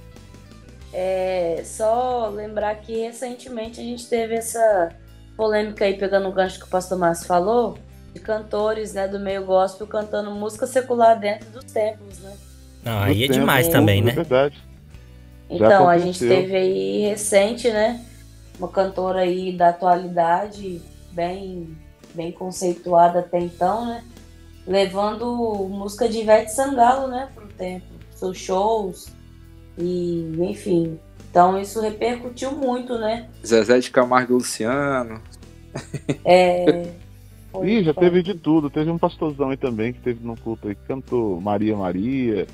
É 0.93 1.61
só 1.65 2.29
lembrar 2.29 2.75
que 2.75 2.95
recentemente 3.01 3.79
a 3.79 3.83
gente 3.83 4.07
teve 4.07 4.35
essa 4.35 4.91
polêmica 5.35 5.85
aí, 5.85 5.95
pegando 5.97 6.27
o 6.27 6.31
gancho 6.31 6.59
que 6.59 6.65
o 6.65 6.69
pastor 6.69 6.97
Márcio 6.99 7.25
falou, 7.25 7.77
de 8.13 8.19
cantores 8.19 8.93
né, 8.93 9.07
do 9.07 9.19
meio 9.19 9.43
gospel 9.43 9.87
cantando 9.87 10.29
música 10.31 10.67
secular 10.67 11.19
dentro 11.19 11.49
dos 11.49 11.65
templos, 11.65 12.19
né? 12.19 12.33
Não, 12.83 12.99
aí 13.01 13.23
é 13.23 13.27
No 13.27 13.33
demais 13.33 13.67
também, 13.67 14.01
É 14.01 14.03
né? 14.03 14.11
verdade. 14.11 14.61
Já 15.49 15.55
Então, 15.65 15.89
a 15.89 15.97
gente 15.97 16.19
teve 16.19 16.55
aí 16.55 17.01
recente, 17.01 17.71
né? 17.71 18.03
Uma 18.59 18.67
cantora 18.67 19.21
aí 19.21 19.51
da 19.51 19.69
atualidade, 19.69 20.79
bem, 21.11 21.75
bem 22.13 22.31
conceituada 22.31 23.19
até 23.19 23.39
então, 23.39 23.85
né? 23.87 24.03
Levando 24.65 25.25
música 25.69 26.07
de 26.07 26.19
Ivete 26.19 26.51
Sangalo, 26.51 27.07
né? 27.07 27.29
Pro 27.35 27.47
templo, 27.47 27.87
seus 28.15 28.37
shows. 28.37 29.09
E, 29.77 30.31
enfim. 30.39 30.97
Então 31.29 31.59
isso 31.59 31.81
repercutiu 31.81 32.51
muito, 32.53 32.97
né? 32.97 33.27
Zezé 33.45 33.79
de 33.79 33.89
Camargo 33.91 34.33
e 34.33 34.35
Luciano. 34.35 35.19
É. 36.23 36.91
foi- 37.51 37.67
Ih, 37.69 37.83
já 37.83 37.93
foi- 37.93 38.03
teve 38.03 38.21
de 38.23 38.35
tudo. 38.35 38.69
Teve 38.69 38.89
um 38.91 38.97
pastorzão 38.97 39.49
aí 39.49 39.57
também 39.57 39.91
que 39.91 39.99
teve 39.99 40.25
no 40.25 40.37
culto 40.37 40.67
aí, 40.67 40.75
que 40.75 40.85
cantou 40.87 41.41
Maria 41.41 41.75
Maria, 41.75 42.45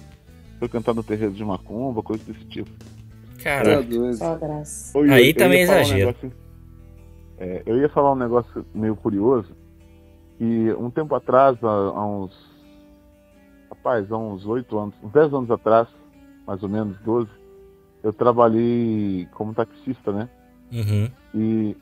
foi 0.58 0.70
cantar 0.70 0.94
no 0.94 1.04
terreiro 1.04 1.34
de 1.34 1.44
Macumba, 1.44 2.02
coisa 2.02 2.24
desse 2.24 2.46
tipo. 2.46 2.70
Cara, 3.44 3.84
Tá. 3.84 4.14
Só 4.14 4.36
graça. 4.36 4.98
Oi, 4.98 5.10
Aí 5.12 5.34
também 5.34 5.66
falar 5.66 5.80
um 5.80 5.82
exagero. 5.82 6.08
negócio- 6.08 6.34
é, 7.38 7.64
eu 7.66 7.78
ia 7.78 7.90
falar 7.90 8.14
um 8.14 8.18
negócio 8.18 8.66
meio 8.74 8.96
curioso. 8.96 9.50
E 10.40 10.72
um 10.74 10.90
tempo 10.90 11.14
atrás, 11.16 11.58
há, 11.64 11.68
há 11.68 12.06
uns. 12.06 12.50
Rapaz, 13.70 14.12
há 14.12 14.18
uns 14.18 14.46
8 14.46 14.78
anos, 14.78 14.96
uns 15.04 15.12
10 15.12 15.34
anos 15.34 15.52
atrás, 15.52 15.88
mais 16.48 16.64
ou 16.64 16.70
menos, 16.70 16.98
12, 17.02 17.30
eu 18.04 18.12
trabalhei 18.12 19.28
como 19.32 19.54
taxista, 19.54 20.12
né? 20.12 20.30
uhum. 20.72 21.10
E, 21.34 21.78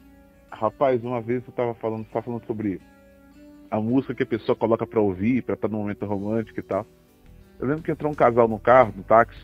rapaz, 0.52 1.04
uma 1.04 1.22
vez 1.22 1.44
eu 1.48 1.54
tava 1.54 1.74
falando, 1.76 2.06
tava 2.06 2.26
falando 2.26 2.46
sobre 2.46 2.82
a 3.70 3.80
música 3.80 4.16
que 4.16 4.24
a 4.24 4.28
pessoa 4.28 4.56
coloca 4.56 4.86
pra 4.86 5.00
ouvir, 5.00 5.44
pra 5.44 5.56
estar 5.56 5.68
num 5.68 5.80
momento 5.80 6.06
romântico 6.06 6.60
e 6.60 6.64
tal. 6.64 6.86
Eu 7.60 7.68
lembro 7.68 7.84
que 7.84 7.92
entrou 7.92 8.12
um 8.12 8.16
casal 8.16 8.48
no 8.48 8.60
carro, 8.60 8.94
no 8.96 9.04
táxi, 9.04 9.40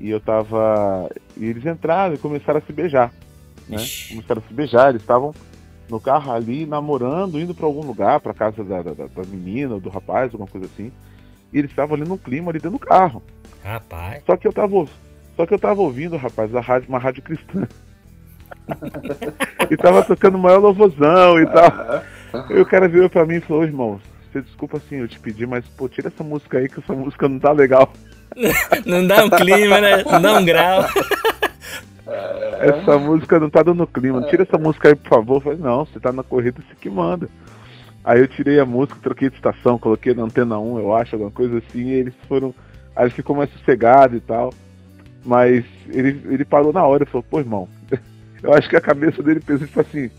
e 0.00 0.10
eu 0.10 0.20
tava. 0.20 1.10
E 1.36 1.44
eles 1.44 1.64
entraram 1.64 2.14
e 2.14 2.18
começaram 2.18 2.58
a 2.58 2.62
se 2.62 2.72
beijar. 2.72 3.12
Né? 3.68 3.78
Começaram 4.08 4.42
a 4.44 4.48
se 4.48 4.54
beijar, 4.54 4.90
eles 4.90 5.02
estavam 5.02 5.34
no 5.88 6.00
carro 6.00 6.32
ali, 6.32 6.66
namorando, 6.66 7.40
indo 7.40 7.54
pra 7.54 7.66
algum 7.66 7.84
lugar, 7.84 8.20
pra 8.20 8.34
casa 8.34 8.62
da, 8.62 8.82
da, 8.82 8.92
da 8.92 9.22
menina 9.26 9.74
ou 9.74 9.80
do 9.80 9.88
rapaz, 9.88 10.32
alguma 10.32 10.46
coisa 10.46 10.66
assim. 10.66 10.92
E 11.52 11.58
eles 11.58 11.70
estavam 11.70 11.96
ali 11.96 12.06
no 12.06 12.18
clima, 12.18 12.50
ali 12.50 12.58
dentro 12.58 12.78
do 12.78 12.86
carro. 12.86 13.22
Rapaz. 13.64 14.22
Só 14.26 14.36
que 14.36 14.46
eu 14.46 14.52
tava, 14.52 14.86
só 15.36 15.46
que 15.46 15.54
eu 15.54 15.58
tava 15.58 15.80
ouvindo, 15.80 16.16
rapaz, 16.16 16.54
a 16.54 16.60
rádio, 16.60 16.88
uma 16.88 16.98
rádio 16.98 17.22
cristã. 17.22 17.66
e 19.70 19.76
tava 19.76 20.02
tocando 20.02 20.36
o 20.36 20.38
maior 20.38 20.60
louvorzão 20.60 21.40
e 21.40 21.46
tal. 21.46 22.04
E 22.50 22.60
o 22.60 22.66
cara 22.66 22.88
virou 22.88 23.08
pra 23.08 23.24
mim 23.24 23.36
e 23.36 23.40
falou, 23.40 23.62
"Ô, 23.62 23.64
irmão, 23.64 24.00
você 24.30 24.42
desculpa 24.42 24.76
assim, 24.76 24.96
eu 24.96 25.08
te 25.08 25.18
pedi, 25.18 25.46
mas 25.46 25.64
pô, 25.68 25.88
tira 25.88 26.08
essa 26.08 26.22
música 26.22 26.58
aí 26.58 26.68
que 26.68 26.80
essa 26.80 26.92
música 26.92 27.28
não 27.28 27.38
tá 27.38 27.52
legal. 27.52 27.92
Não 28.84 29.06
dá 29.06 29.24
um 29.24 29.30
clima, 29.30 29.80
né? 29.80 30.04
Não 30.04 30.20
dá 30.20 30.38
um 30.38 30.44
grau. 30.44 30.84
Essa 32.60 32.98
música 32.98 33.38
não 33.38 33.50
tá 33.50 33.62
dando 33.62 33.86
clima. 33.86 34.22
Tira 34.22 34.42
essa 34.42 34.58
música 34.58 34.88
aí, 34.88 34.94
por 34.94 35.08
favor. 35.08 35.36
Eu 35.36 35.40
falei, 35.40 35.58
não, 35.58 35.84
você 35.84 36.00
tá 36.00 36.10
na 36.10 36.22
corrida, 36.22 36.60
você 36.60 36.74
que 36.80 36.88
manda. 36.88 37.28
Aí 38.04 38.20
eu 38.20 38.28
tirei 38.28 38.58
a 38.58 38.64
música, 38.64 38.98
troquei 39.02 39.28
de 39.28 39.36
estação, 39.36 39.78
coloquei 39.78 40.14
na 40.14 40.22
antena 40.22 40.58
1, 40.58 40.78
eu 40.78 40.94
acho, 40.94 41.14
alguma 41.14 41.30
coisa 41.30 41.58
assim, 41.58 41.88
e 41.88 41.92
eles 41.92 42.14
foram. 42.26 42.54
Aí 42.96 43.04
ele 43.04 43.14
ficou 43.14 43.36
mais 43.36 43.50
sossegado 43.52 44.16
e 44.16 44.20
tal. 44.20 44.52
Mas 45.24 45.64
ele, 45.88 46.22
ele 46.30 46.44
parou 46.44 46.72
na 46.72 46.84
hora 46.86 47.02
e 47.02 47.06
falou, 47.06 47.24
pô, 47.28 47.38
irmão, 47.38 47.68
eu 48.42 48.54
acho 48.54 48.68
que 48.68 48.76
a 48.76 48.80
cabeça 48.80 49.22
dele 49.22 49.40
pensou 49.40 49.66
e 49.66 49.70
falou 49.70 49.86
assim, 49.88 50.10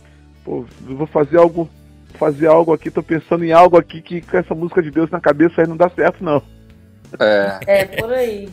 pô, 0.43 0.65
eu 0.87 0.95
vou 0.95 1.07
fazer 1.07 1.37
algo, 1.37 1.67
fazer 2.13 2.47
algo 2.47 2.73
aqui, 2.73 2.91
tô 2.91 3.01
pensando 3.01 3.43
em 3.43 3.51
algo 3.51 3.77
aqui 3.77 4.01
que 4.01 4.21
com 4.21 4.37
essa 4.37 4.53
música 4.53 4.83
de 4.83 4.91
Deus 4.91 5.09
na 5.09 5.19
cabeça 5.19 5.61
aí 5.61 5.67
não 5.67 5.77
dá 5.77 5.89
certo, 5.89 6.23
não. 6.23 6.43
É. 7.19 7.59
É, 7.65 7.85
por 7.85 8.11
aí. 8.11 8.49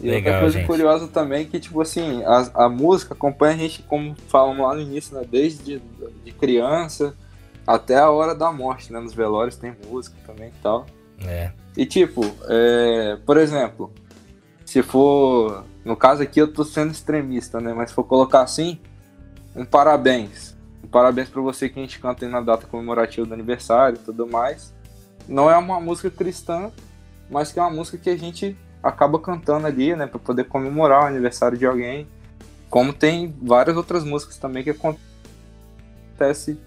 E 0.00 0.08
Legal, 0.08 0.34
outra 0.34 0.40
coisa 0.40 0.58
gente. 0.58 0.66
curiosa 0.66 1.08
também 1.08 1.42
é 1.42 1.44
que, 1.44 1.58
tipo 1.58 1.80
assim, 1.80 2.22
a, 2.24 2.64
a 2.66 2.68
música 2.68 3.14
acompanha 3.14 3.54
a 3.54 3.58
gente, 3.58 3.82
como 3.82 4.14
falamos 4.28 4.64
lá 4.64 4.74
no 4.74 4.80
início, 4.80 5.16
né? 5.16 5.24
Desde 5.28 5.80
de 6.24 6.32
criança 6.32 7.14
até 7.66 7.96
a 7.96 8.08
hora 8.08 8.34
da 8.34 8.52
morte, 8.52 8.92
né? 8.92 9.00
Nos 9.00 9.12
velórios 9.12 9.56
tem 9.56 9.76
música 9.88 10.16
também 10.26 10.48
e 10.48 10.62
tal. 10.62 10.86
É. 11.26 11.50
E 11.76 11.84
tipo, 11.84 12.24
é, 12.48 13.18
por 13.26 13.36
exemplo, 13.36 13.92
se 14.64 14.82
for 14.82 15.64
No 15.84 15.96
caso 15.96 16.22
aqui 16.22 16.40
eu 16.40 16.52
tô 16.52 16.64
sendo 16.64 16.92
extremista, 16.92 17.60
né? 17.60 17.72
Mas 17.72 17.90
se 17.90 17.94
for 17.94 18.04
colocar 18.04 18.42
assim, 18.42 18.78
um 19.56 19.64
parabéns. 19.64 20.56
Um 20.84 20.86
parabéns 20.86 21.28
para 21.28 21.42
você 21.42 21.68
que 21.68 21.78
a 21.78 21.82
gente 21.82 21.98
canta 21.98 22.24
aí 22.24 22.30
na 22.30 22.40
data 22.40 22.66
comemorativa 22.66 23.26
do 23.26 23.34
aniversário 23.34 23.96
e 23.96 24.04
tudo 24.04 24.26
mais. 24.26 24.72
Não 25.26 25.50
é 25.50 25.56
uma 25.56 25.80
música 25.80 26.10
cristã, 26.10 26.70
mas 27.28 27.50
que 27.50 27.58
é 27.58 27.62
uma 27.62 27.70
música 27.70 27.98
que 27.98 28.10
a 28.10 28.16
gente 28.16 28.56
acaba 28.82 29.18
cantando 29.18 29.66
ali, 29.66 29.94
né? 29.94 30.06
Pra 30.06 30.18
poder 30.18 30.44
comemorar 30.44 31.04
o 31.04 31.06
aniversário 31.06 31.58
de 31.58 31.66
alguém. 31.66 32.06
Como 32.70 32.92
tem 32.92 33.34
várias 33.42 33.76
outras 33.76 34.04
músicas 34.04 34.36
também 34.36 34.62
que 34.62 34.70
acontece, 34.70 36.58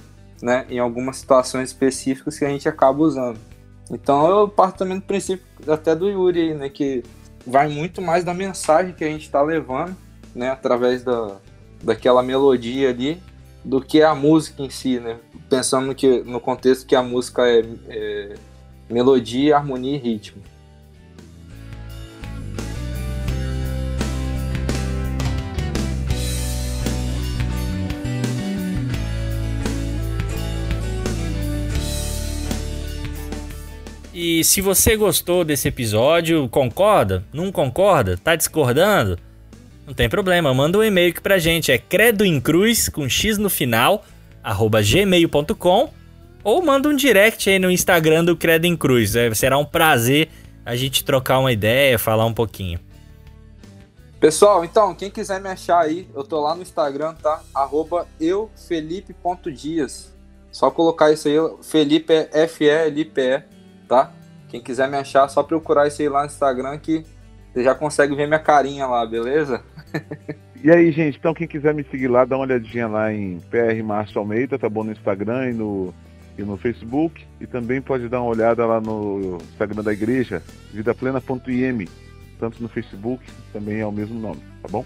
né? 0.42 0.66
Em 0.70 0.80
algumas 0.80 1.18
situações 1.18 1.70
específicas 1.70 2.38
que 2.38 2.46
a 2.46 2.50
gente 2.50 2.68
acaba 2.68 3.02
usando. 3.02 3.40
Então 3.90 4.30
eu 4.30 4.48
parto 4.48 4.80
também 4.80 4.98
do 4.98 5.04
princípio 5.04 5.46
até 5.68 5.96
do 5.96 6.10
Yuri 6.10 6.54
né? 6.54 6.70
Que 6.70 7.04
vai 7.46 7.68
muito 7.68 8.02
mais 8.02 8.24
da 8.24 8.34
mensagem 8.34 8.94
que 8.94 9.04
a 9.04 9.08
gente 9.08 9.24
está 9.24 9.42
levando, 9.42 9.96
né? 10.34 10.50
Através 10.50 11.04
da, 11.04 11.38
daquela 11.84 12.24
melodia 12.24 12.90
ali, 12.90 13.22
do 13.64 13.82
que 13.82 14.02
a 14.02 14.16
música 14.16 14.62
em 14.64 14.70
si, 14.70 15.00
né? 15.00 15.18
Pensando 15.50 15.94
que 15.94 16.22
no 16.24 16.40
contexto 16.40 16.86
que 16.86 16.96
a 16.96 17.04
música 17.04 17.48
é, 17.48 17.64
é 17.90 18.34
melodia, 18.90 19.58
harmonia 19.58 19.96
e 19.96 20.00
ritmo. 20.00 20.42
E 34.24 34.44
se 34.44 34.62
você 34.62 34.96
gostou 34.96 35.44
desse 35.44 35.68
episódio, 35.68 36.48
concorda? 36.48 37.26
Não 37.34 37.52
concorda? 37.52 38.16
Tá 38.16 38.36
discordando? 38.36 39.18
Não 39.84 39.96
tem 39.96 40.08
problema, 40.08 40.54
manda 40.54 40.78
um 40.78 40.84
e-mail 40.84 41.10
aqui 41.10 41.20
pra 41.20 41.40
gente, 41.40 41.72
é 41.72 41.80
credoincruz, 41.80 42.88
com 42.88 43.10
x 43.10 43.40
no 43.40 43.50
final, 43.50 44.06
arroba 44.44 44.80
gmail.com 44.80 45.90
ou 46.44 46.62
manda 46.62 46.88
um 46.88 46.96
direct 46.96 47.50
aí 47.50 47.58
no 47.58 47.72
Instagram 47.72 48.24
do 48.24 48.38
Credo 48.38 48.66
em 48.66 48.78
Cruz. 48.78 49.16
É, 49.16 49.34
será 49.34 49.58
um 49.58 49.66
prazer 49.66 50.30
a 50.64 50.76
gente 50.76 51.04
trocar 51.04 51.40
uma 51.40 51.52
ideia, 51.52 51.98
falar 51.98 52.28
um 52.28 52.34
pouquinho. 52.34 52.80
Pessoal, 54.20 54.64
então, 54.64 54.94
quem 54.94 55.10
quiser 55.10 55.42
me 55.42 55.50
achar 55.50 55.80
aí, 55.80 56.08
eu 56.14 56.24
tô 56.24 56.40
lá 56.40 56.54
no 56.54 56.62
Instagram, 56.62 57.16
tá? 57.16 57.42
Arroba 57.56 58.08
eufelipe.dias. 58.20 60.14
Só 60.52 60.70
colocar 60.70 61.12
isso 61.12 61.28
aí, 61.28 61.38
Felipe 61.64 62.14
é 62.14 62.30
F-E-L-I-P-E, 62.44 63.51
tá? 63.92 64.10
Quem 64.48 64.62
quiser 64.62 64.90
me 64.90 64.96
achar, 64.96 65.28
só 65.28 65.44
procurar 65.44 65.86
isso 65.86 66.02
aí 66.02 66.08
lá 66.08 66.22
no 66.22 66.28
Instagram 66.28 66.78
que 66.78 67.04
você 67.54 67.62
já 67.62 67.76
consegue 67.76 68.16
ver 68.16 68.26
minha 68.26 68.40
carinha 68.40 68.88
lá, 68.88 69.06
beleza? 69.06 69.62
E 70.64 70.70
aí, 70.70 70.92
gente, 70.92 71.18
então 71.18 71.34
quem 71.34 71.48
quiser 71.48 71.74
me 71.74 71.84
seguir 71.84 72.08
lá, 72.08 72.24
dá 72.24 72.38
uma 72.38 72.46
olhadinha 72.46 72.88
lá 72.88 73.12
em 73.12 73.40
PR 73.50 73.84
Márcio 73.84 74.20
Almeida, 74.20 74.60
tá 74.60 74.70
bom? 74.70 74.84
No 74.84 74.92
Instagram 74.92 75.50
e 75.50 75.54
no, 75.54 75.92
e 76.38 76.44
no 76.44 76.56
Facebook. 76.56 77.26
E 77.40 77.48
também 77.48 77.82
pode 77.82 78.08
dar 78.08 78.22
uma 78.22 78.30
olhada 78.30 78.64
lá 78.64 78.80
no 78.80 79.40
Instagram 79.42 79.82
da 79.82 79.92
igreja, 79.92 80.44
vidaplena.im, 80.72 81.88
tanto 82.40 82.62
no 82.62 82.70
Facebook, 82.70 83.26
também 83.52 83.80
é 83.80 83.86
o 83.88 83.92
mesmo 83.92 84.20
nome, 84.20 84.40
tá 84.62 84.68
bom? 84.70 84.86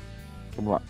Vamos 0.56 0.72
lá. 0.72 0.82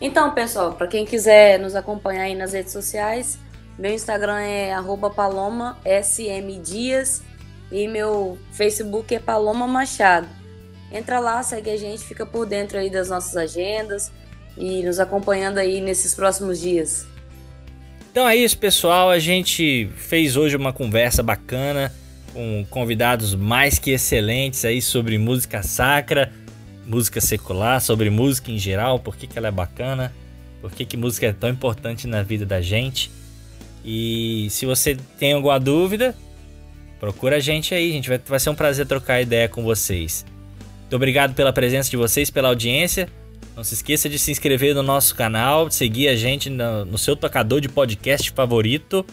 Então, 0.00 0.30
pessoal, 0.30 0.72
para 0.72 0.86
quem 0.86 1.04
quiser 1.04 1.58
nos 1.60 1.74
acompanhar 1.76 2.22
aí 2.22 2.34
nas 2.34 2.54
redes 2.54 2.72
sociais, 2.72 3.38
meu 3.78 3.92
Instagram 3.92 4.40
é 4.40 4.72
arroba 4.72 5.10
paloma 5.10 5.76
sm 5.84 6.62
dias 6.64 7.22
e 7.70 7.88
meu 7.88 8.38
Facebook 8.52 9.14
é 9.14 9.18
Paloma 9.18 9.66
Machado. 9.66 10.28
Entra 10.92 11.18
lá, 11.18 11.42
segue 11.42 11.70
a 11.70 11.76
gente, 11.76 12.04
fica 12.04 12.24
por 12.24 12.46
dentro 12.46 12.78
aí 12.78 12.88
das 12.88 13.08
nossas 13.08 13.36
agendas 13.36 14.12
e 14.56 14.82
nos 14.82 14.98
acompanhando 14.98 15.58
aí 15.58 15.80
nesses 15.80 16.14
próximos 16.14 16.60
dias. 16.60 17.06
Então 18.10 18.28
é 18.28 18.34
isso, 18.34 18.56
pessoal. 18.56 19.10
A 19.10 19.18
gente 19.18 19.90
fez 19.96 20.36
hoje 20.36 20.56
uma 20.56 20.72
conversa 20.72 21.22
bacana 21.22 21.92
com 22.32 22.64
convidados 22.70 23.34
mais 23.34 23.78
que 23.78 23.90
excelentes 23.90 24.64
aí 24.64 24.80
sobre 24.80 25.18
música 25.18 25.62
sacra, 25.62 26.32
música 26.86 27.20
secular, 27.20 27.80
sobre 27.80 28.08
música 28.08 28.50
em 28.50 28.58
geral, 28.58 28.98
por 28.98 29.16
que, 29.16 29.26
que 29.26 29.36
ela 29.36 29.48
é 29.48 29.50
bacana, 29.50 30.14
por 30.60 30.70
que, 30.70 30.84
que 30.84 30.96
música 30.96 31.26
é 31.26 31.32
tão 31.32 31.50
importante 31.50 32.06
na 32.06 32.22
vida 32.22 32.46
da 32.46 32.60
gente. 32.60 33.10
E 33.84 34.48
se 34.50 34.66
você 34.66 34.96
tem 35.18 35.32
alguma 35.32 35.58
dúvida, 35.60 36.14
procura 36.98 37.36
a 37.36 37.40
gente 37.40 37.74
aí, 37.74 37.92
gente. 37.92 38.08
Vai, 38.08 38.18
vai 38.18 38.40
ser 38.40 38.50
um 38.50 38.54
prazer 38.54 38.86
trocar 38.86 39.20
ideia 39.20 39.48
com 39.48 39.62
vocês. 39.62 40.24
Muito 40.80 40.96
obrigado 40.96 41.34
pela 41.34 41.52
presença 41.52 41.90
de 41.90 41.96
vocês, 41.96 42.30
pela 42.30 42.48
audiência. 42.48 43.08
Não 43.56 43.64
se 43.64 43.74
esqueça 43.74 44.08
de 44.08 44.18
se 44.18 44.30
inscrever 44.30 44.74
no 44.74 44.82
nosso 44.82 45.14
canal, 45.14 45.70
seguir 45.70 46.08
a 46.08 46.14
gente 46.14 46.50
no, 46.50 46.84
no 46.84 46.98
seu 46.98 47.16
tocador 47.16 47.60
de 47.60 47.68
podcast 47.68 48.30
favorito. 48.30 49.04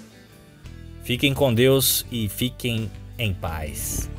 Fiquem 1.04 1.34
com 1.34 1.54
Deus 1.54 2.06
e 2.12 2.28
fiquem 2.30 2.92
em 3.18 3.34
paz. 3.34 4.10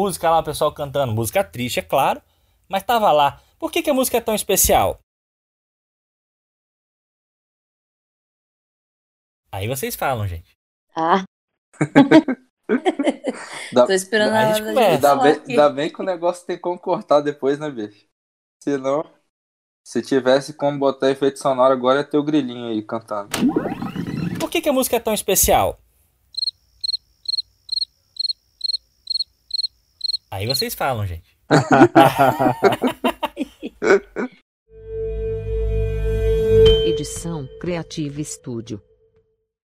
Música 0.00 0.30
lá, 0.30 0.38
o 0.38 0.44
pessoal 0.44 0.72
cantando, 0.72 1.12
música 1.12 1.44
triste, 1.44 1.80
é 1.80 1.82
claro, 1.82 2.22
mas 2.68 2.82
tava 2.82 3.12
lá. 3.12 3.40
Por 3.58 3.70
que, 3.70 3.82
que 3.82 3.90
a 3.90 3.94
música 3.94 4.16
é 4.16 4.20
tão 4.20 4.34
especial? 4.34 4.98
Aí 9.52 9.68
vocês 9.68 9.94
falam, 9.96 10.26
gente. 10.26 10.52
Ah. 10.96 11.24
Dá- 13.72 13.86
Tô 13.86 13.92
esperando 13.92 14.34
a 14.34 14.40
a 14.40 14.52
gente 14.54 14.62
da 14.74 14.80
Ainda 14.80 15.16
bem, 15.16 15.42
ainda 15.48 15.68
bem 15.70 15.92
que 15.92 16.00
o 16.00 16.04
negócio 16.04 16.46
tem 16.46 16.58
como 16.58 16.78
cortar 16.78 17.20
depois, 17.20 17.58
né, 17.58 17.68
bicho? 17.70 18.06
Senão, 18.62 19.04
se 19.84 20.02
tivesse 20.02 20.54
como 20.54 20.78
botar 20.78 21.10
efeito 21.10 21.38
sonoro 21.38 21.72
agora, 21.72 22.00
ia 22.00 22.04
ter 22.04 22.18
o 22.18 22.22
grilinho 22.24 22.68
aí 22.68 22.82
cantando. 22.82 23.30
Por 24.38 24.48
que, 24.50 24.60
que 24.60 24.68
a 24.68 24.72
música 24.72 24.96
é 24.96 25.00
tão 25.00 25.14
especial? 25.14 25.78
Aí 30.30 30.46
vocês 30.46 30.74
falam, 30.74 31.06
gente. 31.06 31.36
Edição 36.86 37.48
Creative 37.60 38.24
Studio. 38.24 38.80